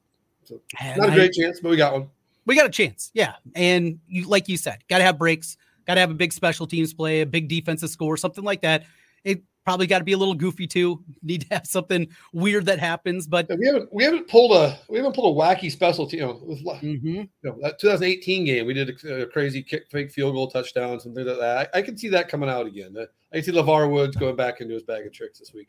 And 0.79 0.97
Not 0.97 1.09
a 1.09 1.11
I- 1.11 1.15
great 1.15 1.33
chance, 1.33 1.59
but 1.59 1.69
we 1.69 1.77
got 1.77 1.93
one. 1.93 2.09
we 2.45 2.55
got 2.55 2.65
a 2.65 2.69
chance. 2.69 3.11
Yeah. 3.13 3.33
And 3.55 3.99
you, 4.07 4.27
like 4.27 4.47
you 4.47 4.57
said, 4.57 4.79
got 4.89 4.97
to 4.99 5.03
have 5.03 5.17
breaks, 5.17 5.57
got 5.85 5.95
to 5.95 5.99
have 6.01 6.09
a 6.09 6.15
big 6.15 6.33
special 6.33 6.65
teams 6.65 6.93
play, 6.93 7.21
a 7.21 7.25
big 7.25 7.47
defensive 7.47 7.89
score, 7.89 8.17
something 8.17 8.43
like 8.43 8.61
that. 8.61 8.85
It 9.23 9.43
Probably 9.67 9.85
got 9.85 9.97
to 9.97 10.05
be 10.05 10.13
a 10.13 10.17
little 10.17 10.33
goofy 10.33 10.65
too. 10.65 11.03
Need 11.23 11.41
to 11.41 11.47
have 11.53 11.67
something 11.67 12.07
weird 12.31 12.65
that 12.67 12.79
happens, 12.79 13.27
but 13.27 13.49
we 13.59 13.65
haven't 13.65 13.93
we 13.93 14.01
haven't 14.01 14.29
pulled 14.29 14.53
a 14.53 14.79
we 14.87 14.95
haven't 14.95 15.13
pulled 15.13 15.37
a 15.37 15.41
wacky 15.41 15.69
specialty. 15.69 16.15
You 16.15 16.23
know, 16.23 16.39
with, 16.41 16.59
mm-hmm. 16.63 17.05
you 17.05 17.29
know 17.43 17.57
that 17.61 17.77
2018 17.77 18.45
game 18.45 18.65
we 18.65 18.73
did 18.73 18.97
a, 19.03 19.23
a, 19.23 19.25
crazy 19.25 19.61
kick, 19.61 19.87
fake 19.91 20.09
field 20.09 20.35
goal 20.35 20.49
touchdown, 20.49 21.01
something 21.01 21.25
like 21.25 21.37
that. 21.37 21.69
I, 21.75 21.79
I 21.79 21.81
can 21.81 21.97
see 21.97 22.07
that 22.07 22.29
coming 22.29 22.49
out 22.49 22.65
again. 22.65 22.95
I 22.97 23.35
can 23.35 23.43
see 23.43 23.51
LeVar 23.51 23.91
Woods 23.91 24.15
going 24.15 24.37
back 24.37 24.61
into 24.61 24.73
his 24.73 24.83
bag 24.83 25.05
of 25.05 25.11
tricks 25.11 25.39
this 25.39 25.53
week. 25.53 25.67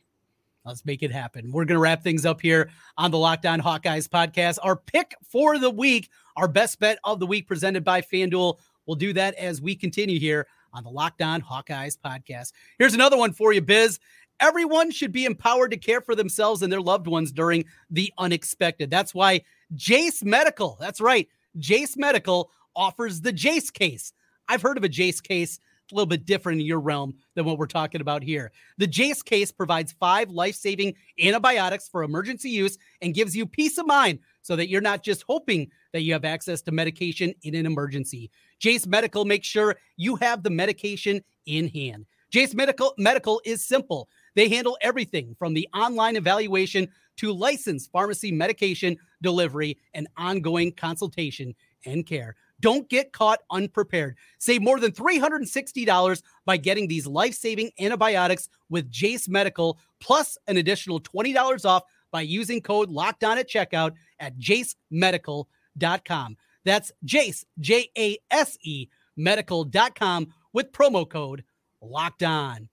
Let's 0.65 0.87
make 0.87 1.03
it 1.03 1.11
happen. 1.11 1.51
We're 1.51 1.65
going 1.65 1.75
to 1.75 1.83
wrap 1.83 2.05
things 2.05 2.25
up 2.25 2.41
here 2.41 2.71
on 2.99 3.11
the 3.11 3.19
Locked 3.19 3.47
On 3.47 3.61
Hawkeyes 3.61 4.09
podcast. 4.09 4.61
Our 4.63 4.77
pick 4.77 5.17
for 5.29 5.59
the 5.59 5.71
week, 5.71 6.09
our 6.37 6.47
best 6.47 6.79
bet 6.79 7.01
of 7.03 7.19
the 7.19 7.27
week, 7.27 7.49
presented 7.49 7.83
by 7.83 8.03
FanDuel. 8.03 8.59
We'll 8.87 8.95
do 8.95 9.13
that 9.15 9.35
as 9.35 9.61
we 9.61 9.75
continue 9.75 10.21
here 10.21 10.47
on 10.73 10.85
the 10.85 10.91
Locked 10.91 11.23
On 11.23 11.41
Hawkeyes 11.41 11.99
podcast. 11.99 12.53
Here's 12.79 12.95
another 12.95 13.17
one 13.17 13.33
for 13.33 13.53
you, 13.53 13.61
Biz. 13.61 13.99
Everyone 14.41 14.91
should 14.91 15.11
be 15.13 15.25
empowered 15.25 15.73
to 15.73 15.77
care 15.77 16.01
for 16.01 16.15
themselves 16.15 16.63
and 16.63 16.73
their 16.73 16.81
loved 16.81 17.07
ones 17.09 17.33
during 17.33 17.65
the 17.91 18.13
unexpected. 18.19 18.89
That's 18.91 19.15
why 19.15 19.43
Jase 19.75 20.23
Medical, 20.23 20.77
that's 20.81 21.01
right, 21.01 21.29
Jase 21.59 21.97
Medical 21.97 22.51
offers 22.77 23.21
the 23.21 23.33
Jase 23.33 23.71
case. 23.71 24.13
I've 24.49 24.63
heard 24.63 24.79
of 24.79 24.85
a 24.85 24.89
Jase 24.89 25.21
case. 25.21 25.59
a 25.91 25.95
little 25.95 26.07
bit 26.07 26.27
different 26.27 26.61
in 26.61 26.67
your 26.67 26.81
realm 26.81 27.15
than 27.35 27.45
what 27.45 27.59
we're 27.59 27.67
talking 27.67 28.01
about 28.01 28.23
here. 28.23 28.53
The 28.77 28.87
Jase 28.87 29.23
case 29.23 29.51
provides 29.51 29.93
five 29.99 30.31
life 30.31 30.55
saving 30.55 30.95
antibiotics 31.23 31.89
for 31.89 32.03
emergency 32.03 32.51
use 32.51 32.79
and 33.03 33.15
gives 33.15 33.35
you 33.35 33.47
peace 33.47 33.79
of 33.79 33.87
mind 33.87 34.21
so 34.49 34.57
that 34.57 34.71
you're 34.71 34.81
not 34.81 35.03
just 35.03 35.25
hoping 35.29 35.71
that 35.93 36.01
you 36.01 36.15
have 36.15 36.25
access 36.25 36.63
to 36.63 36.73
medication 36.73 37.35
in 37.43 37.55
an 37.55 37.67
emergency. 37.67 38.31
Jase 38.59 38.87
Medical 38.87 39.27
makes 39.27 39.47
sure 39.47 39.77
you 39.99 40.17
have 40.17 40.43
the 40.43 40.49
medication 40.49 41.23
in 41.45 41.69
hand. 41.69 42.07
Jase 42.31 42.55
Medical 42.55 42.95
Medical 42.97 43.43
is 43.45 43.63
simple. 43.63 44.09
They 44.37 44.49
handle 44.49 44.79
everything 44.81 45.37
from 45.39 45.53
the 45.53 45.69
online 45.75 46.17
evaluation 46.17 46.89
to 47.19 47.31
licensed 47.31 47.93
pharmacy 47.93 48.33
medication 48.33 48.97
delivery 49.21 49.77
and 49.93 50.09
ongoing 50.17 50.73
consultation 50.73 51.55
and 51.85 52.07
care. 52.07 52.35
Don't 52.61 52.89
get 52.89 53.13
caught 53.13 53.41
unprepared. 53.51 54.17
Save 54.39 54.63
more 54.63 54.81
than 54.81 54.93
$360 54.93 56.23
by 56.47 56.57
getting 56.57 56.89
these 56.89 57.07
life 57.07 57.35
saving 57.35 57.71
antibiotics 57.79 58.49
with 58.71 58.91
Jase 58.91 59.29
Medical, 59.29 59.79
plus 60.01 60.39
an 60.47 60.57
additional 60.57 61.01
$20 61.01 61.67
off 61.67 61.83
by 62.11 62.23
using 62.23 62.61
code 62.61 62.91
locked 62.91 63.25
on 63.25 63.39
at 63.39 63.49
checkout 63.49 63.93
at 64.19 64.39
jasemedical.com. 64.39 66.37
That's 66.65 66.93
Jase, 67.05 67.45
J 67.61 67.91
A 67.97 68.19
S 68.31 68.59
E, 68.63 68.89
medical.com 69.17 70.29
with 70.53 70.73
promo 70.73 71.09
code 71.09 71.45
locked 71.81 72.23
on. 72.23 72.69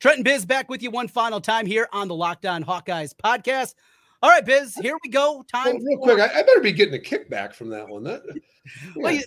Trenton 0.00 0.24
Biz 0.24 0.46
back 0.46 0.68
with 0.68 0.82
you 0.82 0.90
one 0.90 1.08
final 1.08 1.40
time 1.40 1.64
here 1.64 1.88
on 1.92 2.08
the 2.08 2.14
Locked 2.14 2.44
On 2.44 2.64
Hawkeyes 2.64 3.14
podcast. 3.14 3.74
All 4.20 4.30
right, 4.30 4.44
Biz, 4.44 4.76
here 4.76 4.96
we 5.02 5.10
go. 5.10 5.44
Time. 5.52 5.66
Well, 5.66 5.78
real 5.78 5.98
for... 5.98 6.14
quick, 6.14 6.20
I, 6.20 6.40
I, 6.40 6.42
better 6.42 6.60
be 6.60 6.72
getting 6.72 6.94
a 6.94 6.98
kickback 6.98 7.54
from 7.54 7.68
that 7.70 7.88
one. 7.88 8.04
That, 8.04 8.22
well, 8.96 9.12
you, 9.12 9.22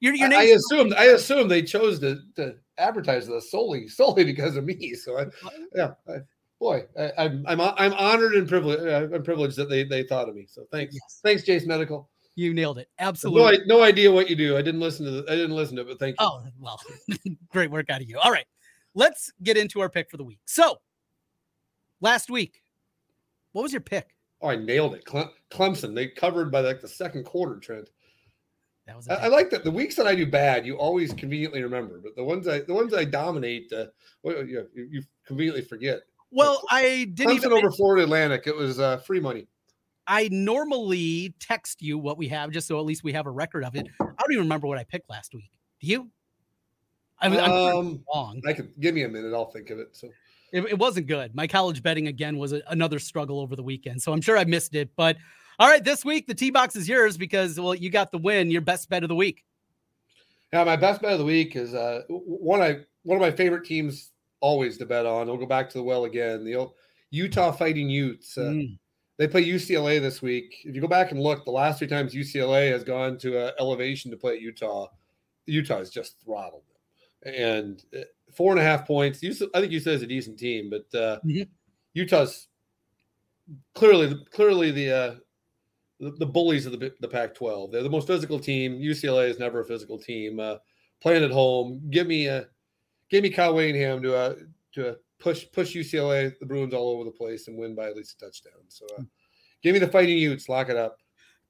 your, 0.00 0.14
your 0.14 0.32
I, 0.32 0.38
I 0.38 0.42
assumed 0.42 0.94
I 0.94 1.04
assumed 1.06 1.50
they 1.50 1.62
chose 1.62 2.00
to, 2.00 2.20
to 2.36 2.56
advertise 2.78 3.28
this 3.28 3.50
solely 3.50 3.86
solely 3.88 4.24
because 4.24 4.56
of 4.56 4.64
me. 4.64 4.94
So 4.94 5.18
I, 5.18 5.26
yeah, 5.74 5.92
I, 6.08 6.18
boy, 6.60 6.84
I, 6.96 7.24
am 7.24 7.44
I'm, 7.48 7.60
I'm 7.60 7.74
I'm 7.78 7.92
honored 7.94 8.34
and 8.34 8.48
privileged. 8.48 8.82
Uh, 8.82 9.16
I'm 9.16 9.24
privileged 9.24 9.56
that 9.56 9.68
they 9.68 9.82
they 9.82 10.04
thought 10.04 10.28
of 10.28 10.36
me. 10.36 10.46
So 10.48 10.66
thanks, 10.70 10.94
yes. 10.94 11.20
thanks, 11.24 11.42
Jase 11.42 11.66
Medical. 11.66 12.08
You 12.36 12.54
nailed 12.54 12.78
it. 12.78 12.88
Absolutely. 13.00 13.58
No, 13.66 13.78
no 13.78 13.82
idea 13.82 14.12
what 14.12 14.30
you 14.30 14.36
do. 14.36 14.56
I 14.56 14.62
didn't 14.62 14.80
listen 14.80 15.04
to 15.04 15.10
the, 15.10 15.24
I 15.30 15.34
didn't 15.34 15.56
listen 15.56 15.74
to 15.76 15.82
it, 15.82 15.88
but 15.88 15.98
thank 15.98 16.20
you. 16.20 16.26
Oh 16.26 16.44
well, 16.60 16.80
great 17.48 17.70
work 17.70 17.90
out 17.90 18.00
of 18.00 18.08
you. 18.08 18.18
All 18.18 18.30
right, 18.30 18.46
let's 18.94 19.32
get 19.42 19.56
into 19.56 19.80
our 19.80 19.88
pick 19.88 20.10
for 20.10 20.16
the 20.16 20.24
week. 20.24 20.38
So 20.44 20.78
last 22.00 22.30
week, 22.30 22.62
what 23.52 23.62
was 23.62 23.72
your 23.72 23.80
pick? 23.80 24.14
Oh, 24.42 24.48
I 24.48 24.56
nailed 24.56 24.94
it. 24.94 25.04
Clemson. 25.50 25.94
They 25.94 26.08
covered 26.08 26.50
by 26.50 26.60
like 26.60 26.80
the 26.80 26.88
second 26.88 27.24
quarter, 27.24 27.56
Trent. 27.56 27.90
That 28.86 28.96
was. 28.96 29.08
I, 29.08 29.14
I, 29.16 29.26
like 29.28 29.50
that. 29.50 29.64
The 29.64 29.70
weeks 29.70 29.96
that 29.96 30.06
I 30.06 30.14
do 30.14 30.26
bad, 30.26 30.64
you 30.64 30.76
always 30.76 31.12
conveniently 31.12 31.62
remember, 31.62 32.00
but 32.02 32.16
the 32.16 32.24
ones 32.24 32.48
I 32.48 32.60
the 32.60 32.74
ones 32.74 32.94
I 32.94 33.04
dominate, 33.04 33.72
uh, 33.72 33.86
you, 34.24 34.66
you 34.74 35.02
conveniently 35.26 35.62
forget. 35.62 36.00
Well, 36.30 36.62
I 36.70 37.10
didn't 37.14 37.32
Clemson 37.32 37.36
even 37.36 37.52
over 37.52 37.70
Florida 37.70 38.04
Atlantic. 38.04 38.46
It 38.46 38.54
was 38.54 38.78
uh, 38.78 38.98
free 38.98 39.20
money. 39.20 39.46
I 40.06 40.28
normally 40.32 41.34
text 41.38 41.82
you 41.82 41.98
what 41.98 42.18
we 42.18 42.28
have 42.28 42.50
just 42.50 42.66
so 42.66 42.78
at 42.78 42.84
least 42.84 43.04
we 43.04 43.12
have 43.12 43.26
a 43.26 43.30
record 43.30 43.64
of 43.64 43.76
it. 43.76 43.86
I 44.00 44.04
don't 44.04 44.32
even 44.32 44.44
remember 44.44 44.66
what 44.66 44.78
I 44.78 44.84
picked 44.84 45.08
last 45.08 45.34
week. 45.34 45.50
Do 45.80 45.86
you? 45.86 46.10
I 47.20 47.26
am 47.26 47.50
um, 47.50 48.04
wrong. 48.12 48.40
I 48.46 48.52
could 48.52 48.72
give 48.80 48.94
me 48.94 49.02
a 49.02 49.08
minute. 49.08 49.34
I'll 49.34 49.50
think 49.50 49.70
of 49.70 49.78
it. 49.78 49.88
So 49.92 50.08
it, 50.52 50.62
it 50.62 50.78
wasn't 50.78 51.06
good. 51.06 51.34
My 51.34 51.46
college 51.46 51.82
betting 51.82 52.08
again 52.08 52.38
was 52.38 52.52
a, 52.52 52.62
another 52.68 52.98
struggle 52.98 53.40
over 53.40 53.54
the 53.54 53.62
weekend. 53.62 54.02
So 54.02 54.12
I'm 54.12 54.20
sure 54.20 54.38
I 54.38 54.44
missed 54.44 54.74
it. 54.74 54.90
But 54.96 55.16
all 55.58 55.68
right, 55.68 55.84
this 55.84 56.04
week 56.04 56.26
the 56.26 56.34
T 56.34 56.50
box 56.50 56.76
is 56.76 56.88
yours 56.88 57.16
because 57.16 57.60
well, 57.60 57.74
you 57.74 57.90
got 57.90 58.10
the 58.10 58.18
win. 58.18 58.50
Your 58.50 58.62
best 58.62 58.88
bet 58.88 59.02
of 59.02 59.08
the 59.08 59.14
week. 59.14 59.44
Yeah, 60.52 60.64
my 60.64 60.76
best 60.76 61.02
bet 61.02 61.12
of 61.12 61.18
the 61.18 61.24
week 61.24 61.54
is 61.56 61.74
uh, 61.74 62.02
one 62.08 62.62
I 62.62 62.80
one 63.02 63.16
of 63.16 63.20
my 63.20 63.30
favorite 63.30 63.64
teams 63.64 64.10
always 64.40 64.78
to 64.78 64.86
bet 64.86 65.06
on. 65.06 65.28
I'll 65.28 65.36
go 65.36 65.46
back 65.46 65.68
to 65.70 65.78
the 65.78 65.84
well 65.84 66.04
again. 66.04 66.44
The 66.44 66.70
Utah 67.10 67.52
Fighting 67.52 67.88
Utes. 67.88 68.36
Uh, 68.36 68.42
mm. 68.42 68.78
They 69.18 69.28
play 69.28 69.44
UCLA 69.44 70.00
this 70.00 70.22
week. 70.22 70.62
If 70.64 70.74
you 70.74 70.80
go 70.80 70.88
back 70.88 71.10
and 71.10 71.20
look, 71.20 71.44
the 71.44 71.50
last 71.50 71.78
three 71.78 71.88
times 71.88 72.14
UCLA 72.14 72.70
has 72.72 72.82
gone 72.82 73.18
to 73.18 73.38
uh, 73.38 73.52
elevation 73.60 74.10
to 74.10 74.16
play 74.16 74.34
at 74.34 74.40
Utah, 74.40 74.88
Utah 75.44 75.78
has 75.78 75.90
just 75.90 76.16
throttled 76.24 76.62
them. 77.22 77.34
And 77.34 77.84
uh, 77.94 78.04
four 78.32 78.52
and 78.52 78.60
a 78.60 78.64
half 78.64 78.86
points. 78.86 79.18
I 79.22 79.60
think 79.60 79.72
UCLA 79.72 79.94
is 79.94 80.02
a 80.02 80.06
decent 80.06 80.38
team, 80.38 80.70
but 80.70 80.98
uh, 80.98 81.20
mm-hmm. 81.20 81.42
Utah's 81.92 82.48
clearly 83.74 84.24
clearly 84.32 84.70
the, 84.70 84.90
uh, 84.90 85.14
the, 85.98 86.12
the 86.12 86.26
bullies 86.26 86.64
of 86.64 86.72
the 86.72 86.92
the 87.00 87.08
Pac-12. 87.08 87.72
They're 87.72 87.82
the 87.82 87.90
most 87.90 88.06
physical 88.06 88.38
team. 88.38 88.78
UCLA 88.78 89.28
is 89.28 89.38
never 89.38 89.60
a 89.60 89.66
physical 89.66 89.98
team. 89.98 90.40
Uh, 90.40 90.56
playing 91.02 91.24
at 91.24 91.30
home, 91.30 91.82
give 91.90 92.06
me 92.06 92.26
a 92.26 92.46
give 93.10 93.22
me 93.22 93.30
Kyle 93.30 93.54
Whittingham 93.54 94.02
to 94.02 94.16
uh, 94.16 94.34
to 94.72 94.96
push 95.18 95.46
push 95.52 95.76
UCLA 95.76 96.32
the 96.38 96.46
Bruins 96.46 96.74
all 96.74 96.90
over 96.90 97.04
the 97.04 97.10
place 97.10 97.48
and 97.48 97.58
win 97.58 97.74
by 97.74 97.86
at 97.86 97.96
least 97.96 98.16
a 98.20 98.24
touchdown. 98.24 98.62
So 98.68 98.86
uh, 98.98 99.02
give 99.62 99.74
me 99.74 99.78
the 99.78 99.88
Fighting 99.88 100.18
Utes. 100.18 100.48
Lock 100.48 100.68
it 100.68 100.76
up. 100.76 100.98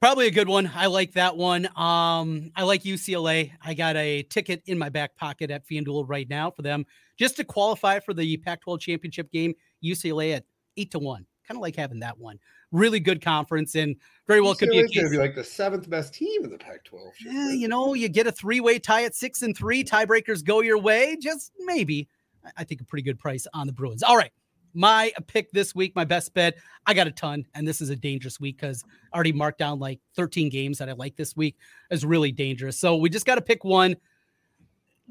Probably 0.01 0.27
a 0.27 0.31
good 0.31 0.49
one. 0.49 0.71
I 0.75 0.87
like 0.87 1.13
that 1.13 1.37
one. 1.37 1.67
Um, 1.77 2.51
I 2.57 2.63
like 2.63 2.85
UCLA. 2.85 3.53
I 3.63 3.75
got 3.75 3.97
a 3.97 4.23
ticket 4.23 4.63
in 4.65 4.79
my 4.79 4.89
back 4.89 5.15
pocket 5.15 5.51
at 5.51 5.69
FanDuel 5.69 6.09
right 6.09 6.27
now 6.29 6.51
for 6.51 6.63
them 6.63 6.87
just 7.19 7.37
to 7.37 7.45
qualify 7.45 8.01
for 8.01 8.15
the 8.15 8.39
Pac-12 8.39 8.81
championship 8.81 9.31
game. 9.31 9.53
UCLA 9.85 10.37
at 10.37 10.45
eight 10.79 10.91
to 10.93 10.99
one. 10.99 11.27
Kind 11.51 11.59
of 11.59 11.63
like 11.63 11.75
having 11.75 11.99
that 11.99 12.17
one. 12.17 12.39
Really 12.71 13.01
good 13.01 13.21
conference 13.21 13.75
and 13.75 13.97
very 14.29 14.41
well 14.41 14.55
could 14.55 14.71
be, 14.71 14.87
be 14.87 15.19
like 15.19 15.35
the 15.35 15.43
seventh 15.43 15.91
best 15.91 16.15
team 16.15 16.45
in 16.45 16.51
the 16.51 16.57
Pac-12. 16.57 17.11
Yeah, 17.27 17.51
you 17.51 17.67
know, 17.67 17.95
you 17.95 18.09
get 18.09 18.29
a 18.29 18.33
three-way 18.33 18.79
tie 18.79 19.03
at 19.03 19.17
six 19.17 19.43
and 19.43 19.57
three. 19.57 19.83
Tiebreakers 19.83 20.45
go 20.45 20.61
your 20.61 20.79
way. 20.79 21.17
Just 21.21 21.51
maybe. 21.59 22.09
I 22.57 22.63
think 22.63 22.81
a 22.81 22.85
pretty 22.85 23.03
good 23.03 23.19
price 23.19 23.49
on 23.53 23.67
the 23.67 23.73
Bruins. 23.73 24.05
All 24.05 24.17
right 24.17 24.31
my 24.75 25.13
pick 25.27 25.51
this 25.51 25.75
week, 25.75 25.95
my 25.97 26.05
best 26.05 26.33
bet. 26.35 26.57
I 26.87 26.95
got 26.95 27.09
a 27.09 27.11
ton, 27.11 27.45
and 27.55 27.67
this 27.67 27.81
is 27.81 27.91
a 27.91 27.97
dangerous 27.97 28.39
week 28.39 28.61
because 28.61 28.85
I 29.13 29.17
already 29.17 29.33
marked 29.33 29.59
down 29.59 29.81
like 29.81 29.99
13 30.15 30.49
games 30.49 30.79
that 30.79 30.89
I 30.89 30.93
like 30.93 31.17
this 31.17 31.37
week. 31.37 31.57
Is 31.91 32.05
really 32.05 32.31
dangerous. 32.31 32.79
So 32.79 32.97
we 32.97 33.11
just 33.11 33.27
got 33.27 33.35
to 33.35 33.43
pick 33.43 33.65
one. 33.65 33.97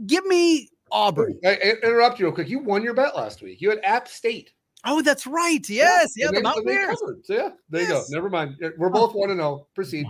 Give 0.05 0.25
me 0.25 0.69
Auburn. 0.91 1.37
I, 1.45 1.49
I 1.49 1.73
interrupt 1.83 2.19
you 2.19 2.27
real 2.27 2.35
quick. 2.35 2.47
You 2.47 2.59
won 2.59 2.83
your 2.83 2.93
bet 2.93 3.15
last 3.15 3.41
week. 3.41 3.61
You 3.61 3.69
had 3.69 3.79
App 3.83 4.07
State. 4.07 4.53
Oh, 4.85 5.01
that's 5.01 5.27
right. 5.27 5.67
Yes, 5.69 6.13
yeah, 6.15 6.25
yeah 6.25 6.31
the 6.31 6.41
Mountaineers. 6.41 6.99
So 7.23 7.33
yeah, 7.33 7.49
there 7.69 7.81
yes. 7.81 7.89
you 8.09 8.15
go. 8.15 8.21
Never 8.21 8.29
mind. 8.29 8.55
We're 8.77 8.89
both 8.89 9.13
one 9.13 9.29
to 9.29 9.35
zero. 9.35 9.67
Proceed. 9.75 10.05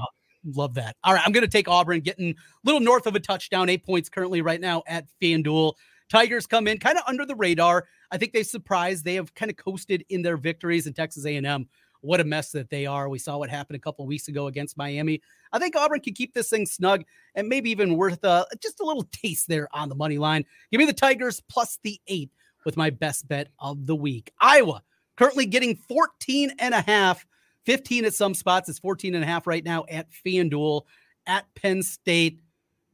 Love 0.45 0.73
that. 0.75 0.95
All 1.03 1.13
right, 1.13 1.23
I'm 1.25 1.31
going 1.31 1.45
to 1.45 1.51
take 1.51 1.67
Auburn, 1.67 1.99
getting 2.01 2.29
a 2.31 2.35
little 2.63 2.79
north 2.79 3.07
of 3.07 3.15
a 3.15 3.19
touchdown, 3.19 3.69
eight 3.69 3.85
points 3.85 4.09
currently 4.09 4.41
right 4.41 4.61
now 4.61 4.83
at 4.87 5.05
FanDuel. 5.21 5.73
Tigers 6.09 6.47
come 6.47 6.67
in 6.67 6.79
kind 6.79 6.97
of 6.97 7.03
under 7.07 7.25
the 7.25 7.35
radar. 7.35 7.85
I 8.11 8.17
think 8.17 8.33
they 8.33 8.43
surprised. 8.43 9.05
They 9.05 9.15
have 9.15 9.33
kind 9.35 9.51
of 9.51 9.57
coasted 9.57 10.05
in 10.09 10.21
their 10.21 10.37
victories 10.37 10.87
in 10.87 10.93
Texas 10.93 11.25
A&M. 11.25 11.67
What 12.01 12.21
a 12.21 12.23
mess 12.23 12.51
that 12.51 12.69
they 12.69 12.85
are. 12.85 13.09
We 13.09 13.19
saw 13.19 13.37
what 13.37 13.49
happened 13.49 13.75
a 13.75 13.79
couple 13.79 14.07
weeks 14.07 14.29
ago 14.29 14.47
against 14.47 14.77
Miami. 14.77 15.21
I 15.51 15.59
think 15.59 15.75
Auburn 15.75 15.99
can 15.99 16.13
keep 16.13 16.33
this 16.33 16.49
thing 16.49 16.65
snug 16.65 17.03
and 17.35 17.49
maybe 17.49 17.69
even 17.69 17.97
worth 17.97 18.23
uh, 18.23 18.45
just 18.61 18.79
a 18.79 18.85
little 18.85 19.07
taste 19.11 19.49
there 19.49 19.67
on 19.73 19.89
the 19.89 19.95
money 19.95 20.17
line. 20.17 20.45
Give 20.71 20.79
me 20.79 20.85
the 20.85 20.93
Tigers 20.93 21.41
plus 21.49 21.77
the 21.83 21.99
eight 22.07 22.31
with 22.69 22.77
my 22.77 22.91
best 22.91 23.27
bet 23.27 23.47
of 23.57 23.87
the 23.87 23.95
week. 23.95 24.31
Iowa 24.39 24.83
currently 25.17 25.47
getting 25.47 25.75
14 25.75 26.51
and 26.59 26.75
a 26.75 26.81
half, 26.81 27.25
15 27.65 28.05
at 28.05 28.13
some 28.13 28.35
spots. 28.35 28.69
It's 28.69 28.77
14 28.77 29.15
and 29.15 29.23
a 29.23 29.27
half 29.27 29.47
right 29.47 29.65
now 29.65 29.85
at 29.89 30.05
FanDuel 30.23 30.83
at 31.25 31.47
Penn 31.55 31.81
State. 31.81 32.41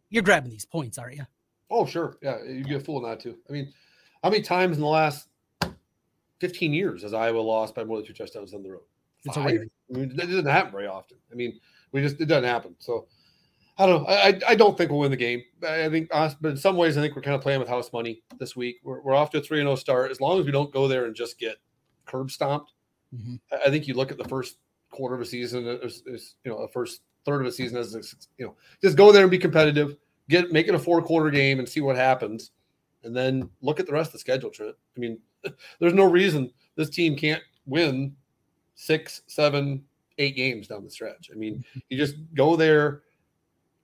You're 0.10 0.24
grabbing 0.24 0.50
these 0.50 0.64
points, 0.64 0.98
are 0.98 1.12
you? 1.12 1.26
Oh, 1.70 1.86
sure. 1.86 2.16
Yeah, 2.22 2.42
you'd 2.42 2.70
be 2.70 2.76
a 2.76 2.80
fool 2.80 3.02
not 3.02 3.20
to. 3.20 3.36
I 3.50 3.52
mean, 3.52 3.74
how 4.24 4.30
many 4.30 4.42
times 4.42 4.78
in 4.78 4.82
the 4.82 4.88
last 4.88 5.28
15 6.40 6.72
years 6.72 7.02
has 7.02 7.14
Iowa 7.14 7.40
lost 7.40 7.76
by 7.76 7.84
more 7.84 7.98
than 7.98 8.06
two 8.06 8.14
touchdowns 8.14 8.54
on 8.54 8.64
the 8.64 8.72
road? 8.72 8.84
Five. 9.34 9.46
I 9.46 9.98
mean, 9.98 10.16
that 10.16 10.28
doesn't 10.28 10.46
happen 10.46 10.72
very 10.72 10.88
often. 10.88 11.18
I 11.34 11.36
mean, 11.36 11.60
we 11.92 12.02
just 12.02 12.22
it 12.22 12.28
doesn't 12.28 12.46
happen. 12.46 12.76
So 12.80 13.08
I 13.78 13.86
don't 13.86 14.04
know. 14.04 14.08
I, 14.08 14.40
I 14.48 14.56
don't 14.56 14.78
think 14.78 14.90
we'll 14.90 15.02
win 15.02 15.12
the 15.12 15.18
game. 15.18 15.44
I 15.68 15.90
think, 15.90 16.10
but 16.10 16.52
in 16.52 16.58
some 16.58 16.78
ways, 16.78 16.98
I 16.98 17.02
think 17.02 17.16
we're 17.16 17.22
kind 17.22 17.36
of 17.36 17.42
playing 17.42 17.60
with 17.60 17.68
house 17.68 17.92
money 17.92 18.22
this 18.40 18.56
week. 18.56 18.78
We're, 18.84 19.02
we're 19.02 19.16
off 19.16 19.32
to 19.32 19.40
a 19.40 19.42
3 19.42 19.60
and 19.60 19.68
0 19.68 19.76
start. 19.76 20.12
As 20.12 20.22
long 20.22 20.40
as 20.40 20.46
we 20.46 20.52
don't 20.52 20.72
go 20.72 20.88
there 20.88 21.06
and 21.06 21.16
just 21.16 21.38
get 21.38 21.58
curb 22.06 22.32
stomped, 22.32 22.72
mm-hmm. 23.14 23.36
I 23.66 23.70
think 23.70 23.88
you 23.88 23.94
look 23.94 24.12
at 24.12 24.18
the 24.18 24.24
first 24.26 24.58
quarter 24.92 25.16
of 25.16 25.22
a 25.22 25.26
season, 25.26 25.68
as, 25.68 26.04
as, 26.12 26.36
you 26.46 26.52
know, 26.52 26.62
the 26.62 26.72
first 26.72 27.02
third 27.26 27.42
of 27.42 27.48
a 27.48 27.52
season 27.52 27.78
as, 27.78 27.94
you 28.38 28.46
know, 28.46 28.56
just 28.82 28.96
go 28.96 29.12
there 29.12 29.24
and 29.24 29.32
be 29.32 29.38
competitive, 29.38 29.98
get 30.30 30.54
make 30.54 30.70
it 30.70 30.76
a 30.76 30.80
four 30.80 31.02
quarter 31.02 31.30
game 31.30 31.60
and 31.60 31.68
see 31.68 31.82
what 31.82 31.98
happens. 31.98 32.52
And 33.04 33.16
then 33.16 33.50
look 33.62 33.80
at 33.82 33.88
the 33.88 33.94
rest 33.94 34.10
of 34.10 34.14
the 34.14 34.20
schedule, 34.20 34.50
Trent. 34.50 34.76
I 34.96 35.00
mean, 35.00 35.20
there's 35.80 35.94
no 35.94 36.10
reason 36.10 36.50
this 36.78 36.90
team 36.90 37.18
can't 37.18 37.44
win 37.66 38.16
six, 38.76 39.22
seven, 39.28 39.84
eight 40.18 40.38
games 40.38 40.68
down 40.68 40.86
the 40.86 40.90
stretch. 40.90 41.30
I 41.34 41.36
mean, 41.36 41.56
mm-hmm. 41.56 41.80
you 41.90 41.98
just 41.98 42.16
go 42.36 42.56
there 42.56 43.02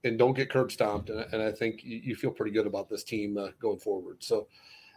and 0.04 0.18
don't 0.18 0.34
get 0.34 0.50
curb 0.50 0.72
stomped. 0.72 1.10
And, 1.10 1.24
and 1.32 1.42
I 1.42 1.52
think 1.52 1.84
you, 1.84 2.00
you, 2.02 2.16
feel 2.16 2.30
pretty 2.30 2.52
good 2.52 2.66
about 2.66 2.88
this 2.88 3.04
team 3.04 3.38
uh, 3.38 3.48
going 3.60 3.78
forward. 3.78 4.16
So 4.20 4.48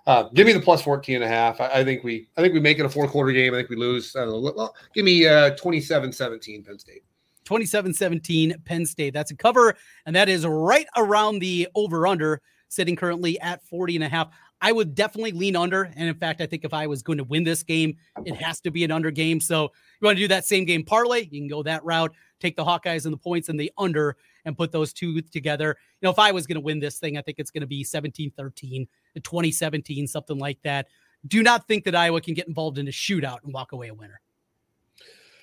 uh, 0.07 0.29
give 0.33 0.47
me 0.47 0.53
the 0.53 0.59
plus 0.59 0.81
14 0.81 1.15
and 1.15 1.23
a 1.23 1.27
half. 1.27 1.61
I, 1.61 1.67
I, 1.67 1.83
think 1.83 2.03
we, 2.03 2.27
I 2.37 2.41
think 2.41 2.53
we 2.53 2.59
make 2.59 2.79
it 2.79 2.85
a 2.85 2.89
four 2.89 3.07
quarter 3.07 3.31
game. 3.31 3.53
I 3.53 3.57
think 3.57 3.69
we 3.69 3.75
lose. 3.75 4.15
I 4.15 4.25
don't 4.25 4.43
know. 4.43 4.53
Well, 4.55 4.75
give 4.93 5.05
me 5.05 5.27
uh, 5.27 5.55
27, 5.55 6.11
17 6.11 6.63
Penn 6.63 6.79
State. 6.79 7.03
27 7.45 7.93
17 7.93 8.55
Penn 8.65 8.85
State. 8.85 9.13
That's 9.13 9.31
a 9.31 9.35
cover. 9.35 9.75
And 10.05 10.15
that 10.15 10.29
is 10.29 10.45
right 10.45 10.87
around 10.97 11.39
the 11.39 11.67
over 11.75 12.07
under 12.07 12.41
sitting 12.67 12.95
currently 12.95 13.39
at 13.39 13.63
40 13.65 13.95
and 13.95 14.03
a 14.03 14.09
half. 14.09 14.29
I 14.61 14.71
would 14.71 14.95
definitely 14.95 15.31
lean 15.31 15.55
under. 15.55 15.91
And 15.95 16.09
in 16.09 16.15
fact, 16.15 16.41
I 16.41 16.47
think 16.47 16.65
if 16.65 16.73
I 16.73 16.87
was 16.87 17.03
going 17.03 17.17
to 17.19 17.23
win 17.23 17.43
this 17.43 17.61
game, 17.61 17.97
it 18.25 18.35
has 18.35 18.61
to 18.61 18.71
be 18.71 18.83
an 18.83 18.91
under 18.91 19.11
game. 19.11 19.39
So 19.39 19.63
you 19.63 20.05
want 20.05 20.17
to 20.17 20.23
do 20.23 20.27
that 20.29 20.45
same 20.45 20.65
game 20.65 20.83
parlay, 20.83 21.21
you 21.29 21.41
can 21.41 21.47
go 21.47 21.61
that 21.63 21.83
route, 21.85 22.13
take 22.39 22.55
the 22.55 22.65
Hawkeyes 22.65 23.05
and 23.05 23.13
the 23.13 23.17
points 23.17 23.49
and 23.49 23.59
the 23.59 23.71
under 23.77 24.17
and 24.45 24.57
put 24.57 24.71
those 24.71 24.93
two 24.93 25.21
together. 25.21 25.77
You 26.01 26.05
know, 26.05 26.11
if 26.11 26.19
I 26.19 26.31
was 26.31 26.47
going 26.47 26.55
to 26.55 26.61
win 26.61 26.79
this 26.79 26.99
thing, 26.99 27.17
I 27.17 27.21
think 27.21 27.39
it's 27.39 27.51
going 27.51 27.61
to 27.61 27.67
be 27.67 27.83
17 27.83 28.31
13, 28.31 28.87
2017, 29.21 30.07
something 30.07 30.37
like 30.37 30.61
that. 30.63 30.87
Do 31.27 31.43
not 31.43 31.67
think 31.67 31.83
that 31.85 31.95
Iowa 31.95 32.21
can 32.21 32.33
get 32.33 32.47
involved 32.47 32.77
in 32.77 32.87
a 32.87 32.91
shootout 32.91 33.43
and 33.43 33.53
walk 33.53 33.71
away 33.71 33.87
a 33.87 33.93
winner. 33.93 34.21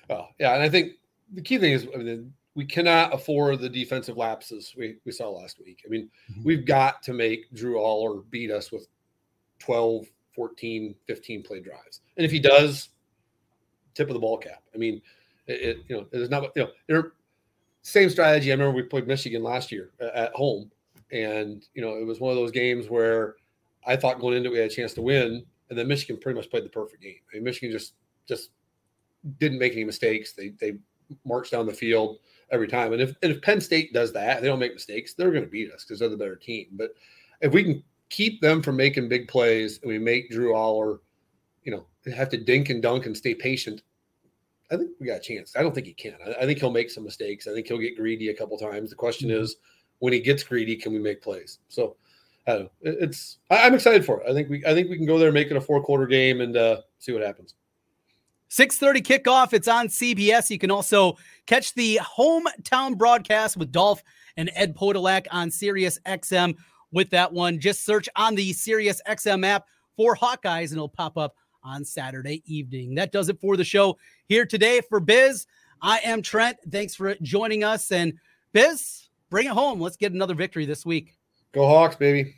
Oh, 0.09 0.27
yeah. 0.39 0.53
And 0.53 0.63
I 0.63 0.69
think 0.69 0.93
the 1.33 1.41
key 1.41 1.57
thing 1.57 1.73
is, 1.73 1.87
I 1.93 1.97
mean, 1.97 2.33
we 2.55 2.65
cannot 2.65 3.13
afford 3.13 3.59
the 3.59 3.69
defensive 3.69 4.15
lapses 4.15 4.73
we, 4.77 4.97
we 5.05 5.11
saw 5.11 5.29
last 5.29 5.59
week. 5.63 5.81
I 5.85 5.89
mean, 5.89 6.09
mm-hmm. 6.31 6.43
we've 6.43 6.65
got 6.65 7.01
to 7.03 7.13
make 7.13 7.51
Drew 7.53 7.75
Allar 7.75 8.23
beat 8.29 8.51
us 8.51 8.71
with 8.71 8.87
12, 9.59 10.05
14, 10.35 10.95
15 11.07 11.43
play 11.43 11.59
drives. 11.59 12.01
And 12.17 12.25
if 12.25 12.31
he 12.31 12.39
does, 12.39 12.89
tip 13.93 14.07
of 14.07 14.13
the 14.13 14.19
ball 14.19 14.37
cap. 14.37 14.61
I 14.73 14.77
mean, 14.77 15.01
it, 15.47 15.61
it 15.61 15.77
you 15.87 15.97
know, 15.97 16.07
it's 16.11 16.29
not, 16.29 16.51
you 16.55 16.67
know, 16.89 17.03
same 17.83 18.09
strategy. 18.09 18.51
I 18.51 18.55
remember 18.55 18.75
we 18.75 18.83
played 18.83 19.07
Michigan 19.07 19.43
last 19.43 19.71
year 19.71 19.91
uh, 20.01 20.09
at 20.15 20.33
home. 20.33 20.71
And, 21.11 21.63
you 21.75 21.81
know, 21.81 21.95
it 21.97 22.05
was 22.05 22.19
one 22.19 22.31
of 22.31 22.37
those 22.37 22.51
games 22.51 22.89
where 22.89 23.35
I 23.85 23.95
thought 23.95 24.19
going 24.19 24.35
into 24.35 24.49
it 24.49 24.53
we 24.53 24.57
had 24.59 24.71
a 24.71 24.73
chance 24.73 24.93
to 24.95 25.01
win. 25.01 25.45
And 25.69 25.77
then 25.77 25.87
Michigan 25.87 26.17
pretty 26.17 26.37
much 26.37 26.49
played 26.49 26.65
the 26.65 26.69
perfect 26.69 27.03
game. 27.03 27.19
I 27.31 27.35
mean, 27.35 27.43
Michigan 27.43 27.71
just, 27.71 27.93
just 28.27 28.49
didn't 29.39 29.59
make 29.59 29.73
any 29.73 29.83
mistakes. 29.83 30.33
They, 30.33 30.49
they 30.59 30.77
marched 31.25 31.51
down 31.51 31.65
the 31.65 31.73
field 31.73 32.19
every 32.51 32.67
time. 32.67 32.93
And 32.93 33.01
if, 33.01 33.15
and 33.21 33.31
if 33.31 33.41
Penn 33.41 33.61
State 33.61 33.93
does 33.93 34.11
that, 34.13 34.41
they 34.41 34.47
don't 34.47 34.59
make 34.59 34.73
mistakes, 34.73 35.13
they're 35.13 35.31
going 35.31 35.43
to 35.43 35.49
beat 35.49 35.71
us 35.71 35.83
because 35.83 35.99
they're 35.99 36.09
the 36.09 36.17
better 36.17 36.35
team. 36.35 36.67
But 36.73 36.95
if 37.41 37.51
we 37.51 37.63
can 37.63 37.83
keep 38.09 38.41
them 38.41 38.61
from 38.61 38.75
making 38.77 39.09
big 39.09 39.27
plays 39.27 39.79
and 39.81 39.89
we 39.89 39.99
make 39.99 40.29
Drew 40.29 40.53
Allar, 40.53 40.99
you 41.63 41.71
know, 41.71 41.85
have 42.13 42.29
to 42.29 42.37
dink 42.37 42.69
and 42.69 42.81
dunk 42.81 43.05
and 43.05 43.15
stay 43.15 43.33
patient, 43.33 43.81
I 44.71 44.77
think 44.77 44.91
we 44.99 45.07
got 45.07 45.17
a 45.17 45.19
chance. 45.19 45.55
I 45.55 45.61
don't 45.61 45.73
think 45.73 45.87
he 45.87 45.93
can. 45.93 46.15
I, 46.25 46.43
I 46.43 46.45
think 46.45 46.59
he'll 46.59 46.71
make 46.71 46.89
some 46.89 47.03
mistakes. 47.03 47.47
I 47.47 47.53
think 47.53 47.67
he'll 47.67 47.77
get 47.77 47.97
greedy 47.97 48.29
a 48.29 48.33
couple 48.33 48.57
times. 48.57 48.89
The 48.89 48.95
question 48.95 49.29
mm-hmm. 49.29 49.43
is, 49.43 49.57
when 49.99 50.13
he 50.13 50.19
gets 50.19 50.43
greedy, 50.43 50.75
can 50.75 50.93
we 50.93 50.99
make 50.99 51.21
plays? 51.21 51.59
So, 51.69 51.95
I 52.47 52.51
don't 52.53 52.63
know. 52.63 52.69
It's 52.81 53.37
I, 53.49 53.67
am 53.67 53.73
excited 53.73 54.05
for 54.05 54.21
it. 54.21 54.29
I 54.29 54.33
think 54.33 54.49
we 54.49 54.65
I 54.65 54.73
think 54.73 54.89
we 54.89 54.97
can 54.97 55.05
go 55.05 55.17
there, 55.17 55.31
make 55.31 55.49
it 55.49 55.57
a 55.57 55.61
four 55.61 55.81
quarter 55.81 56.07
game, 56.07 56.41
and 56.41 56.57
uh, 56.57 56.81
see 56.99 57.13
what 57.13 57.21
happens. 57.21 57.55
6:30 58.49 59.01
kickoff. 59.01 59.53
It's 59.53 59.67
on 59.67 59.87
CBS. 59.87 60.49
You 60.49 60.59
can 60.59 60.69
also 60.69 61.17
catch 61.45 61.73
the 61.73 61.99
hometown 62.03 62.97
broadcast 62.97 63.57
with 63.57 63.71
Dolph 63.71 64.03
and 64.37 64.51
Ed 64.55 64.75
Podolak 64.75 65.25
on 65.31 65.49
Sirius 65.49 65.99
XM. 66.05 66.55
With 66.91 67.09
that 67.09 67.33
one, 67.33 67.59
just 67.59 67.85
search 67.85 68.07
on 68.15 68.35
the 68.35 68.53
Sirius 68.53 69.01
XM 69.07 69.43
app 69.45 69.65
for 69.95 70.15
Hawkeyes, 70.15 70.69
and 70.69 70.73
it'll 70.73 70.89
pop 70.89 71.17
up 71.17 71.35
on 71.63 71.85
Saturday 71.85 72.43
evening. 72.45 72.95
That 72.95 73.11
does 73.11 73.29
it 73.29 73.39
for 73.39 73.57
the 73.57 73.63
show 73.63 73.97
here 74.27 74.45
today 74.45 74.81
for 74.81 74.99
Biz. 74.99 75.47
I 75.81 75.99
am 75.99 76.21
Trent. 76.21 76.57
Thanks 76.69 76.95
for 76.95 77.15
joining 77.21 77.63
us, 77.63 77.91
and 77.91 78.13
Biz, 78.53 79.09
bring 79.29 79.47
it 79.47 79.51
home. 79.51 79.81
Let's 79.81 79.97
get 79.97 80.13
another 80.13 80.35
victory 80.35 80.65
this 80.65 80.85
week. 80.85 81.15
Go 81.53 81.65
Hawks, 81.67 81.95
baby. 81.95 82.35